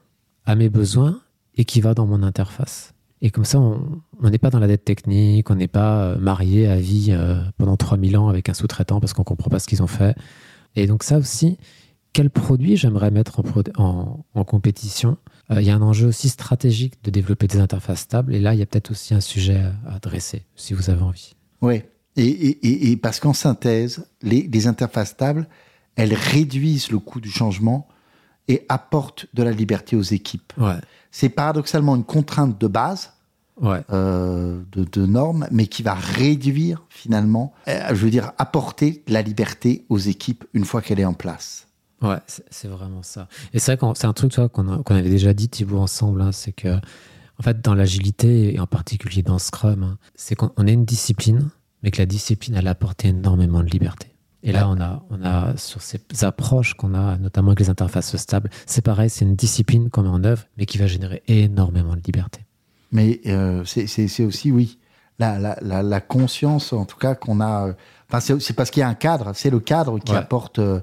à 0.47 0.55
mes 0.55 0.71
besoins 0.71 1.21
et 1.57 1.65
qui 1.65 1.81
va 1.81 1.95
dans 1.95 2.07
mon 2.07 2.23
interface. 2.23 2.95
Et 3.23 3.31
comme 3.31 3.45
ça, 3.45 3.59
on 3.59 4.31
n'est 4.31 4.39
pas 4.39 4.51
dans 4.51 4.59
la 4.59 4.67
dette 4.67 4.85
technique, 4.85 5.51
on 5.51 5.55
n'est 5.55 5.69
pas 5.69 6.03
euh, 6.03 6.19
marié 6.19 6.67
à 6.67 6.77
vie 6.77 7.09
euh, 7.11 7.41
pendant 7.57 7.77
3000 7.77 8.17
ans 8.19 8.29
avec 8.29 8.49
un 8.49 8.55
sous-traitant 8.55 9.01
parce 9.01 9.15
qu'on 9.15 9.23
ne 9.23 9.27
comprend 9.27 9.49
pas 9.49 9.59
ce 9.59 9.67
qu'ils 9.67 9.83
ont 9.83 9.87
fait. 9.87 10.15
Et 10.75 10.87
donc 10.87 11.03
ça 11.03 11.17
aussi, 11.17 11.57
quel 12.13 12.29
produit 12.29 12.77
j'aimerais 12.77 13.11
mettre 13.11 13.43
en, 13.79 14.45
compétition? 14.45 15.17
Euh, 15.51 15.63
Il 15.63 15.67
y 15.67 15.71
a 15.71 15.75
un 15.75 15.83
enjeu 15.83 16.09
aussi 16.09 16.29
stratégique 16.29 17.03
de 17.05 17.11
développer 17.11 17.47
des 17.47 17.59
interfaces 17.59 18.01
stables. 18.01 18.35
Et 18.35 18.41
là, 18.41 18.55
il 18.55 18.61
y 18.61 18.63
a 18.63 18.67
peut-être 18.67 18.91
aussi 18.91 19.15
un 19.15 19.21
sujet 19.21 19.63
à 19.87 19.95
adresser, 19.95 20.45
si 20.55 20.75
vous 20.75 20.91
avez 20.91 21.03
envie. 21.03 21.35
Oui, 21.63 21.83
et, 22.17 22.99
parce 23.03 23.21
qu'en 23.21 23.35
synthèse, 23.35 24.07
les, 24.23 24.67
interfaces 24.67 25.11
stables, 25.11 25.49
elles 25.97 26.15
réduisent 26.15 26.91
le 26.91 26.99
coût 26.99 27.21
du 27.21 27.31
changement 27.31 27.89
et 28.49 28.65
apportent 28.69 29.27
de 29.35 29.43
la 29.43 29.51
liberté 29.51 29.97
aux 29.97 30.03
équipes. 30.03 30.53
C'est 31.11 31.29
paradoxalement 31.29 31.97
une 31.97 32.05
contrainte 32.05 32.61
de 32.61 32.67
base, 32.67 33.13
euh, 33.63 34.61
de, 34.73 35.07
normes, 35.07 35.47
mais 35.51 35.67
qui 35.67 35.83
va 35.83 35.95
réduire 35.95 36.85
finalement, 36.91 37.55
euh, 37.69 37.81
je 37.89 37.95
veux 37.95 38.11
dire, 38.11 38.33
apporter 38.39 39.03
de 39.07 39.13
la 39.13 39.23
liberté 39.23 39.87
aux 39.89 39.99
équipes 39.99 40.45
une 40.53 40.65
fois 40.65 40.83
qu'elle 40.83 41.01
est 41.01 41.07
en 41.07 41.15
place. 41.15 41.67
Ouais, 42.03 42.19
c'est 42.51 42.69
vraiment 42.69 43.03
ça. 43.03 43.29
Et 43.55 43.59
c'est 43.59 43.75
vrai 43.77 43.93
c'est 43.95 44.07
un 44.07 44.13
truc 44.13 44.35
qu'on 44.53 44.95
avait 44.95 45.09
déjà 45.09 45.33
dit, 45.33 45.49
Thibaut, 45.49 45.79
ensemble, 45.79 46.21
hein, 46.21 46.33
c'est 46.33 46.53
que, 46.53 46.77
en 46.77 47.43
fait, 47.43 47.63
dans 47.63 47.75
l'agilité, 47.75 48.55
et 48.55 48.61
en 48.61 48.67
particulier 48.67 49.23
dans 49.23 49.39
Scrum, 49.39 49.83
hein, 49.83 49.99
c'est 50.15 50.35
qu'on 50.35 50.67
est 50.67 50.73
une 50.75 50.85
discipline 50.85 51.49
mais 51.87 51.93
que 51.93 51.99
la 51.99 52.07
discipline, 52.07 52.57
elle 52.57 52.67
apporte 52.67 53.05
énormément 53.05 53.63
de 53.63 53.69
liberté. 53.69 54.09
Et 54.43 54.53
là, 54.53 54.69
on 54.69 54.81
a, 54.81 55.03
on 55.11 55.25
a 55.25 55.57
sur 55.57 55.83
ces 55.83 56.01
approches 56.23 56.75
qu'on 56.75 56.95
a, 56.95 57.17
notamment 57.19 57.49
avec 57.49 57.61
les 57.61 57.71
interfaces 57.71 58.17
stables, 58.17 58.51
c'est 58.65 58.83
pareil, 58.83 59.11
c'est 59.11 59.25
une 59.25 59.35
discipline 59.35 59.91
qu'on 59.91 60.03
met 60.03 60.09
en 60.09 60.23
œuvre, 60.25 60.45
mais 60.57 60.67
qui 60.67 60.79
va 60.79 60.87
générer 60.87 61.23
énormément 61.27 61.97
de 61.97 62.03
liberté. 62.05 62.41
Mais 62.93 63.21
euh, 63.27 63.65
c'est 63.65 64.25
aussi, 64.25 64.53
oui, 64.53 64.79
la, 65.19 65.39
la, 65.39 65.83
la, 65.83 66.01
conscience, 66.01 66.73
en 66.73 66.85
tout 66.85 66.99
cas, 66.99 67.15
qu'on 67.15 67.41
a. 67.41 67.69
Euh, 67.69 67.73
enfin, 68.11 68.21
c'est 68.39 68.53
parce 68.53 68.71
qu'il 68.71 68.81
y 68.81 68.85
a 68.85 68.89
un 68.89 68.95
cadre, 68.95 69.33
c'est 69.35 69.51
le 69.51 69.61
cadre 69.61 69.99
qui 69.99 70.15
apporte 70.15 70.59
euh, 70.59 70.81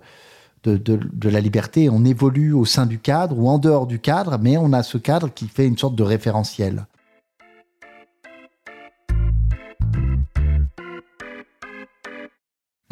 de, 0.64 0.76
de, 0.76 1.00
de, 1.12 1.30
la 1.30 1.40
liberté. 1.40 1.90
On 1.90 2.04
évolue 2.04 2.54
au 2.54 2.66
sein 2.66 2.86
du 2.86 3.00
cadre 3.00 3.38
ou 3.38 3.48
en 3.48 3.60
dehors 3.60 3.88
du 3.88 4.00
cadre, 4.00 4.38
mais 4.42 4.58
on 4.58 4.74
a 4.74 4.84
ce 4.84 4.98
cadre 4.98 5.30
qui 5.34 5.48
fait 5.48 5.68
une 5.68 5.78
sorte 5.78 5.96
de 5.96 6.04
référentiel. 6.04 6.86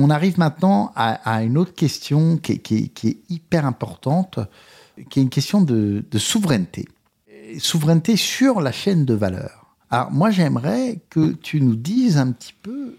On 0.03 0.09
arrive 0.09 0.39
maintenant 0.39 0.91
à, 0.95 1.43
une 1.43 1.59
autre 1.59 1.75
question 1.75 2.37
qui 2.37 2.53
est, 2.53 3.29
hyper 3.29 3.67
importante, 3.67 4.39
qui 5.11 5.19
est 5.19 5.21
une 5.23 5.29
question 5.29 5.61
de, 5.61 6.03
souveraineté. 6.17 6.87
Souveraineté 7.59 8.15
sur 8.15 8.61
la 8.61 8.71
chaîne 8.71 9.05
de 9.05 9.13
valeur. 9.13 9.75
Alors 9.91 10.11
moi 10.11 10.31
j'aimerais 10.31 11.01
que 11.09 11.33
tu 11.33 11.61
nous 11.61 11.75
dises 11.75 12.17
un 12.17 12.31
petit 12.31 12.53
peu 12.63 12.95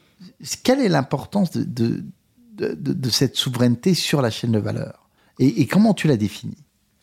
quelle 0.62 0.78
est 0.78 0.88
l'importance 0.88 1.50
de, 1.52 2.04
cette 3.10 3.36
souveraineté 3.36 3.94
sur 3.94 4.22
la 4.22 4.30
chaîne 4.30 4.52
de 4.52 4.58
valeur? 4.60 5.08
Et, 5.40 5.66
comment 5.66 5.94
tu 5.94 6.06
la 6.06 6.16
définis? 6.16 6.58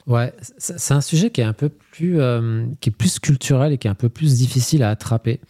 Ouais, 0.07 0.33
c'est 0.57 0.93
un 0.93 1.01
sujet 1.01 1.29
qui 1.29 1.41
est 1.41 1.45
un 1.45 1.53
peu 1.53 1.67
plus, 1.67 2.21
euh, 2.21 2.65
qui 2.79 2.89
est 2.89 2.93
plus 2.93 3.19
culturel 3.19 3.73
et 3.73 3.77
qui 3.77 3.87
est 3.87 3.91
un 3.91 3.95
peu 3.95 4.09
plus 4.09 4.37
difficile 4.37 4.81
à 4.81 4.91
attraper. 4.91 5.41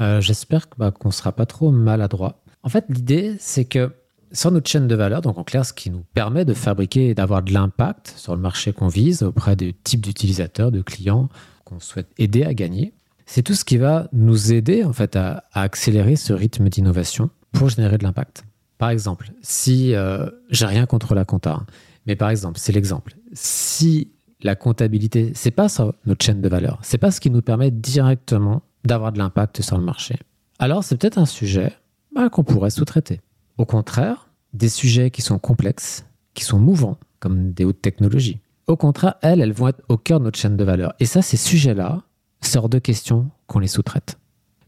Euh, 0.00 0.20
j'espère 0.20 0.66
bah, 0.76 0.90
qu'on 0.90 1.08
ne 1.08 1.14
sera 1.14 1.32
pas 1.32 1.46
trop 1.46 1.70
maladroit. 1.70 2.43
En 2.64 2.70
fait, 2.70 2.86
l'idée, 2.88 3.36
c'est 3.38 3.66
que 3.66 3.92
sur 4.32 4.50
notre 4.50 4.68
chaîne 4.68 4.88
de 4.88 4.94
valeur, 4.94 5.20
donc 5.20 5.38
en 5.38 5.44
clair, 5.44 5.64
ce 5.64 5.72
qui 5.72 5.90
nous 5.90 6.02
permet 6.14 6.44
de 6.44 6.54
fabriquer 6.54 7.10
et 7.10 7.14
d'avoir 7.14 7.42
de 7.42 7.52
l'impact 7.52 8.14
sur 8.16 8.34
le 8.34 8.40
marché 8.40 8.72
qu'on 8.72 8.88
vise 8.88 9.22
auprès 9.22 9.54
des 9.54 9.74
types 9.84 10.00
d'utilisateurs, 10.00 10.72
de 10.72 10.82
clients 10.82 11.28
qu'on 11.64 11.78
souhaite 11.78 12.08
aider 12.18 12.42
à 12.42 12.54
gagner, 12.54 12.94
C'est 13.26 13.42
tout 13.42 13.54
ce 13.54 13.64
qui 13.64 13.78
va 13.78 14.08
nous 14.12 14.52
aider 14.52 14.84
en 14.84 14.92
fait 14.92 15.16
à, 15.16 15.44
accélérer 15.52 16.16
ce 16.16 16.32
rythme 16.32 16.68
d'innovation 16.68 17.30
pour 17.52 17.68
générer 17.68 17.96
de 17.96 18.04
l'impact. 18.04 18.44
Par 18.76 18.90
exemple, 18.90 19.30
si 19.40 19.94
euh, 19.94 20.28
j'ai 20.50 20.66
rien 20.66 20.84
contre 20.84 21.14
la 21.14 21.24
compta, 21.24 21.52
hein, 21.52 21.66
mais 22.06 22.16
par 22.16 22.28
exemple, 22.28 22.58
c'est 22.58 22.72
l'exemple. 22.72 23.14
Si 23.32 24.10
la 24.42 24.56
comptabilité, 24.56 25.32
c'est 25.34 25.52
pas 25.52 25.68
ça 25.68 25.94
notre 26.04 26.24
chaîne 26.24 26.42
de 26.42 26.48
valeur, 26.48 26.78
c'est 26.82 26.98
pas 26.98 27.10
ce 27.10 27.20
qui 27.20 27.30
nous 27.30 27.40
permet 27.40 27.70
directement 27.70 28.62
d'avoir 28.84 29.12
de 29.12 29.18
l'impact 29.18 29.62
sur 29.62 29.78
le 29.78 29.84
marché. 29.84 30.16
Alors 30.58 30.84
c'est 30.84 30.96
peut-être 30.96 31.18
un 31.18 31.26
sujet 31.26 31.72
bah, 32.14 32.28
qu'on 32.28 32.44
pourrait 32.44 32.70
sous-traiter. 32.70 33.20
Au 33.58 33.64
contraire, 33.64 34.28
des 34.52 34.68
sujets 34.68 35.10
qui 35.10 35.22
sont 35.22 35.38
complexes, 35.38 36.06
qui 36.34 36.44
sont 36.44 36.58
mouvants, 36.58 36.98
comme 37.20 37.52
des 37.52 37.64
hautes 37.64 37.82
technologies. 37.82 38.40
Au 38.66 38.76
contraire, 38.76 39.14
elles, 39.22 39.40
elles 39.40 39.52
vont 39.52 39.68
être 39.68 39.82
au 39.88 39.96
cœur 39.96 40.20
de 40.20 40.24
notre 40.24 40.38
chaîne 40.38 40.56
de 40.56 40.64
valeur. 40.64 40.94
Et 41.00 41.06
ça, 41.06 41.22
ces 41.22 41.36
sujets-là, 41.36 42.02
sort 42.40 42.68
de 42.68 42.78
question 42.78 43.30
qu'on 43.46 43.58
les 43.58 43.68
sous-traite. 43.68 44.18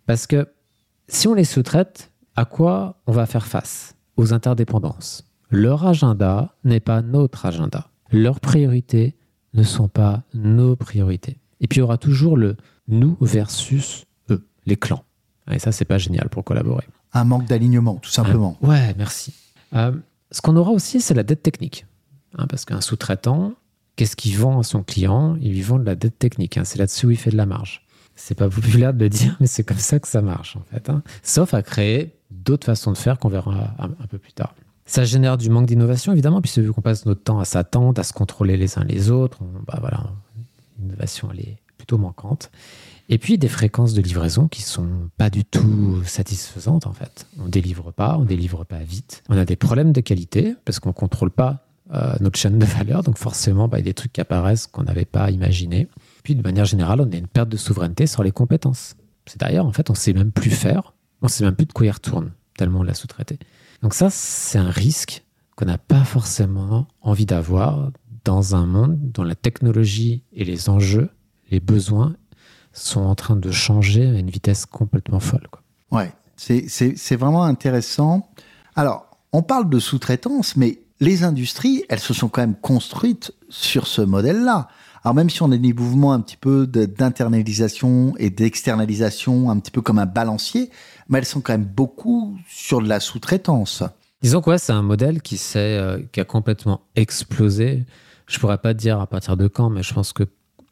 Parce 0.07 0.27
que 0.27 0.49
si 1.09 1.29
on 1.29 1.35
les 1.35 1.45
sous-traite, 1.45 2.11
à 2.35 2.45
quoi 2.45 3.01
on 3.07 3.13
va 3.13 3.27
faire 3.27 3.47
face? 3.47 3.97
Aux 4.17 4.33
interdépendances. 4.33 5.31
Leur 5.51 5.87
agenda 5.87 6.55
n'est 6.65 6.81
pas 6.81 7.03
notre 7.03 7.47
agenda. 7.47 7.91
Leurs 8.11 8.41
priorités 8.41 9.15
ne 9.53 9.63
sont 9.63 9.89
pas 9.89 10.23
nos 10.35 10.75
priorités. 10.75 11.39
Et 11.61 11.67
puis 11.67 11.79
il 11.79 11.81
y 11.81 11.83
aura 11.83 11.99
toujours 11.99 12.37
le 12.37 12.57
nous 12.89 13.17
versus 13.21 14.07
eux, 14.31 14.47
les 14.65 14.77
clans. 14.77 15.05
Et 15.51 15.59
ça, 15.59 15.71
c'est 15.73 15.85
pas 15.85 15.99
génial 15.99 16.29
pour 16.29 16.45
collaborer. 16.45 16.85
Un 17.17 17.25
manque 17.25 17.47
d'alignement, 17.47 17.97
tout 17.97 18.11
simplement. 18.11 18.57
ouais, 18.63 18.95
merci. 18.99 19.33
Euh, 19.75 19.93
ce 20.31 20.41
qu'on 20.41 20.57
aura 20.57 20.71
aussi, 20.71 21.01
c'est 21.01 21.15
la 21.15 21.23
dette 21.23 21.43
technique. 21.43 21.87
Hein, 22.37 22.47
parce 22.49 22.65
qu'un 22.65 22.81
sous-traitant, 22.81 23.55
qu'est-ce 23.97 24.17
qu'il 24.17 24.37
vend 24.37 24.61
à 24.61 24.63
son 24.63 24.83
client? 24.83 25.37
Il 25.41 25.53
lui 25.53 25.63
vend 25.63 25.79
de 25.79 25.85
la 25.85 25.95
dette 25.95 26.19
technique. 26.19 26.59
Hein. 26.59 26.65
C'est 26.65 26.79
là-dessus 26.79 27.07
où 27.07 27.11
il 27.11 27.17
fait 27.17 27.31
de 27.31 27.37
la 27.37 27.47
marge. 27.47 27.83
C'est 28.15 28.35
pas 28.35 28.49
populaire 28.49 28.95
de 28.95 29.01
le 29.01 29.09
dire, 29.09 29.37
mais 29.41 29.47
c'est 29.47 29.65
comme 29.65 29.79
ça 29.79 29.99
que 29.99 30.09
ça 30.09 30.23
marche, 30.23 30.57
en 30.57 30.63
fait. 30.71 30.91
Hein. 30.91 31.03
Sauf 31.23 31.55
à 31.55 31.63
créer 31.63 32.15
d'autres 32.31 32.67
façons 32.67 32.93
de 32.93 32.99
faire 32.99 33.19
qu'on 33.19 33.29
verra 33.29 33.75
un, 33.79 33.89
peu 34.09 34.19
plus 34.19 34.33
tard. 34.33 34.55
Ça 34.85 35.05
génère 35.05 35.37
du 35.37 35.51
manque 35.51 35.67
d'innovation, 35.67 36.13
évidemment, 36.13 36.41
puisque 36.41 36.59
vu 36.59 36.73
qu'on 36.73 36.81
passe 36.81 37.07
notre 37.07 37.23
temps 37.23 37.39
à 37.39 37.45
s'attendre, 37.45 38.01
à 38.01 38.05
se 38.05 38.13
contrôler 38.13 38.57
les 38.57 38.79
uns 38.79 38.85
les 38.85 39.11
autres, 39.11 39.39
bah 39.67 39.79
voilà, 39.81 40.05
l'innovation, 40.79 41.29
elle 41.33 41.41
est 41.41 41.57
plutôt 41.77 41.99
manquante. 41.99 42.51
Et 43.09 43.19
puis 43.19 43.39
des 43.39 43.49
fréquences 43.49 43.95
de 43.95 44.03
livraison 44.03 44.49
qui 44.49 44.63
sont 44.63 44.89
pas 45.17 45.31
du 45.31 45.45
tout 45.45 46.03
satisfaisantes 46.05 46.87
en 46.87 46.93
fait. 46.93 47.27
On 47.39 47.49
délivre 47.49 47.93
pas, 47.93 48.17
on 48.19 48.25
délivre 48.25 48.65
pas 48.65 48.81
vite. 48.81 49.23
On 49.29 49.37
a 49.37 49.45
des 49.45 49.57
problèmes 49.57 49.93
de 49.93 50.01
qualité 50.01 50.57
parce 50.65 50.81
qu'on 50.81 50.93
contrôle 50.93 51.31
pas 51.31 51.67
euh, 51.95 52.17
notre 52.21 52.37
chaîne 52.37 52.59
de 52.59 52.65
valeur, 52.65 53.05
donc 53.05 53.17
forcément 53.17 53.69
bah, 53.69 53.79
il 53.79 53.83
y 53.83 53.85
a 53.85 53.91
des 53.91 53.95
trucs 53.95 54.13
qui 54.13 54.21
apparaissent 54.21 54.67
qu'on 54.67 54.83
n'avait 54.83 55.05
pas 55.05 55.31
imaginé. 55.31 55.89
Puis 56.25 56.35
de 56.35 56.43
manière 56.43 56.65
générale, 56.65 57.01
on 57.01 57.11
a 57.13 57.17
une 57.17 57.29
perte 57.29 57.49
de 57.49 57.57
souveraineté 57.57 58.09
sur 58.09 58.25
les 58.25 58.33
compétences. 58.33 58.97
C'est 59.27 59.41
d'ailleurs 59.41 59.67
en 59.67 59.73
fait 59.73 59.89
on 59.89 59.95
sait 59.95 60.13
même 60.13 60.33
plus 60.33 60.51
faire, 60.51 60.95
on 61.23 61.29
sait 61.29 61.45
même 61.45 61.55
plus 61.55 61.67
de 61.67 61.73
quoi 61.73 61.87
il 61.87 61.91
retourne 61.91 62.33
tellement 62.59 62.81
on 62.81 62.83
l'a 62.83 62.95
sous-traité. 62.95 63.39
Donc 63.83 63.95
ça 63.95 64.11
c'est 64.11 64.59
un 64.59 64.71
risque 64.71 65.23
qu'on 65.55 65.67
n'a 65.67 65.79
pas 65.79 66.05
forcément 66.05 66.89
envie 67.01 67.27
d'avoir 67.27 67.93
dans 68.25 68.57
un 68.57 68.67
monde 68.67 68.99
dont 69.13 69.23
la 69.23 69.37
technologie 69.37 70.25
et 70.33 70.45
les 70.45 70.69
enjeux, 70.69 71.11
les 71.53 71.61
besoins 71.61 72.17
sont 72.79 73.03
en 73.03 73.15
train 73.15 73.37
de 73.37 73.51
changer 73.51 74.07
à 74.07 74.19
une 74.19 74.31
vitesse 74.31 74.67
complètement 74.67 75.21
folle. 75.21 75.47
Quoi. 75.51 75.63
Ouais, 75.91 76.13
c'est 76.37 77.17
vraiment 77.17 77.45
intéressant. 77.45 78.29
Alors, 78.75 79.07
on 79.33 79.43
parle 79.43 79.69
de 79.69 79.79
sous-traitance, 79.79 80.57
mais 80.57 80.81
les 81.01 81.25
industries, 81.25 81.85
elles 81.89 82.01
se 82.01 82.15
sont 82.15 82.29
quand 82.29 82.41
même 82.41 82.57
construites 82.57 83.33
sur 83.49 83.87
ce 83.87 84.03
modèle-là. 84.03 84.69
Alors 85.05 85.15
même 85.15 85.31
si 85.31 85.43
on 85.43 85.53
a 85.53 85.57
des 85.57 85.73
mouvements 85.73 86.13
un 86.13 86.21
petit 86.21 86.37
peu 86.37 86.67
d'internalisation 86.67 88.15
et 88.19 88.29
d'externalisation, 88.29 89.51
un 89.51 89.59
petit 89.61 89.71
peu 89.71 89.81
comme 89.81 90.01
un 90.01 90.07
balancier, 90.07 90.71
mais 91.09 91.19
elles 91.19 91.27
sont 91.27 91.41
quand 91.41 91.53
même 91.53 91.65
beaucoup 91.65 92.37
sur 92.49 92.83
de 92.83 92.89
la 92.89 92.99
sous-traitance. 92.99 93.85
Disons 94.23 94.41
que 94.41 94.57
c'est 94.57 94.73
un 94.73 94.83
modèle 94.83 95.23
qui, 95.23 95.41
euh, 95.55 96.01
qui 96.11 96.21
a 96.21 96.25
complètement 96.25 96.81
explosé. 96.97 97.85
Je 98.27 98.41
pourrais 98.41 98.59
pas 98.59 98.75
dire 98.75 99.01
à 99.01 99.07
partir 99.07 99.37
de 99.37 99.47
quand, 99.47 99.71
mais 99.71 99.85
je 99.85 99.95
pense 99.95 100.13
que 100.13 100.25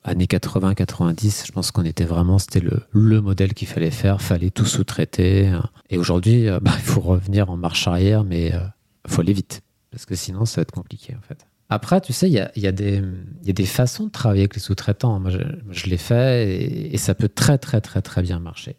années 0.04 0.26
80-90, 0.26 1.46
je 1.46 1.52
pense 1.52 1.70
qu'on 1.70 1.84
était 1.84 2.04
vraiment, 2.04 2.38
c'était 2.38 2.60
le, 2.60 2.82
le 2.92 3.20
modèle 3.20 3.54
qu'il 3.54 3.66
fallait 3.66 3.90
faire, 3.90 4.20
fallait 4.20 4.50
tout 4.50 4.66
sous-traiter. 4.66 5.52
Et 5.90 5.98
aujourd'hui, 5.98 6.48
euh, 6.48 6.60
bah, 6.60 6.72
il 6.76 6.84
faut 6.84 7.00
revenir 7.00 7.50
en 7.50 7.56
marche 7.56 7.88
arrière, 7.88 8.22
mais 8.22 8.48
il 8.48 8.54
euh, 8.54 8.66
faut 9.08 9.22
aller 9.22 9.32
vite, 9.32 9.62
parce 9.90 10.04
que 10.04 10.14
sinon, 10.14 10.44
ça 10.44 10.56
va 10.56 10.62
être 10.62 10.72
compliqué 10.72 11.16
en 11.18 11.22
fait. 11.22 11.46
Après, 11.70 12.00
tu 12.02 12.12
sais, 12.12 12.28
il 12.28 12.34
y 12.34 12.38
a, 12.38 12.52
y, 12.56 12.66
a 12.66 12.70
y 12.70 13.50
a, 13.50 13.52
des 13.52 13.66
façons 13.66 14.04
de 14.04 14.10
travailler 14.10 14.42
avec 14.42 14.54
les 14.54 14.60
sous-traitants. 14.60 15.18
Moi, 15.18 15.30
je, 15.70 15.86
l'ai 15.86 15.96
fait 15.96 16.46
et, 16.46 16.94
et, 16.94 16.98
ça 16.98 17.14
peut 17.14 17.28
très, 17.28 17.56
très, 17.56 17.80
très, 17.80 18.02
très 18.02 18.20
bien 18.20 18.38
marcher. 18.38 18.76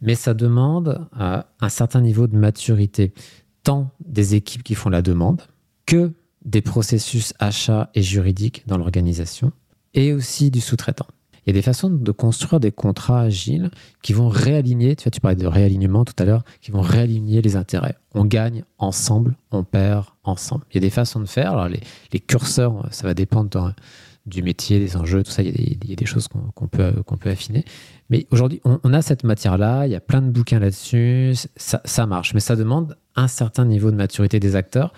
Mais 0.00 0.16
ça 0.16 0.34
demande 0.34 1.06
euh, 1.20 1.40
un 1.60 1.68
certain 1.68 2.00
niveau 2.00 2.26
de 2.26 2.36
maturité, 2.36 3.14
tant 3.62 3.90
des 4.04 4.34
équipes 4.34 4.64
qui 4.64 4.74
font 4.74 4.90
la 4.90 5.02
demande 5.02 5.42
que 5.86 6.12
des 6.44 6.62
processus 6.62 7.32
achats 7.38 7.90
et 7.94 8.02
juridiques 8.02 8.64
dans 8.66 8.76
l'organisation 8.76 9.52
et 9.96 10.12
aussi 10.12 10.52
du 10.52 10.60
sous-traitant. 10.60 11.06
Il 11.46 11.50
y 11.50 11.52
a 11.52 11.54
des 11.54 11.62
façons 11.62 11.88
de 11.88 12.12
construire 12.12 12.58
des 12.58 12.72
contrats 12.72 13.20
agiles 13.20 13.70
qui 14.02 14.12
vont 14.12 14.28
réaligner, 14.28 14.96
tu 14.96 15.04
vois, 15.04 15.12
tu 15.12 15.20
parlais 15.20 15.36
de 15.36 15.46
réalignement 15.46 16.04
tout 16.04 16.14
à 16.18 16.24
l'heure, 16.24 16.42
qui 16.60 16.72
vont 16.72 16.80
réaligner 16.80 17.40
les 17.40 17.54
intérêts. 17.54 17.94
On 18.14 18.24
gagne 18.24 18.64
ensemble, 18.78 19.36
on 19.52 19.62
perd 19.62 20.06
ensemble. 20.24 20.64
Il 20.70 20.74
y 20.74 20.78
a 20.78 20.80
des 20.80 20.90
façons 20.90 21.20
de 21.20 21.26
faire. 21.26 21.68
Les, 21.68 22.20
curseurs, 22.20 22.88
ça 22.90 23.06
va 23.06 23.14
dépendre 23.14 23.74
du 24.26 24.42
métier, 24.42 24.80
des 24.80 24.96
enjeux, 24.96 25.22
tout 25.22 25.30
ça. 25.30 25.42
Il 25.42 25.46
y 25.46 25.50
a 25.50 25.52
des, 25.52 25.78
il 25.84 25.90
y 25.90 25.92
a 25.92 25.96
des 25.96 26.04
choses 26.04 26.26
qu'on 26.26 26.66
peut, 26.66 26.92
affiner. 27.26 27.64
Mais 28.10 28.26
aujourd'hui, 28.32 28.60
on, 28.64 28.92
a 28.92 29.00
cette 29.00 29.22
matière-là, 29.22 29.86
il 29.86 29.92
y 29.92 29.96
a 29.96 30.00
plein 30.00 30.22
de 30.22 30.30
bouquins 30.30 30.58
là-dessus, 30.58 31.34
ça 31.56 32.06
marche. 32.06 32.34
Mais 32.34 32.40
ça 32.40 32.56
demande 32.56 32.96
un 33.14 33.28
certain 33.28 33.64
niveau 33.64 33.92
de 33.92 33.96
maturité 33.96 34.40
des 34.40 34.56
acteurs. 34.56 34.92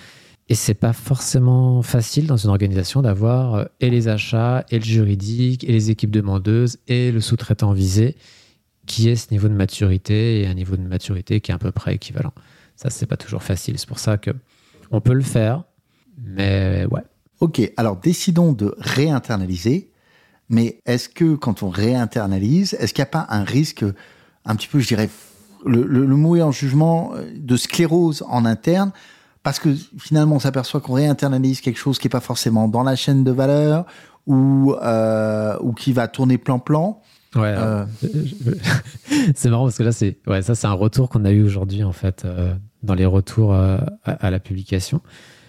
Et 0.50 0.54
c'est 0.54 0.74
pas 0.74 0.94
forcément 0.94 1.82
facile 1.82 2.26
dans 2.26 2.38
une 2.38 2.48
organisation 2.48 3.02
d'avoir 3.02 3.54
euh, 3.54 3.64
et 3.80 3.90
les 3.90 4.08
achats, 4.08 4.64
et 4.70 4.78
le 4.78 4.84
juridique, 4.84 5.64
et 5.64 5.72
les 5.72 5.90
équipes 5.90 6.10
demandeuses, 6.10 6.78
et 6.88 7.12
le 7.12 7.20
sous-traitant 7.20 7.72
visé, 7.72 8.16
qui 8.86 9.10
est 9.10 9.16
ce 9.16 9.30
niveau 9.30 9.48
de 9.48 9.54
maturité 9.54 10.40
et 10.40 10.46
un 10.46 10.54
niveau 10.54 10.76
de 10.76 10.82
maturité 10.82 11.40
qui 11.40 11.50
est 11.50 11.54
à 11.54 11.58
peu 11.58 11.70
près 11.70 11.94
équivalent. 11.94 12.32
Ça, 12.76 12.88
c'est 12.88 13.06
pas 13.06 13.18
toujours 13.18 13.42
facile. 13.42 13.78
C'est 13.78 13.88
pour 13.88 13.98
ça 13.98 14.16
que 14.16 14.30
on 14.90 15.02
peut 15.02 15.12
le 15.12 15.22
faire, 15.22 15.64
mais 16.16 16.86
ouais. 16.90 17.02
Ok, 17.40 17.60
alors 17.76 17.96
décidons 17.96 18.52
de 18.52 18.74
réinternaliser. 18.78 19.90
Mais 20.48 20.80
est-ce 20.86 21.10
que 21.10 21.34
quand 21.34 21.62
on 21.62 21.68
réinternalise, 21.68 22.74
est-ce 22.80 22.94
qu'il 22.94 23.02
n'y 23.02 23.08
a 23.08 23.10
pas 23.10 23.26
un 23.28 23.44
risque, 23.44 23.84
un 24.46 24.56
petit 24.56 24.66
peu, 24.66 24.80
je 24.80 24.88
dirais, 24.88 25.10
le, 25.66 25.82
le 25.82 26.06
mot 26.16 26.36
est 26.36 26.42
en 26.42 26.52
jugement, 26.52 27.12
euh, 27.14 27.30
de 27.36 27.56
sclérose 27.58 28.24
en 28.28 28.46
interne 28.46 28.92
parce 29.48 29.60
que 29.60 29.74
finalement 29.96 30.36
on 30.36 30.40
s'aperçoit 30.40 30.82
qu'on 30.82 30.92
réinternalise 30.92 31.62
quelque 31.62 31.78
chose 31.78 31.98
qui 31.98 32.06
n'est 32.06 32.10
pas 32.10 32.20
forcément 32.20 32.68
dans 32.68 32.82
la 32.82 32.96
chaîne 32.96 33.24
de 33.24 33.30
valeur 33.30 33.86
ou, 34.26 34.74
euh, 34.74 35.56
ou 35.62 35.72
qui 35.72 35.94
va 35.94 36.06
tourner 36.06 36.36
plan-plan. 36.36 37.00
Ouais, 37.34 37.54
euh. 37.56 37.86
c'est 39.34 39.48
marrant 39.48 39.64
parce 39.64 39.78
que 39.78 39.84
là, 39.84 39.92
c'est 39.92 40.18
ouais, 40.26 40.42
ça, 40.42 40.54
c'est 40.54 40.66
un 40.66 40.74
retour 40.74 41.08
qu'on 41.08 41.24
a 41.24 41.30
eu 41.30 41.42
aujourd'hui 41.42 41.82
en 41.82 41.92
fait 41.92 42.26
euh, 42.26 42.52
dans 42.82 42.92
les 42.92 43.06
retours 43.06 43.54
à, 43.54 43.86
à, 44.04 44.30
la 44.30 44.38
publication. 44.38 45.00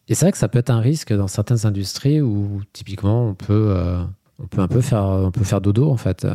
Et 0.08 0.16
c'est 0.16 0.24
vrai 0.24 0.32
que 0.32 0.38
ça 0.38 0.48
peut 0.48 0.60
être 0.60 0.70
un 0.70 0.80
risque 0.80 1.12
dans 1.12 1.28
certaines 1.28 1.66
industries 1.66 2.22
où 2.22 2.62
typiquement 2.72 3.28
on 3.28 3.34
peut 3.34 3.76
on 4.42 4.48
peut 4.48 4.62
un 4.62 4.70
peu 4.70 4.80
faire, 4.80 5.04
on 5.04 5.32
peut 5.32 5.44
faire 5.44 5.60
dodo 5.60 5.92
en 5.92 5.98
fait. 5.98 6.26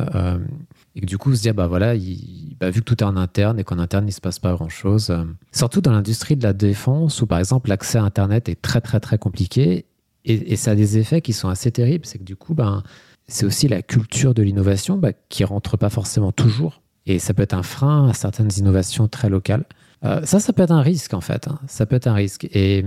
Et 0.95 1.05
du 1.05 1.17
coup, 1.17 1.35
se 1.35 1.41
dire, 1.41 1.53
bah 1.53 1.67
voilà, 1.67 1.95
il, 1.95 2.55
bah, 2.59 2.69
vu 2.69 2.79
que 2.79 2.85
tout 2.85 3.03
est 3.03 3.07
en 3.07 3.17
interne 3.17 3.59
et 3.59 3.63
qu'en 3.63 3.79
interne, 3.79 4.05
il 4.05 4.07
ne 4.07 4.13
se 4.13 4.21
passe 4.21 4.39
pas 4.39 4.53
grand 4.53 4.69
chose. 4.69 5.09
Euh, 5.09 5.25
surtout 5.51 5.81
dans 5.81 5.91
l'industrie 5.91 6.37
de 6.37 6.43
la 6.43 6.53
défense 6.53 7.21
où, 7.21 7.27
par 7.27 7.39
exemple, 7.39 7.69
l'accès 7.69 7.97
à 7.97 8.03
Internet 8.03 8.47
est 8.47 8.61
très, 8.61 8.79
très, 8.79 8.99
très 8.99 9.17
compliqué. 9.17 9.85
Et, 10.23 10.53
et, 10.53 10.55
ça 10.55 10.71
a 10.71 10.75
des 10.75 10.97
effets 10.97 11.21
qui 11.21 11.33
sont 11.33 11.49
assez 11.49 11.71
terribles. 11.71 12.05
C'est 12.05 12.17
que 12.17 12.23
du 12.23 12.37
coup, 12.37 12.53
ben, 12.53 12.81
c'est 13.27 13.45
aussi 13.45 13.67
la 13.67 13.81
culture 13.81 14.33
de 14.33 14.41
l'innovation 14.41 14.97
bah, 14.97 15.11
qui 15.29 15.43
rentre 15.43 15.77
pas 15.77 15.89
forcément 15.89 16.31
toujours. 16.31 16.81
Et 17.05 17.19
ça 17.19 17.33
peut 17.33 17.43
être 17.43 17.53
un 17.53 17.63
frein 17.63 18.09
à 18.09 18.13
certaines 18.13 18.51
innovations 18.57 19.07
très 19.07 19.29
locales. 19.29 19.65
Euh, 20.03 20.21
ça, 20.23 20.39
ça 20.39 20.53
peut 20.53 20.63
être 20.63 20.71
un 20.71 20.81
risque 20.81 21.13
en 21.13 21.21
fait. 21.21 21.47
Hein. 21.47 21.59
Ça 21.67 21.85
peut 21.85 21.95
être 21.95 22.07
un 22.07 22.13
risque. 22.13 22.47
Et 22.51 22.83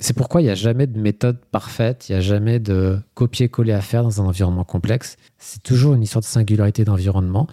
c'est 0.00 0.14
pourquoi 0.14 0.40
il 0.40 0.44
n'y 0.44 0.50
a 0.50 0.54
jamais 0.54 0.86
de 0.86 0.98
méthode 0.98 1.38
parfaite, 1.50 2.08
il 2.08 2.12
n'y 2.12 2.18
a 2.18 2.22
jamais 2.22 2.58
de 2.58 2.98
copier-coller 3.14 3.72
à 3.72 3.82
faire 3.82 4.02
dans 4.02 4.22
un 4.22 4.24
environnement 4.24 4.64
complexe. 4.64 5.16
C'est 5.38 5.62
toujours 5.62 5.94
une 5.94 6.02
histoire 6.02 6.22
de 6.22 6.26
singularité 6.26 6.84
d'environnement. 6.84 7.46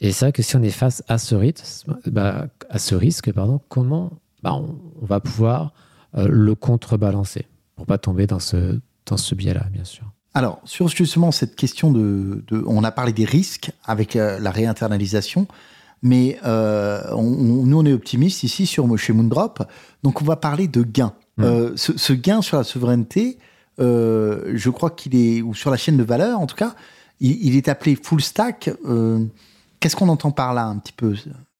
Et 0.00 0.12
c'est 0.12 0.26
vrai 0.26 0.32
que 0.32 0.42
si 0.42 0.54
on 0.54 0.62
est 0.62 0.70
face 0.70 1.02
à 1.08 1.16
ce, 1.16 1.34
bah, 2.10 2.48
à 2.68 2.78
ce 2.78 2.94
risque, 2.94 3.32
pardon, 3.32 3.60
comment 3.68 4.12
bah, 4.42 4.52
on, 4.52 4.76
va 5.00 5.20
pouvoir 5.20 5.72
euh, 6.16 6.28
le 6.28 6.54
contrebalancer 6.54 7.46
pour 7.74 7.86
pas 7.86 7.96
tomber 7.96 8.26
dans 8.26 8.38
ce, 8.38 8.78
biais-là, 9.34 9.66
bien 9.72 9.84
sûr. 9.84 10.04
Alors, 10.34 10.60
sur 10.64 10.88
justement 10.88 11.32
cette 11.32 11.56
question 11.56 11.90
de, 11.90 12.44
On 12.66 12.84
a 12.84 12.92
parlé 12.92 13.14
des 13.14 13.24
risques 13.24 13.70
avec 13.84 14.16
euh, 14.16 14.38
la 14.40 14.50
réinternalisation, 14.50 15.46
mais 16.02 16.38
euh, 16.44 17.00
nous, 17.16 17.78
on 17.78 17.86
est 17.86 17.92
optimistes 17.94 18.42
ici 18.42 18.66
sur, 18.66 18.98
chez 18.98 19.14
Moondrop, 19.14 19.66
donc 20.02 20.20
on 20.20 20.24
va 20.26 20.36
parler 20.36 20.68
de 20.68 20.82
gains. 20.82 21.14
Mm. 21.36 21.42
Euh, 21.44 21.76
ce, 21.76 22.12
gain 22.12 22.42
sur 22.42 22.56
la 22.56 22.64
souveraineté, 22.64 23.38
euh, 23.80 24.52
je 24.54 24.70
crois 24.70 24.90
qu'il 24.90 25.16
est, 25.16 25.42
ou 25.42 25.54
sur 25.54 25.70
la 25.70 25.76
chaîne 25.76 25.96
de 25.96 26.04
valeur 26.04 26.38
en 26.40 26.46
tout 26.46 26.56
cas, 26.56 26.74
il, 27.20 27.56
est 27.56 27.68
appelé 27.68 27.96
full 27.96 28.20
stack. 28.20 28.70
Euh, 28.86 29.24
Qu'est-ce 29.80 29.96
qu'on 29.96 30.08
entend 30.08 30.30
par 30.30 30.54
là 30.54 30.66
un 30.66 30.78
petit 30.78 30.92
peu? 30.92 31.14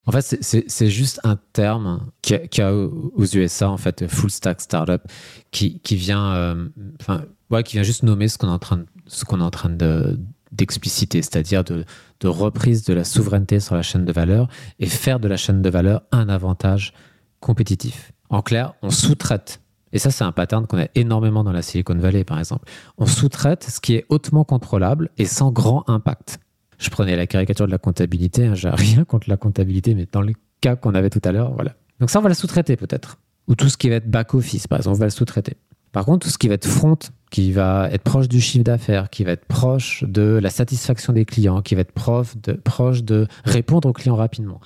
En 0.06 0.12
fait, 0.12 0.38
c'est 0.42 0.90
juste 0.90 1.20
un 1.24 1.38
terme 1.52 2.06
qui 2.22 2.60
a, 2.60 2.74
aux 2.74 3.24
USA, 3.24 3.70
en 3.70 3.76
fait, 3.76 4.06
full 4.08 4.30
stack 4.30 4.60
startup, 4.60 5.02
qui, 5.50 5.80
qui 5.80 5.96
vient, 5.96 6.68
enfin, 7.00 7.22
ouais, 7.50 7.62
qui 7.62 7.76
vient 7.76 7.82
juste 7.82 8.02
nommer 8.02 8.28
ce 8.28 8.36
qu'on 8.36 8.48
est 8.48 8.52
en 8.52 8.58
train, 8.58 8.84
ce 9.06 9.24
qu'on 9.24 9.40
est 9.40 9.44
en 9.44 9.50
train 9.50 9.70
de 9.70 10.18
d'expliciter, 10.52 11.20
c'est-à-dire 11.20 11.64
de, 11.64 11.84
de, 12.20 12.28
reprise 12.28 12.84
de 12.84 12.94
la 12.94 13.02
souveraineté 13.02 13.58
sur 13.58 13.74
la 13.74 13.82
chaîne 13.82 14.04
de 14.04 14.12
valeur 14.12 14.46
et 14.78 14.86
faire 14.86 15.18
de 15.18 15.26
la 15.26 15.36
chaîne 15.36 15.62
de 15.62 15.68
valeur 15.68 16.02
un 16.12 16.28
avantage 16.28 16.92
compétitif. 17.40 18.12
En 18.30 18.40
clair, 18.40 18.74
on 18.80 18.90
sous-traite 18.90 19.60
et 19.94 19.98
ça, 19.98 20.10
c'est 20.10 20.24
un 20.24 20.32
pattern 20.32 20.66
qu'on 20.66 20.78
a 20.78 20.88
énormément 20.96 21.44
dans 21.44 21.52
la 21.52 21.62
Silicon 21.62 21.94
Valley, 21.94 22.24
par 22.24 22.40
exemple. 22.40 22.68
On 22.98 23.06
sous-traite 23.06 23.62
ce 23.62 23.80
qui 23.80 23.94
est 23.94 24.04
hautement 24.08 24.42
contrôlable 24.42 25.10
et 25.18 25.24
sans 25.24 25.52
grand 25.52 25.88
impact. 25.88 26.40
Je 26.78 26.90
prenais 26.90 27.14
la 27.14 27.28
caricature 27.28 27.66
de 27.66 27.70
la 27.70 27.78
comptabilité, 27.78 28.44
hein, 28.44 28.54
j'ai 28.54 28.70
rien 28.70 29.04
contre 29.08 29.30
la 29.30 29.36
comptabilité, 29.36 29.94
mais 29.94 30.08
dans 30.10 30.20
le 30.20 30.34
cas 30.60 30.74
qu'on 30.74 30.94
avait 30.94 31.10
tout 31.10 31.20
à 31.24 31.30
l'heure, 31.30 31.52
voilà. 31.54 31.76
Donc 32.00 32.10
ça, 32.10 32.18
on 32.18 32.22
va 32.22 32.28
la 32.28 32.34
sous-traiter 32.34 32.76
peut-être. 32.76 33.18
Ou 33.46 33.54
tout 33.54 33.68
ce 33.68 33.76
qui 33.76 33.88
va 33.88 33.94
être 33.96 34.10
back-office, 34.10 34.66
par 34.66 34.78
exemple, 34.78 34.96
on 34.96 34.98
va 34.98 35.06
le 35.06 35.10
sous-traiter. 35.10 35.56
Par 35.92 36.04
contre, 36.04 36.26
tout 36.26 36.32
ce 36.32 36.38
qui 36.38 36.48
va 36.48 36.54
être 36.54 36.66
front, 36.66 36.98
qui 37.30 37.52
va 37.52 37.88
être 37.92 38.02
proche 38.02 38.26
du 38.26 38.40
chiffre 38.40 38.64
d'affaires, 38.64 39.10
qui 39.10 39.22
va 39.22 39.30
être 39.30 39.44
proche 39.44 40.02
de 40.02 40.40
la 40.42 40.50
satisfaction 40.50 41.12
des 41.12 41.24
clients, 41.24 41.62
qui 41.62 41.76
va 41.76 41.82
être 41.82 41.92
proche 41.92 42.36
de, 42.42 42.54
proche 42.54 43.04
de 43.04 43.28
répondre 43.44 43.88
aux 43.88 43.92
clients 43.92 44.16
rapidement, 44.16 44.60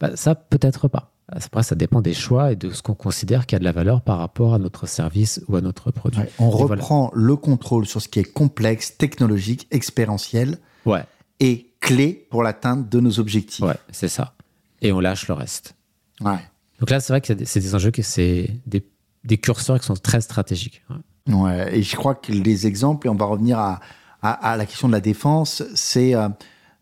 bah, 0.00 0.16
ça, 0.16 0.34
peut-être 0.34 0.88
pas. 0.88 1.11
Après, 1.28 1.62
ça 1.62 1.74
dépend 1.74 2.00
des 2.00 2.14
choix 2.14 2.52
et 2.52 2.56
de 2.56 2.70
ce 2.70 2.82
qu'on 2.82 2.94
considère 2.94 3.46
qui 3.46 3.54
a 3.54 3.58
de 3.58 3.64
la 3.64 3.72
valeur 3.72 4.02
par 4.02 4.18
rapport 4.18 4.54
à 4.54 4.58
notre 4.58 4.86
service 4.86 5.40
ou 5.48 5.56
à 5.56 5.60
notre 5.60 5.90
produit. 5.90 6.22
on 6.38 6.50
reprend 6.50 7.10
le 7.14 7.36
contrôle 7.36 7.86
sur 7.86 8.02
ce 8.02 8.08
qui 8.08 8.18
est 8.18 8.24
complexe, 8.24 8.96
technologique, 8.98 9.66
expérientiel 9.70 10.58
ouais. 10.84 11.04
et 11.40 11.72
clé 11.80 12.26
pour 12.30 12.42
l'atteinte 12.42 12.88
de 12.88 13.00
nos 13.00 13.18
objectifs. 13.18 13.64
Ouais, 13.64 13.76
c'est 13.90 14.08
ça. 14.08 14.34
Et 14.82 14.92
on 14.92 15.00
lâche 15.00 15.28
le 15.28 15.34
reste. 15.34 15.74
Ouais. 16.20 16.38
Donc 16.80 16.90
là, 16.90 17.00
c'est 17.00 17.12
vrai 17.12 17.20
que 17.20 17.28
c'est 17.44 17.60
des, 17.60 17.74
enjeux, 17.74 17.92
que 17.92 18.02
c'est 18.02 18.60
des, 18.66 18.84
des, 19.24 19.38
curseurs 19.38 19.78
qui 19.78 19.86
sont 19.86 19.94
très 19.94 20.20
stratégiques. 20.20 20.82
Ouais. 21.28 21.78
Et 21.78 21.82
je 21.82 21.96
crois 21.96 22.14
que 22.14 22.32
les 22.32 22.66
exemples, 22.66 23.06
et 23.06 23.10
on 23.10 23.14
va 23.14 23.26
revenir 23.26 23.58
à, 23.58 23.80
à, 24.22 24.56
la 24.56 24.66
question 24.66 24.88
de 24.88 24.92
la 24.92 25.00
défense, 25.00 25.62
c'est 25.74 26.14
euh, 26.14 26.28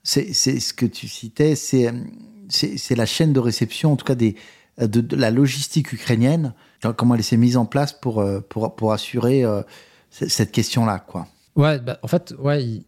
c'est 0.02 0.32
ce 0.32 0.72
que 0.72 0.86
tu 0.86 1.08
citais, 1.08 1.56
c'est 1.56 1.88
euh, 1.88 1.92
c'est 2.50 2.96
la 2.96 3.06
chaîne 3.06 3.32
de 3.32 3.40
réception, 3.40 3.92
en 3.92 3.96
tout 3.96 4.04
cas 4.04 4.14
des, 4.14 4.36
de, 4.78 5.16
la 5.16 5.30
logistique 5.30 5.92
ukrainienne, 5.92 6.54
comment 6.96 7.14
elle 7.14 7.24
s'est 7.24 7.36
mise 7.36 7.56
en 7.56 7.66
place 7.66 7.92
pour, 7.92 8.20
euh, 8.20 8.40
pour, 8.40 8.74
pour 8.74 8.92
assurer 8.92 9.44
euh, 9.44 9.62
cette 10.10 10.52
question-là. 10.52 10.98
quoi. 10.98 11.26
Ouais, 11.56 11.78
bah, 11.78 11.98
en 12.02 12.08
fait, 12.08 12.34
il 12.38 12.84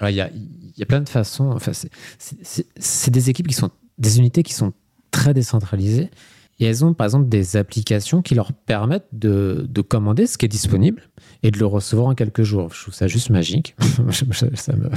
y, 0.00 0.20
a, 0.20 0.30
y 0.30 0.82
a 0.82 0.86
plein 0.86 1.00
de 1.00 1.08
façons. 1.08 1.50
Enfin, 1.52 1.72
c'est 2.18 3.10
des 3.10 3.30
équipes 3.30 3.48
qui 3.48 3.54
sont 3.54 3.70
des 3.98 4.18
unités 4.18 4.42
qui 4.42 4.52
sont 4.52 4.72
très 5.10 5.32
décentralisées 5.32 6.10
et 6.58 6.64
elles 6.64 6.84
ont 6.84 6.94
par 6.94 7.06
exemple 7.06 7.28
des 7.28 7.56
applications 7.56 8.22
qui 8.22 8.34
leur 8.34 8.52
permettent 8.52 9.08
de, 9.12 9.66
de 9.68 9.80
commander 9.82 10.26
ce 10.26 10.38
qui 10.38 10.46
est 10.46 10.50
disponible 10.50 11.02
et 11.42 11.50
de 11.50 11.58
le 11.58 11.66
recevoir 11.66 12.08
en 12.08 12.14
quelques 12.14 12.42
jours. 12.42 12.72
Je 12.72 12.82
trouve 12.82 12.94
ça 12.94 13.08
juste 13.08 13.30
magique. 13.30 13.76
ça 14.54 14.72
me... 14.74 14.90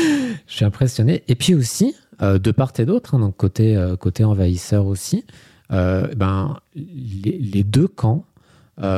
Je 0.48 0.54
suis 0.56 0.66
impressionné. 0.66 1.24
Et 1.28 1.36
puis 1.36 1.56
aussi, 1.56 1.96
de 2.22 2.52
part 2.52 2.72
et 2.78 2.86
d'autre, 2.86 3.16
hein, 3.16 3.20
donc 3.20 3.38
côté, 3.38 3.76
euh, 3.76 3.96
côté 3.96 4.24
envahisseur 4.24 4.86
aussi, 4.86 5.26
euh, 5.72 6.08
ben, 6.16 6.58
les, 6.76 7.64
deux 7.64 7.88
camps 7.88 8.26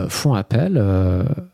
font 0.08 0.34
appel 0.34 0.82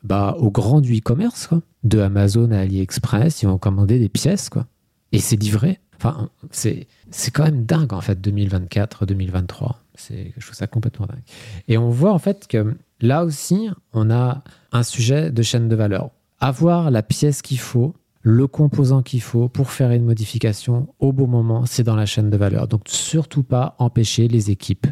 bah, 0.04 0.36
aux 0.38 0.52
grands 0.52 0.82
du 0.82 0.98
e-commerce, 0.98 1.50
de 1.84 2.00
Amazon 2.00 2.52
à 2.52 2.60
AliExpress, 2.60 3.42
ils 3.42 3.48
vont 3.48 3.58
commander 3.58 4.00
des 4.00 4.10
pièces, 4.10 4.50
quoi. 4.50 4.68
Et 5.12 5.20
c'est 5.20 5.36
livré. 5.36 5.80
Enfin, 5.98 6.30
c'est, 6.50 6.88
quand 7.32 7.44
même 7.44 7.66
dingue, 7.66 7.94
en 7.94 8.02
fait, 8.02 8.20
2024, 8.20 9.06
2023. 9.06 9.80
C'est, 9.96 10.34
je 10.38 10.46
trouve 10.46 10.56
ça 10.56 10.68
complètement 10.68 11.06
dingue. 11.06 11.22
Et 11.68 11.78
on 11.78 11.90
voit, 11.90 12.12
en 12.12 12.20
fait, 12.20 12.48
que 12.48 12.76
là 13.02 13.24
aussi, 13.24 13.70
on 13.94 14.10
a 14.10 14.44
un 14.72 14.84
sujet 14.84 15.32
de 15.32 15.42
chaîne 15.44 15.68
de 15.68 15.76
valeur. 15.76 16.10
Avoir 16.40 16.90
la 16.90 17.04
pièce 17.04 17.42
qu'il 17.42 17.60
faut, 17.60 17.94
le 18.24 18.48
composant 18.48 19.02
qu'il 19.02 19.22
faut 19.22 19.50
pour 19.50 19.72
faire 19.72 19.92
une 19.92 20.06
modification 20.06 20.94
au 21.00 21.12
bon 21.12 21.28
moment, 21.28 21.66
c'est 21.66 21.84
dans 21.84 21.96
la 21.96 22.06
chaîne 22.06 22.30
de 22.30 22.38
valeur. 22.38 22.68
Donc 22.68 22.82
surtout 22.86 23.44
pas 23.44 23.76
empêcher 23.80 24.28
les 24.28 24.52
équipes 24.52 24.88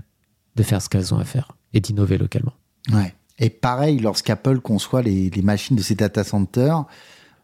de 0.55 0.63
faire 0.63 0.81
ce 0.81 0.89
qu'elles 0.89 1.13
ont 1.13 1.19
à 1.19 1.25
faire 1.25 1.51
et 1.73 1.79
d'innover 1.79 2.17
localement. 2.17 2.53
Ouais. 2.91 3.13
Et 3.37 3.49
pareil, 3.49 3.99
lorsqu'Apple 3.99 4.59
conçoit 4.59 5.01
les, 5.01 5.31
machines 5.43 5.75
de 5.75 5.81
ses 5.81 5.95
data 5.95 6.23
centers 6.23 6.85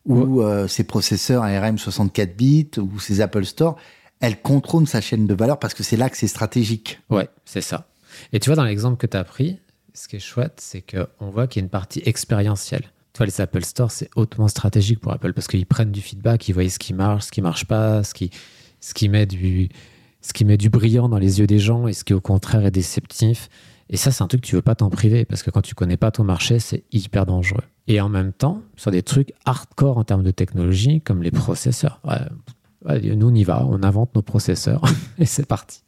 ou 0.05 0.41
euh, 0.41 0.67
ses 0.67 0.83
processeurs 0.83 1.43
ARM 1.43 1.77
64 1.77 2.35
bits 2.35 2.71
ou 2.77 2.99
ses 2.99 3.21
Apple 3.21 3.45
Store, 3.45 3.75
elle 4.19 4.41
contrôle 4.41 4.87
sa 4.87 5.01
chaîne 5.01 5.27
de 5.27 5.33
valeur 5.33 5.59
parce 5.59 5.73
que 5.73 5.83
c'est 5.83 5.97
là 5.97 6.09
que 6.09 6.17
c'est 6.17 6.27
stratégique. 6.27 6.99
Ouais, 7.09 7.29
c'est 7.45 7.61
ça. 7.61 7.87
Et 8.33 8.39
tu 8.39 8.49
vois, 8.49 8.55
dans 8.55 8.63
l'exemple 8.63 8.97
que 8.97 9.07
tu 9.07 9.17
as 9.17 9.23
pris, 9.23 9.59
ce 9.93 10.07
qui 10.07 10.17
est 10.17 10.19
chouette, 10.19 10.59
c'est 10.61 10.81
qu'on 10.81 11.29
voit 11.29 11.47
qu'il 11.47 11.61
y 11.61 11.63
a 11.63 11.65
une 11.65 11.69
partie 11.69 12.01
expérientielle 12.05 12.91
les 13.23 13.39
Apple 13.41 13.63
Store, 13.63 13.91
c'est 13.91 14.09
hautement 14.15 14.47
stratégique 14.47 14.99
pour 14.99 15.13
Apple 15.13 15.33
parce 15.33 15.47
qu'ils 15.47 15.65
prennent 15.65 15.91
du 15.91 16.01
feedback, 16.01 16.47
ils 16.49 16.53
voient 16.53 16.67
ce 16.69 16.79
qui 16.79 16.93
marche, 16.93 17.25
ce 17.25 17.31
qui 17.31 17.41
marche 17.41 17.65
pas, 17.65 18.03
ce 18.03 18.13
qui, 18.13 18.31
ce 18.81 18.93
qui, 18.93 19.07
met, 19.07 19.25
du, 19.25 19.69
ce 20.21 20.33
qui 20.33 20.43
met 20.43 20.57
du 20.57 20.69
brillant 20.69 21.07
dans 21.07 21.17
les 21.17 21.39
yeux 21.39 21.47
des 21.47 21.59
gens 21.59 21.87
et 21.87 21.93
ce 21.93 22.03
qui, 22.03 22.13
au 22.13 22.21
contraire, 22.21 22.65
est 22.65 22.71
déceptif. 22.71 23.49
Et 23.89 23.97
ça, 23.97 24.11
c'est 24.11 24.23
un 24.23 24.27
truc 24.27 24.41
que 24.41 24.47
tu 24.47 24.55
veux 24.55 24.61
pas 24.61 24.75
t'en 24.75 24.89
priver 24.89 25.25
parce 25.25 25.43
que 25.43 25.51
quand 25.51 25.61
tu 25.61 25.75
connais 25.75 25.97
pas 25.97 26.11
ton 26.11 26.23
marché, 26.23 26.59
c'est 26.59 26.83
hyper 26.91 27.25
dangereux. 27.25 27.63
Et 27.87 28.01
en 28.01 28.09
même 28.09 28.33
temps, 28.33 28.61
sur 28.75 28.91
des 28.91 29.03
trucs 29.03 29.33
hardcore 29.45 29.97
en 29.97 30.03
termes 30.03 30.23
de 30.23 30.31
technologie, 30.31 31.01
comme 31.01 31.21
les 31.21 31.31
processeurs. 31.31 32.01
nous, 32.83 33.27
on 33.27 33.35
y 33.35 33.43
va, 33.43 33.65
on 33.65 33.83
invente 33.83 34.15
nos 34.15 34.23
processeurs 34.23 34.81
et 35.19 35.25
c'est 35.25 35.45
parti. 35.45 35.83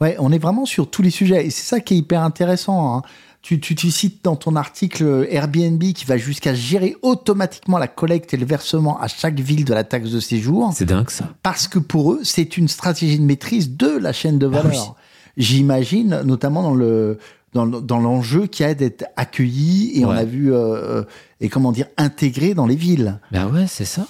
Ouais, 0.00 0.14
on 0.20 0.30
est 0.30 0.38
vraiment 0.38 0.64
sur 0.64 0.90
tous 0.90 1.02
les 1.02 1.10
sujets 1.10 1.46
et 1.46 1.50
c'est 1.50 1.66
ça 1.66 1.80
qui 1.80 1.94
est 1.94 1.98
hyper 1.98 2.22
intéressant. 2.22 2.98
Hein. 2.98 3.02
Tu, 3.48 3.60
tu, 3.60 3.90
cites 3.90 4.22
dans 4.24 4.36
ton 4.36 4.56
article 4.56 5.26
Airbnb 5.30 5.82
qui 5.94 6.04
va 6.04 6.18
jusqu'à 6.18 6.52
gérer 6.52 6.96
automatiquement 7.00 7.78
la 7.78 7.88
collecte 7.88 8.34
et 8.34 8.36
le 8.36 8.44
versement 8.44 9.00
à 9.00 9.08
chaque 9.08 9.40
ville 9.40 9.64
de 9.64 9.72
la 9.72 9.84
taxe 9.84 10.10
de 10.10 10.20
séjour. 10.20 10.70
C'est 10.74 10.84
dingue 10.84 11.08
ça. 11.08 11.30
Parce 11.42 11.66
que 11.66 11.78
pour 11.78 12.12
eux, 12.12 12.20
c'est 12.24 12.58
une 12.58 12.68
stratégie 12.68 13.18
de 13.18 13.24
maîtrise 13.24 13.74
de 13.74 13.88
la 13.88 14.12
chaîne 14.12 14.38
de 14.38 14.46
ah 14.48 14.62
valeur. 14.62 14.96
J'imagine, 15.38 16.20
notamment 16.26 16.62
dans 16.62 16.74
le 16.74 17.18
dans, 17.54 17.98
l'enjeu 17.98 18.46
qui 18.46 18.64
a 18.64 18.74
d'être 18.74 19.06
accueilli 19.16 19.98
et 19.98 20.04
on 20.04 20.10
a 20.10 20.24
vu 20.24 20.52
euh, 20.52 21.04
et 21.40 21.48
comment 21.48 21.72
dire 21.72 21.86
intégré 21.96 22.52
dans 22.52 22.66
les 22.66 22.76
villes. 22.76 23.18
Ben 23.32 23.48
ouais, 23.48 23.66
c'est 23.66 23.86
ça. 23.86 24.06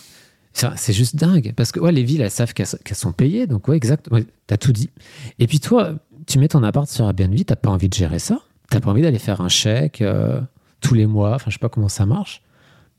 C'est 0.77 0.93
juste 0.93 1.15
dingue. 1.15 1.53
Parce 1.57 1.71
que 1.71 1.79
ouais, 1.79 1.93
les 1.93 2.03
villes, 2.03 2.23
elles 2.23 2.31
savent 2.33 2.53
qu'elles 2.53 2.67
sont 2.95 3.13
payées. 3.13 3.47
Donc, 3.47 3.69
ouais, 3.69 3.77
exact. 3.77 4.09
Ouais, 4.11 4.27
t'as 4.49 4.57
tout 4.57 4.73
dit. 4.73 4.91
Et 5.39 5.47
puis, 5.47 5.61
toi, 5.61 5.95
tu 6.27 6.41
mets 6.41 6.49
ton 6.49 6.65
appart 6.65 6.89
sur 6.89 7.05
Airbnb, 7.05 7.37
t'as 7.47 7.55
pas 7.55 7.71
envie 7.71 7.89
de 7.89 7.95
gérer 7.95 8.19
ça. 8.19 8.41
T'as 8.71 8.81
pas 8.81 8.91
envie 8.91 9.03
d'aller 9.03 9.19
faire 9.19 9.41
un 9.41 9.49
chèque 9.49 10.03
euh, 10.03 10.41
tous 10.81 10.95
les 10.95 11.07
mois. 11.07 11.35
Enfin, 11.35 11.51
je 11.51 11.55
sais 11.55 11.61
pas 11.61 11.69
comment 11.69 11.89
ça 11.89 12.07
marche. 12.07 12.43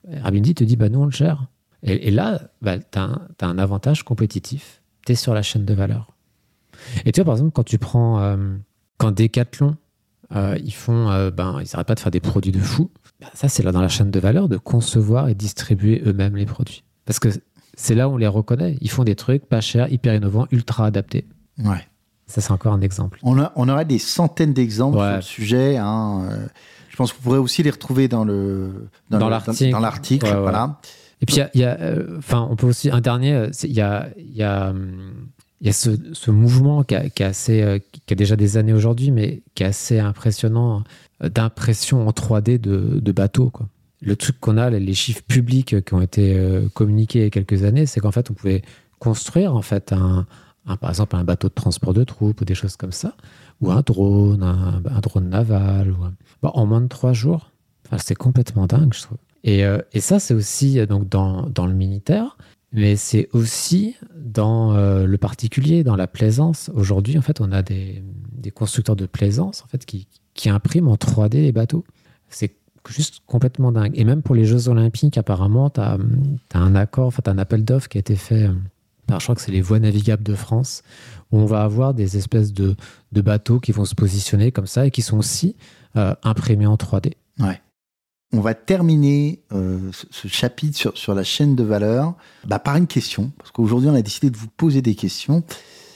Airbnb 0.09 0.53
te 0.53 0.63
dit, 0.63 0.75
bah, 0.75 0.89
nous, 0.89 0.99
on 0.99 1.05
le 1.05 1.11
gère. 1.11 1.47
Et, 1.83 2.11
là, 2.11 2.41
bah, 2.61 2.79
t'as 2.79 3.09
as, 3.39 3.45
un 3.45 3.57
avantage 3.57 4.03
compétitif. 4.03 4.81
T'es 5.05 5.15
sur 5.15 5.33
la 5.33 5.41
chaîne 5.41 5.65
de 5.65 5.73
valeur. 5.73 6.15
Et 7.05 7.11
tu 7.11 7.19
vois, 7.19 7.25
par 7.25 7.33
exemple, 7.35 7.51
quand 7.51 7.63
tu 7.63 7.77
prends. 7.77 8.19
Euh, 8.21 8.55
quand 8.97 9.11
Decathlon, 9.11 9.77
euh, 10.35 10.57
ils 10.61 10.73
font. 10.73 11.07
ben, 11.29 11.61
ils 11.61 11.69
n'arrêtent 11.71 11.87
pas 11.87 11.95
de 11.95 11.99
faire 11.99 12.11
des 12.11 12.19
produits 12.19 12.51
de 12.51 12.59
fou. 12.59 12.91
Bah, 13.21 13.27
ça, 13.33 13.47
c'est 13.47 13.63
là 13.63 13.71
dans 13.71 13.81
la 13.81 13.87
chaîne 13.87 14.11
de 14.11 14.19
valeur 14.19 14.49
de 14.49 14.57
concevoir 14.57 15.29
et 15.29 15.35
distribuer 15.35 16.01
eux-mêmes 16.05 16.35
les 16.35 16.45
produits. 16.45 16.83
Parce 17.05 17.19
que 17.19 17.29
c'est 17.75 17.95
là 17.95 18.09
où 18.09 18.13
on 18.13 18.17
les 18.17 18.27
reconnaît. 18.27 18.77
Ils 18.81 18.89
font 18.89 19.03
des 19.05 19.15
trucs 19.15 19.45
pas 19.45 19.61
chers, 19.61 19.91
hyper 19.91 20.13
innovants, 20.13 20.47
ultra 20.51 20.85
adaptés. 20.85 21.25
Ouais. 21.59 21.87
Ça, 22.29 22.41
c'est 22.41 22.51
encore 22.51 22.73
un 22.73 22.81
exemple. 22.81 23.19
On, 23.23 23.39
a, 23.39 23.51
on 23.55 23.67
aurait 23.69 23.85
des 23.85 23.97
centaines 23.97 24.53
d'exemples 24.53 24.99
sur 24.99 25.15
le 25.15 25.21
sujet. 25.21 25.77
Hein. 25.77 26.27
Euh, 26.29 26.47
je 26.89 26.95
pense 26.95 27.11
que 27.11 27.17
vous 27.17 27.23
pourrez 27.23 27.39
aussi 27.39 27.63
les 27.63 27.71
retrouver 27.71 28.07
dans 28.07 28.23
le 28.23 28.87
dans, 29.09 29.29
l'article. 29.29 29.71
Dans, 29.71 29.79
l'article, 29.79 30.31
voilà. 30.35 30.79
Et 31.21 31.25
puis, 31.25 31.37
il 31.55 31.59
y 31.59 31.63
a, 31.63 31.75
euh, 31.79 32.19
enfin, 32.19 32.47
on 32.51 32.55
peut 32.55 32.67
aussi 32.67 32.91
un 32.91 33.01
dernier. 33.01 33.33
Euh, 33.33 33.49
il 33.63 33.73
y 33.73 33.81
a, 33.81 34.09
y 34.15 34.43
a, 34.43 34.73
y 35.59 35.69
a 35.69 35.73
ce, 35.73 35.89
ce 36.13 36.29
mouvement 36.29 36.83
qui 36.83 36.93
a, 36.93 37.09
qui, 37.09 37.23
a 37.23 37.27
assez, 37.27 37.81
qui 38.05 38.13
a 38.13 38.15
déjà 38.15 38.35
des 38.35 38.57
années 38.57 38.73
aujourd'hui, 38.73 39.09
mais 39.09 39.41
qui 39.55 39.63
est 39.63 39.67
assez 39.67 39.97
impressionnant 39.97 40.83
d'impression 41.19 42.07
en 42.07 42.11
3D 42.11 42.61
de, 42.61 42.99
de 42.99 43.11
bateaux. 43.11 43.49
Quoi 43.49 43.67
le 44.01 44.15
truc 44.15 44.39
qu'on 44.39 44.55
a, 44.55 44.69
les 44.69 44.93
chiffres 44.93 45.23
publics 45.27 45.83
qui 45.83 45.93
ont 45.93 46.01
été 46.01 46.41
communiqués 46.73 47.19
il 47.19 47.23
y 47.23 47.27
a 47.27 47.29
quelques 47.29 47.65
années, 47.65 47.85
c'est 47.85 47.99
qu'en 47.99 48.13
fait, 48.13 48.31
on 48.31 48.33
pouvait 48.33 48.61
construire 48.99 49.53
en 49.53 49.61
fait 49.61 49.91
un, 49.91 50.25
par 50.79 50.89
exemple 50.89 51.15
un 51.15 51.23
bateau 51.23 51.49
de 51.49 51.53
transport 51.53 51.93
de 51.93 52.03
troupes 52.03 52.41
ou 52.41 52.45
des 52.45 52.55
choses 52.55 52.75
comme 52.75 52.91
ça, 52.91 53.15
ou 53.61 53.71
un 53.71 53.81
drone, 53.81 54.43
un, 54.43 54.99
drone 54.99 55.29
naval, 55.29 55.91
ou 55.91 56.47
en 56.47 56.65
moins 56.65 56.81
de 56.81 56.87
trois 56.87 57.13
jours. 57.13 57.51
C'est 57.97 58.15
complètement 58.15 58.67
dingue, 58.67 58.93
je 58.93 59.01
trouve. 59.01 59.17
Et, 59.43 59.65
euh, 59.65 59.79
ça, 59.99 60.19
c'est 60.19 60.33
aussi 60.33 60.79
euh, 60.79 60.85
donc 60.85 61.09
dans, 61.09 61.43
dans, 61.49 61.65
le 61.65 61.73
militaire, 61.73 62.37
mais 62.71 62.95
c'est 62.95 63.29
aussi 63.33 63.95
dans 64.15 64.73
le 64.75 65.17
particulier, 65.17 65.83
dans 65.83 65.95
la 65.95 66.07
plaisance. 66.07 66.69
Aujourd'hui, 66.75 67.17
en 67.17 67.21
fait, 67.21 67.41
on 67.41 67.51
a 67.51 67.63
des, 67.63 68.03
des, 68.31 68.51
constructeurs 68.51 68.95
de 68.95 69.07
plaisance 69.07 69.63
en 69.63 69.67
fait 69.67 69.85
qui, 69.85 70.07
qui 70.35 70.49
impriment 70.49 70.89
en 70.89 70.95
3D 70.95 71.33
les 71.41 71.51
bateaux. 71.51 71.83
C'est 72.29 72.53
juste 72.87 73.21
complètement 73.25 73.71
dingue. 73.71 73.91
Et 73.95 74.03
même 74.03 74.21
pour 74.21 74.35
les 74.35 74.45
Jeux 74.45 74.69
Olympiques, 74.69 75.17
apparemment, 75.17 75.69
tu 75.69 75.81
as, 75.81 75.97
un 76.53 76.75
accord, 76.75 77.07
enfin, 77.07 77.21
un 77.25 77.37
appel 77.37 77.63
d'offres 77.63 77.89
qui 77.89 77.97
a 77.97 77.99
été 77.99 78.15
fait 78.15 78.45
euh, 78.45 78.53
je 79.17 79.23
crois 79.23 79.35
que 79.35 79.41
c'est 79.41 79.51
les 79.51 79.61
voies 79.61 79.79
navigables 79.79 80.23
de 80.23 80.35
France, 80.35 80.83
où 81.31 81.39
on 81.39 81.45
va 81.45 81.63
avoir 81.63 81.93
des 81.93 82.17
espèces 82.17 82.53
de, 82.53 82.75
de 83.11 83.21
bateaux 83.21 83.59
qui 83.59 83.71
vont 83.71 83.85
se 83.85 83.95
positionner 83.95 84.51
comme 84.51 84.67
ça 84.67 84.85
et 84.85 84.91
qui 84.91 85.01
sont 85.01 85.17
aussi 85.17 85.55
euh, 85.95 86.13
imprimés 86.23 86.67
en 86.67 86.75
3D. 86.75 87.13
Ouais. 87.39 87.61
On 88.31 88.41
va 88.41 88.53
terminer 88.53 89.41
euh, 89.53 89.89
ce, 90.11 90.27
chapitre 90.27 90.77
sur, 90.77 90.95
sur 90.95 91.15
la 91.15 91.23
chaîne 91.23 91.55
de 91.55 91.63
valeur 91.63 92.13
bah, 92.45 92.59
par 92.59 92.75
une 92.75 92.85
question, 92.85 93.31
parce 93.39 93.49
qu'aujourd'hui 93.49 93.89
on 93.89 93.95
a 93.95 94.03
décidé 94.03 94.29
de 94.29 94.37
vous 94.37 94.49
poser 94.49 94.81
des 94.81 94.95
questions, 94.95 95.43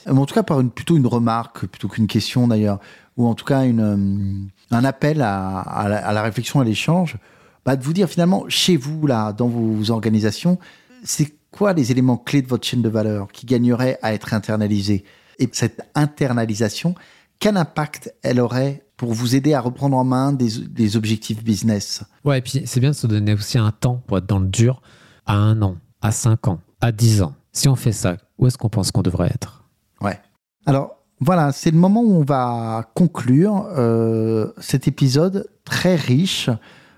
Euh, 0.08 0.16
en 0.16 0.26
tout 0.26 0.34
cas 0.34 0.44
par 0.44 0.60
une, 0.60 0.72
plutôt 0.72 0.98
une 0.98 1.08
remarque 1.08 1.66
plutôt 1.68 1.88
qu'une 1.88 2.08
question 2.08 2.48
d'ailleurs, 2.48 2.80
ou 3.16 3.28
en 3.28 3.36
tout 3.36 3.46
cas 3.46 3.64
une, 3.66 4.50
un 4.72 4.84
appel 4.84 5.22
à, 5.22 5.60
à 5.60 6.12
la 6.12 6.22
réflexion, 6.24 6.60
à 6.60 6.64
l'échange, 6.64 7.18
bah, 7.66 7.76
de 7.76 7.84
vous 7.84 7.94
dire 7.94 8.10
finalement 8.10 8.46
chez 8.50 8.76
vous 8.76 9.08
là, 9.08 9.32
dans 9.32 9.48
vos 9.48 9.92
organisations, 9.92 10.58
c'est 11.04 11.34
quoi 11.54 11.74
les 11.74 11.92
éléments 11.92 12.18
clés 12.18 12.42
de 12.42 12.48
votre 12.48 12.68
chaîne 12.68 12.82
de 12.82 12.90
valeur 12.90 13.32
qui 13.32 13.46
gagneraient 13.46 13.98
à 14.02 14.14
être 14.14 14.34
internalisés 14.34 15.06
Et 15.40 15.48
cette 15.54 15.82
internalisation, 15.96 16.96
quel 17.40 17.56
impact 17.56 18.14
elle 18.24 18.40
aurait 18.42 18.86
pour 18.98 19.14
vous 19.14 19.36
aider 19.36 19.54
à 19.54 19.62
reprendre 19.62 19.96
en 19.96 20.04
main 20.04 20.34
des, 20.34 20.60
des 20.68 20.98
objectifs 20.98 21.44
business? 21.44 22.04
Ouais, 22.26 22.40
et 22.40 22.42
puis 22.42 22.64
c'est 22.66 22.80
bien 22.80 22.92
de 22.92 22.96
se 22.96 23.08
donner 23.08 23.34
aussi 23.34 23.58
un 23.58 23.72
temps 23.72 24.02
pour 24.08 24.18
être 24.18 24.26
dans 24.26 24.40
le 24.40 24.48
dur, 24.48 24.82
à 25.26 25.36
un 25.36 25.62
an, 25.62 25.78
à 26.02 26.12
cinq 26.12 26.48
ans, 26.48 26.60
à 26.82 26.92
dix 26.92 27.22
ans. 27.22 27.36
Si 27.52 27.70
on 27.70 27.76
fait 27.76 27.92
ça, 27.92 28.18
où 28.40 28.48
est-ce 28.48 28.58
qu'on 28.58 28.70
pense 28.70 28.92
qu'on 28.92 29.04
devrait 29.04 29.30
être? 29.30 29.64
Ouais. 30.02 30.20
Alors 30.66 30.98
voilà, 31.20 31.52
c'est 31.52 31.72
le 31.72 31.78
moment 31.78 32.02
où 32.02 32.16
on 32.16 32.24
va 32.24 32.90
conclure 32.96 33.68
euh, 33.78 34.52
cet 34.58 34.88
épisode 34.88 35.48
très 35.64 35.96
riche. 35.96 36.50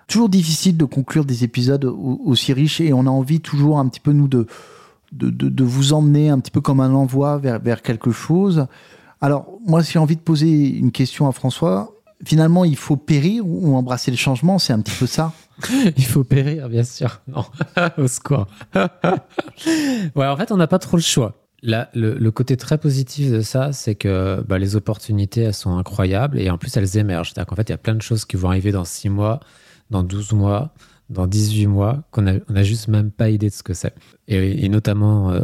Toujours 0.07 0.29
difficile 0.29 0.77
de 0.77 0.85
conclure 0.85 1.25
des 1.25 1.43
épisodes 1.43 1.85
au- 1.85 2.21
aussi 2.25 2.53
riches 2.53 2.81
et 2.81 2.93
on 2.93 3.01
a 3.07 3.09
envie 3.09 3.39
toujours 3.41 3.79
un 3.79 3.87
petit 3.87 3.99
peu 3.99 4.11
nous 4.11 4.27
de, 4.27 4.45
de, 5.11 5.29
de- 5.29 5.63
vous 5.63 5.93
emmener 5.93 6.29
un 6.29 6.39
petit 6.39 6.51
peu 6.51 6.61
comme 6.61 6.79
un 6.79 6.93
envoi 6.93 7.37
vers, 7.37 7.59
vers 7.59 7.81
quelque 7.81 8.11
chose. 8.11 8.67
Alors 9.21 9.47
moi 9.65 9.81
j'ai 9.81 9.97
envie 9.99 10.15
de 10.15 10.21
poser 10.21 10.69
une 10.77 10.91
question 10.91 11.27
à 11.27 11.31
François. 11.31 11.91
Finalement, 12.23 12.63
il 12.63 12.77
faut 12.77 12.95
périr 12.95 13.45
ou 13.45 13.75
embrasser 13.75 14.09
le 14.09 14.15
changement, 14.17 14.57
c'est 14.57 14.71
un 14.71 14.79
petit 14.79 14.97
peu 14.97 15.05
ça. 15.05 15.33
Il 15.97 16.05
faut 16.05 16.23
périr, 16.23 16.69
bien 16.69 16.83
sûr. 16.85 17.21
Non, 17.27 17.43
au 17.97 18.07
secours. 18.07 18.47
ouais, 20.15 20.25
en 20.25 20.37
fait, 20.37 20.51
on 20.51 20.57
n'a 20.57 20.67
pas 20.67 20.79
trop 20.79 20.97
le 20.97 21.03
choix. 21.03 21.33
Là, 21.61 21.89
le, 21.93 22.29
côté 22.29 22.57
très 22.57 22.77
positif 22.77 23.31
de 23.31 23.41
ça, 23.41 23.73
c'est 23.73 23.95
que 23.95 24.43
bah, 24.47 24.57
les 24.59 24.75
opportunités, 24.75 25.41
elles 25.41 25.53
sont 25.53 25.77
incroyables 25.77 26.39
et 26.39 26.49
en 26.49 26.57
plus, 26.57 26.75
elles 26.77 26.97
émergent. 26.97 27.31
C'est-à-dire 27.33 27.47
qu'en 27.47 27.55
fait, 27.55 27.69
il 27.69 27.71
y 27.71 27.75
a 27.75 27.77
plein 27.79 27.95
de 27.95 28.01
choses 28.01 28.23
qui 28.25 28.37
vont 28.37 28.49
arriver 28.49 28.71
dans 28.71 28.85
6 28.85 29.09
mois, 29.09 29.39
dans 29.89 30.03
12 30.03 30.33
mois, 30.33 30.73
dans 31.09 31.27
18 31.27 31.67
mois, 31.67 32.03
qu'on 32.11 32.23
n'a 32.23 32.63
juste 32.63 32.87
même 32.87 33.11
pas 33.11 33.29
idée 33.29 33.49
de 33.49 33.53
ce 33.53 33.63
que 33.63 33.73
c'est. 33.73 33.93
Et, 34.27 34.67
notamment 34.69 35.31
euh, 35.31 35.41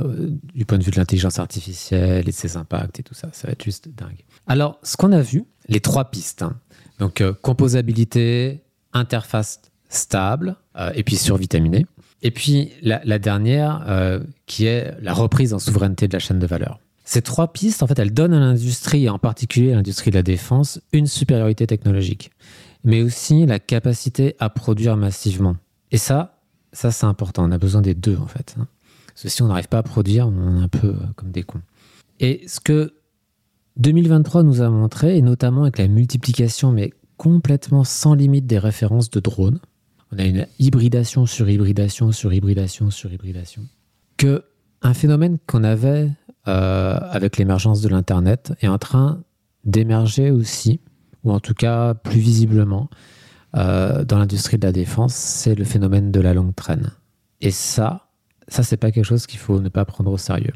du 0.55 0.65
point 0.65 0.77
de 0.77 0.83
vue 0.83 0.91
de 0.91 0.97
l'intelligence 0.97 1.39
artificielle 1.39 2.27
et 2.27 2.31
de 2.31 2.35
ses 2.35 2.57
impacts 2.57 2.99
et 2.99 3.03
tout 3.03 3.13
ça. 3.13 3.29
Ça 3.31 3.47
va 3.47 3.53
être 3.53 3.63
juste 3.63 3.89
dingue. 3.95 4.25
Alors, 4.47 4.79
ce 4.83 4.97
qu'on 4.97 5.11
a 5.11 5.21
vu, 5.21 5.45
les 5.67 5.79
trois 5.79 6.05
pistes. 6.05 6.41
hein. 6.41 6.55
Donc, 6.99 7.21
euh, 7.21 7.33
composabilité, 7.41 8.61
interface 8.93 9.61
stable 9.89 10.55
euh, 10.77 10.91
et 10.95 11.03
puis 11.03 11.15
survitaminé. 11.15 11.85
Et 12.23 12.31
puis 12.31 12.71
la, 12.81 13.01
la 13.03 13.17
dernière 13.17 13.83
qui 14.45 14.65
est 14.67 14.95
la 15.01 15.11
reprise 15.11 15.55
en 15.55 15.59
souveraineté 15.59 16.07
de 16.07 16.13
la 16.13 16.19
chaîne 16.19 16.37
de 16.37 16.45
valeur. 16.45 16.79
Ces 17.03 17.23
trois 17.23 17.51
pistes, 17.51 17.81
en 17.81 17.87
fait, 17.87 17.97
elles 17.97 18.13
donnent 18.13 18.33
à 18.35 18.39
l'industrie, 18.39 19.05
et 19.05 19.09
en 19.09 19.17
particulier 19.17 19.73
à 19.73 19.75
l'industrie 19.75 20.11
de 20.11 20.15
la 20.15 20.23
défense, 20.23 20.79
une 20.93 21.07
supériorité 21.07 21.65
technologique, 21.65 22.31
mais 22.83 23.01
aussi 23.01 23.45
la 23.45 23.59
capacité 23.59 24.35
à 24.39 24.49
produire 24.49 24.97
massivement. 24.97 25.55
Et 25.91 25.97
ça, 25.97 26.41
ça 26.73 26.91
c'est 26.91 27.05
important. 27.05 27.43
On 27.47 27.51
a 27.51 27.57
besoin 27.57 27.81
des 27.81 27.93
deux, 27.93 28.17
en 28.17 28.27
fait. 28.27 28.55
hein. 28.59 28.67
Parce 29.07 29.23
que 29.23 29.29
si 29.29 29.41
on 29.41 29.47
n'arrive 29.47 29.67
pas 29.67 29.79
à 29.79 29.83
produire, 29.83 30.27
on 30.27 30.59
est 30.59 30.63
un 30.63 30.67
peu 30.67 30.87
euh, 30.87 30.95
comme 31.15 31.31
des 31.31 31.43
cons. 31.43 31.61
Et 32.19 32.43
ce 32.47 32.59
que 32.59 32.93
2023 33.77 34.43
nous 34.43 34.61
a 34.61 34.69
montré, 34.69 35.17
et 35.17 35.21
notamment 35.21 35.63
avec 35.63 35.77
la 35.77 35.87
multiplication, 35.87 36.71
mais 36.71 36.91
complètement 37.17 37.83
sans 37.83 38.13
limite 38.13 38.47
des 38.47 38.59
références 38.59 39.09
de 39.09 39.19
drones, 39.19 39.59
on 40.11 40.19
a 40.19 40.23
une 40.25 40.47
hybridation 40.59 41.25
sur 41.25 41.49
hybridation 41.49 42.11
sur 42.11 42.33
hybridation 42.33 42.89
sur 42.91 43.13
hybridation, 43.13 43.63
que 44.17 44.43
un 44.81 44.93
phénomène 44.93 45.37
qu'on 45.45 45.63
avait 45.63 46.09
euh, 46.47 46.97
avec 47.01 47.37
l'émergence 47.37 47.81
de 47.81 47.89
l'Internet 47.89 48.53
est 48.61 48.67
en 48.67 48.77
train 48.79 49.23
d'émerger 49.63 50.31
aussi, 50.31 50.79
ou 51.23 51.31
en 51.31 51.39
tout 51.39 51.53
cas 51.53 51.93
plus 51.93 52.19
visiblement, 52.19 52.89
euh, 53.55 54.05
dans 54.05 54.17
l'industrie 54.17 54.57
de 54.57 54.65
la 54.65 54.71
défense, 54.71 55.13
c'est 55.13 55.55
le 55.55 55.65
phénomène 55.65 56.11
de 56.11 56.19
la 56.19 56.33
longue 56.33 56.55
traîne. 56.55 56.91
Et 57.41 57.51
ça, 57.51 58.07
ça 58.47 58.63
c'est 58.63 58.77
pas 58.77 58.91
quelque 58.91 59.05
chose 59.05 59.27
qu'il 59.27 59.39
faut 59.39 59.59
ne 59.59 59.69
pas 59.69 59.85
prendre 59.85 60.11
au 60.11 60.17
sérieux. 60.17 60.53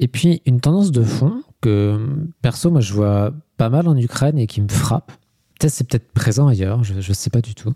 Et 0.00 0.08
puis 0.08 0.42
une 0.44 0.60
tendance 0.60 0.92
de 0.92 1.02
fond 1.02 1.42
que 1.60 2.26
perso, 2.42 2.70
moi 2.70 2.80
je 2.80 2.92
vois 2.92 3.32
pas 3.56 3.70
mal 3.70 3.88
en 3.88 3.96
Ukraine 3.96 4.38
et 4.38 4.46
qui 4.46 4.60
me 4.60 4.68
frappe. 4.68 5.12
Peut-être 5.58 5.72
c'est 5.72 5.88
peut-être 5.88 6.12
présent 6.12 6.48
ailleurs, 6.48 6.82
je 6.82 6.94
ne 6.94 7.14
sais 7.14 7.30
pas 7.30 7.40
du 7.40 7.54
tout 7.54 7.74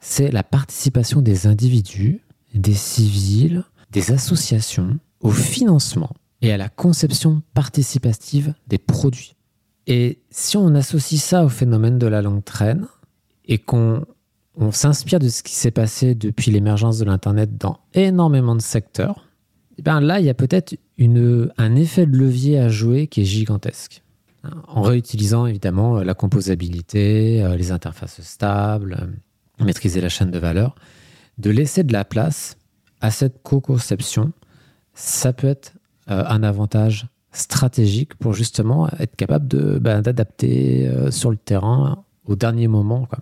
c'est 0.00 0.30
la 0.30 0.42
participation 0.42 1.20
des 1.20 1.46
individus, 1.46 2.20
des 2.54 2.74
civils, 2.74 3.64
des 3.92 4.12
associations 4.12 4.98
au 5.20 5.30
financement 5.30 6.10
et 6.40 6.52
à 6.52 6.56
la 6.56 6.68
conception 6.68 7.42
participative 7.54 8.54
des 8.66 8.78
produits. 8.78 9.36
Et 9.90 10.20
si 10.30 10.56
on 10.56 10.72
associe 10.76 11.20
ça 11.20 11.44
au 11.44 11.48
phénomène 11.48 11.98
de 11.98 12.06
la 12.06 12.22
longue 12.22 12.44
traîne 12.44 12.86
et 13.44 13.58
qu'on 13.58 14.06
on 14.54 14.70
s'inspire 14.70 15.18
de 15.18 15.28
ce 15.28 15.42
qui 15.42 15.52
s'est 15.52 15.72
passé 15.72 16.14
depuis 16.14 16.52
l'émergence 16.52 17.00
de 17.00 17.04
l'Internet 17.04 17.58
dans 17.58 17.80
énormément 17.92 18.54
de 18.54 18.62
secteurs, 18.62 19.26
eh 19.78 19.82
ben 19.82 20.00
là, 20.00 20.20
il 20.20 20.26
y 20.26 20.30
a 20.30 20.34
peut-être 20.34 20.76
un 21.00 21.74
effet 21.74 22.06
de 22.06 22.16
levier 22.16 22.60
à 22.60 22.68
jouer 22.68 23.08
qui 23.08 23.22
est 23.22 23.24
gigantesque. 23.24 24.04
En 24.68 24.82
réutilisant 24.82 25.46
évidemment 25.46 25.98
la 25.98 26.14
composabilité, 26.14 27.42
euh, 27.42 27.56
les 27.56 27.72
interfaces 27.72 28.20
stables, 28.20 28.96
euh, 29.60 29.64
maîtriser 29.64 30.00
la 30.00 30.08
chaîne 30.08 30.30
de 30.30 30.38
valeur, 30.38 30.76
de 31.38 31.50
laisser 31.50 31.82
de 31.82 31.92
la 31.92 32.04
place 32.04 32.56
à 33.00 33.10
cette 33.10 33.42
co-conception, 33.42 34.32
ça 34.94 35.32
peut 35.32 35.48
être 35.48 35.72
euh, 36.10 36.22
un 36.28 36.44
avantage 36.44 37.08
stratégique 37.32 38.14
pour 38.16 38.32
justement 38.32 38.88
être 38.98 39.16
capable 39.16 39.46
de, 39.48 39.78
bah, 39.78 40.00
d'adapter 40.00 40.88
euh, 40.88 41.10
sur 41.10 41.30
le 41.30 41.36
terrain 41.36 42.04
au 42.24 42.36
dernier 42.36 42.68
moment. 42.68 43.06
quoi. 43.06 43.20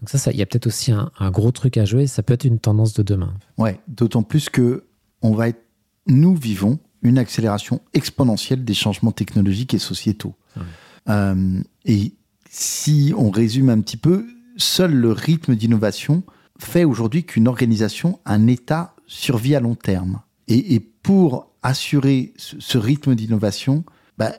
Donc 0.00 0.10
ça, 0.10 0.30
il 0.30 0.36
y 0.36 0.42
a 0.42 0.46
peut-être 0.46 0.66
aussi 0.66 0.92
un, 0.92 1.10
un 1.18 1.30
gros 1.30 1.52
truc 1.52 1.76
à 1.78 1.84
jouer, 1.84 2.06
ça 2.06 2.22
peut 2.22 2.34
être 2.34 2.44
une 2.44 2.58
tendance 2.58 2.92
de 2.92 3.02
demain. 3.02 3.34
Ouais, 3.56 3.80
d'autant 3.88 4.22
plus 4.22 4.48
que 4.48 4.84
on 5.22 5.32
va 5.32 5.48
être, 5.48 5.62
nous 6.06 6.34
vivons 6.34 6.78
une 7.02 7.18
accélération 7.18 7.80
exponentielle 7.94 8.64
des 8.64 8.74
changements 8.74 9.12
technologiques 9.12 9.74
et 9.74 9.78
sociétaux. 9.78 10.34
Ouais. 10.56 10.62
Euh, 11.08 11.60
et 11.84 12.12
si 12.50 13.14
on 13.16 13.30
résume 13.30 13.70
un 13.70 13.80
petit 13.80 13.96
peu, 13.96 14.26
seul 14.56 14.92
le 14.92 15.12
rythme 15.12 15.54
d'innovation 15.54 16.24
fait 16.58 16.84
aujourd'hui 16.84 17.24
qu'une 17.24 17.48
organisation, 17.48 18.18
un 18.24 18.46
État 18.46 18.94
survit 19.06 19.54
à 19.54 19.60
long 19.60 19.74
terme. 19.74 20.20
Et, 20.48 20.74
et 20.74 20.80
pour 20.80 21.52
assurer 21.66 22.32
ce, 22.36 22.56
ce 22.58 22.78
rythme 22.78 23.14
d'innovation, 23.14 23.84
bah, 24.18 24.32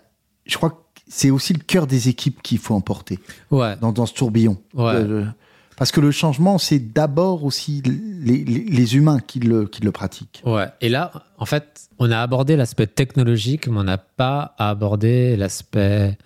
je 0.45 0.55
crois 0.57 0.69
que 0.71 1.01
c'est 1.07 1.30
aussi 1.30 1.53
le 1.53 1.59
cœur 1.59 1.88
des 1.88 2.09
équipes 2.09 2.41
qu'il 2.41 2.57
faut 2.57 2.73
emporter 2.75 3.19
Ouais, 3.51 3.75
dans, 3.78 3.91
dans 3.91 4.05
ce 4.05 4.13
tourbillon. 4.13 4.57
Ouais. 4.73 4.93
Euh, 4.95 5.25
parce 5.78 5.91
que 5.91 6.01
le 6.01 6.09
changement, 6.11 6.57
c'est 6.57 6.80
d'abord 6.80 7.43
aussi 7.43 7.82
les, 7.86 8.43
les- 8.43 8.63
les 8.65 8.95
humains 8.95 9.19
qui 9.19 9.39
le, 9.39 9.67
qui 9.67 9.82
le 9.84 9.91
pratiquent. 9.91 10.41
Ouais, 10.45 10.65
et 10.82 10.89
là, 10.89 11.11
en 11.38 11.45
fait, 11.45 11.88
on 11.99 12.09
a 12.11 12.19
abordé 12.19 12.55
l'aspect 12.55 12.88
technologique, 12.88 13.67
mais 13.67 13.78
on 13.80 13.84
n'a 13.84 13.99
pas 13.99 14.55
abordé 14.57 15.36
l'aspect 15.38 16.17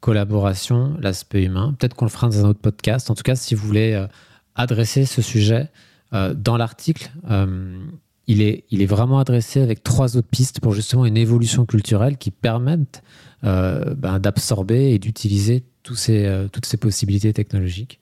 collaboration, 0.00 0.96
l'aspect 1.00 1.44
humain. 1.44 1.74
Peut-être 1.78 1.94
qu'on 1.94 2.04
le 2.04 2.10
fera 2.10 2.28
dans 2.28 2.44
un 2.44 2.48
autre 2.48 2.60
podcast. 2.60 3.10
En 3.10 3.14
tout 3.14 3.22
cas, 3.22 3.36
si 3.36 3.54
vous 3.54 3.66
voulez 3.66 3.92
euh, 3.94 4.06
adresser 4.54 5.04
ce 5.06 5.22
sujet 5.22 5.68
euh, 6.12 6.34
dans 6.34 6.56
l'article, 6.56 7.10
euh, 7.30 7.78
il, 8.26 8.42
est, 8.42 8.64
il 8.70 8.82
est 8.82 8.86
vraiment 8.86 9.18
adressé 9.18 9.60
avec 9.60 9.82
trois 9.82 10.16
autres 10.16 10.28
pistes 10.28 10.60
pour 10.60 10.72
justement 10.72 11.06
une 11.06 11.16
évolution 11.16 11.64
culturelle 11.64 12.16
qui 12.16 12.30
permettent 12.30 13.02
euh, 13.44 13.94
ben, 13.94 14.18
d'absorber 14.18 14.92
et 14.92 14.98
d'utiliser 14.98 15.64
tous 15.82 15.94
ces, 15.94 16.24
euh, 16.26 16.48
toutes 16.48 16.66
ces 16.66 16.76
possibilités 16.76 17.32
technologiques. 17.32 18.00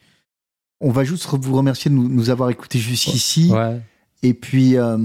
On 0.81 0.91
va 0.91 1.05
juste 1.05 1.27
vous 1.27 1.57
remercier 1.57 1.91
de 1.91 1.97
nous, 1.97 2.09
nous 2.09 2.31
avoir 2.31 2.51
écoutés 2.51 2.79
jusqu'ici. 2.79 3.51
Ouais. 3.51 3.81
Et 4.23 4.35
puis, 4.35 4.77
euh, 4.77 4.97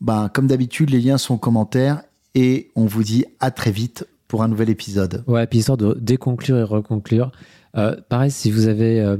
ben, 0.00 0.28
comme 0.28 0.46
d'habitude, 0.46 0.90
les 0.90 1.00
liens 1.00 1.18
sont 1.18 1.34
en 1.34 1.38
commentaire. 1.38 2.02
Et 2.36 2.70
on 2.74 2.86
vous 2.86 3.04
dit 3.04 3.24
à 3.40 3.50
très 3.50 3.70
vite 3.70 4.06
pour 4.26 4.42
un 4.42 4.48
nouvel 4.48 4.68
épisode. 4.68 5.22
Ouais, 5.28 5.46
puis 5.46 5.60
histoire 5.60 5.78
de 5.78 5.96
déconclure 6.00 6.58
et 6.58 6.64
reconclure. 6.64 7.30
Pareil, 8.08 8.32
si 8.32 8.50
vous 8.50 8.66
avez 8.66 9.16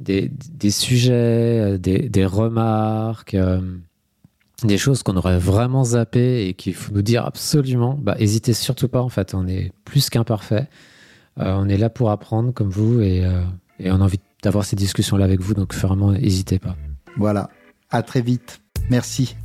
des, 0.00 0.30
des 0.54 0.70
sujets, 0.70 1.78
des, 1.78 2.08
des 2.08 2.24
remarques, 2.24 3.36
des 4.64 4.78
choses 4.78 5.02
qu'on 5.02 5.16
aurait 5.16 5.38
vraiment 5.38 5.84
zappées 5.84 6.48
et 6.48 6.54
qu'il 6.54 6.74
faut 6.74 6.92
nous 6.92 7.02
dire 7.02 7.24
absolument, 7.24 7.98
bah, 8.00 8.16
hésitez 8.18 8.54
surtout 8.54 8.88
pas. 8.88 9.02
En 9.02 9.08
fait, 9.08 9.34
on 9.34 9.46
est 9.46 9.72
plus 9.84 10.08
qu'imparfait. 10.08 10.68
Euh, 11.38 11.54
on 11.58 11.68
est 11.68 11.76
là 11.76 11.90
pour 11.90 12.10
apprendre 12.10 12.52
comme 12.52 12.70
vous 12.70 13.00
et, 13.00 13.24
euh, 13.24 13.42
et 13.78 13.90
on 13.90 13.96
a 13.96 14.04
envie 14.04 14.20
d'avoir 14.42 14.64
ces 14.64 14.76
discussions-là 14.76 15.24
avec 15.24 15.40
vous. 15.40 15.54
Donc, 15.54 15.74
vraiment, 15.74 16.12
n'hésitez 16.12 16.58
pas. 16.58 16.76
Voilà. 17.16 17.50
À 17.90 18.02
très 18.02 18.22
vite. 18.22 18.60
Merci. 18.88 19.36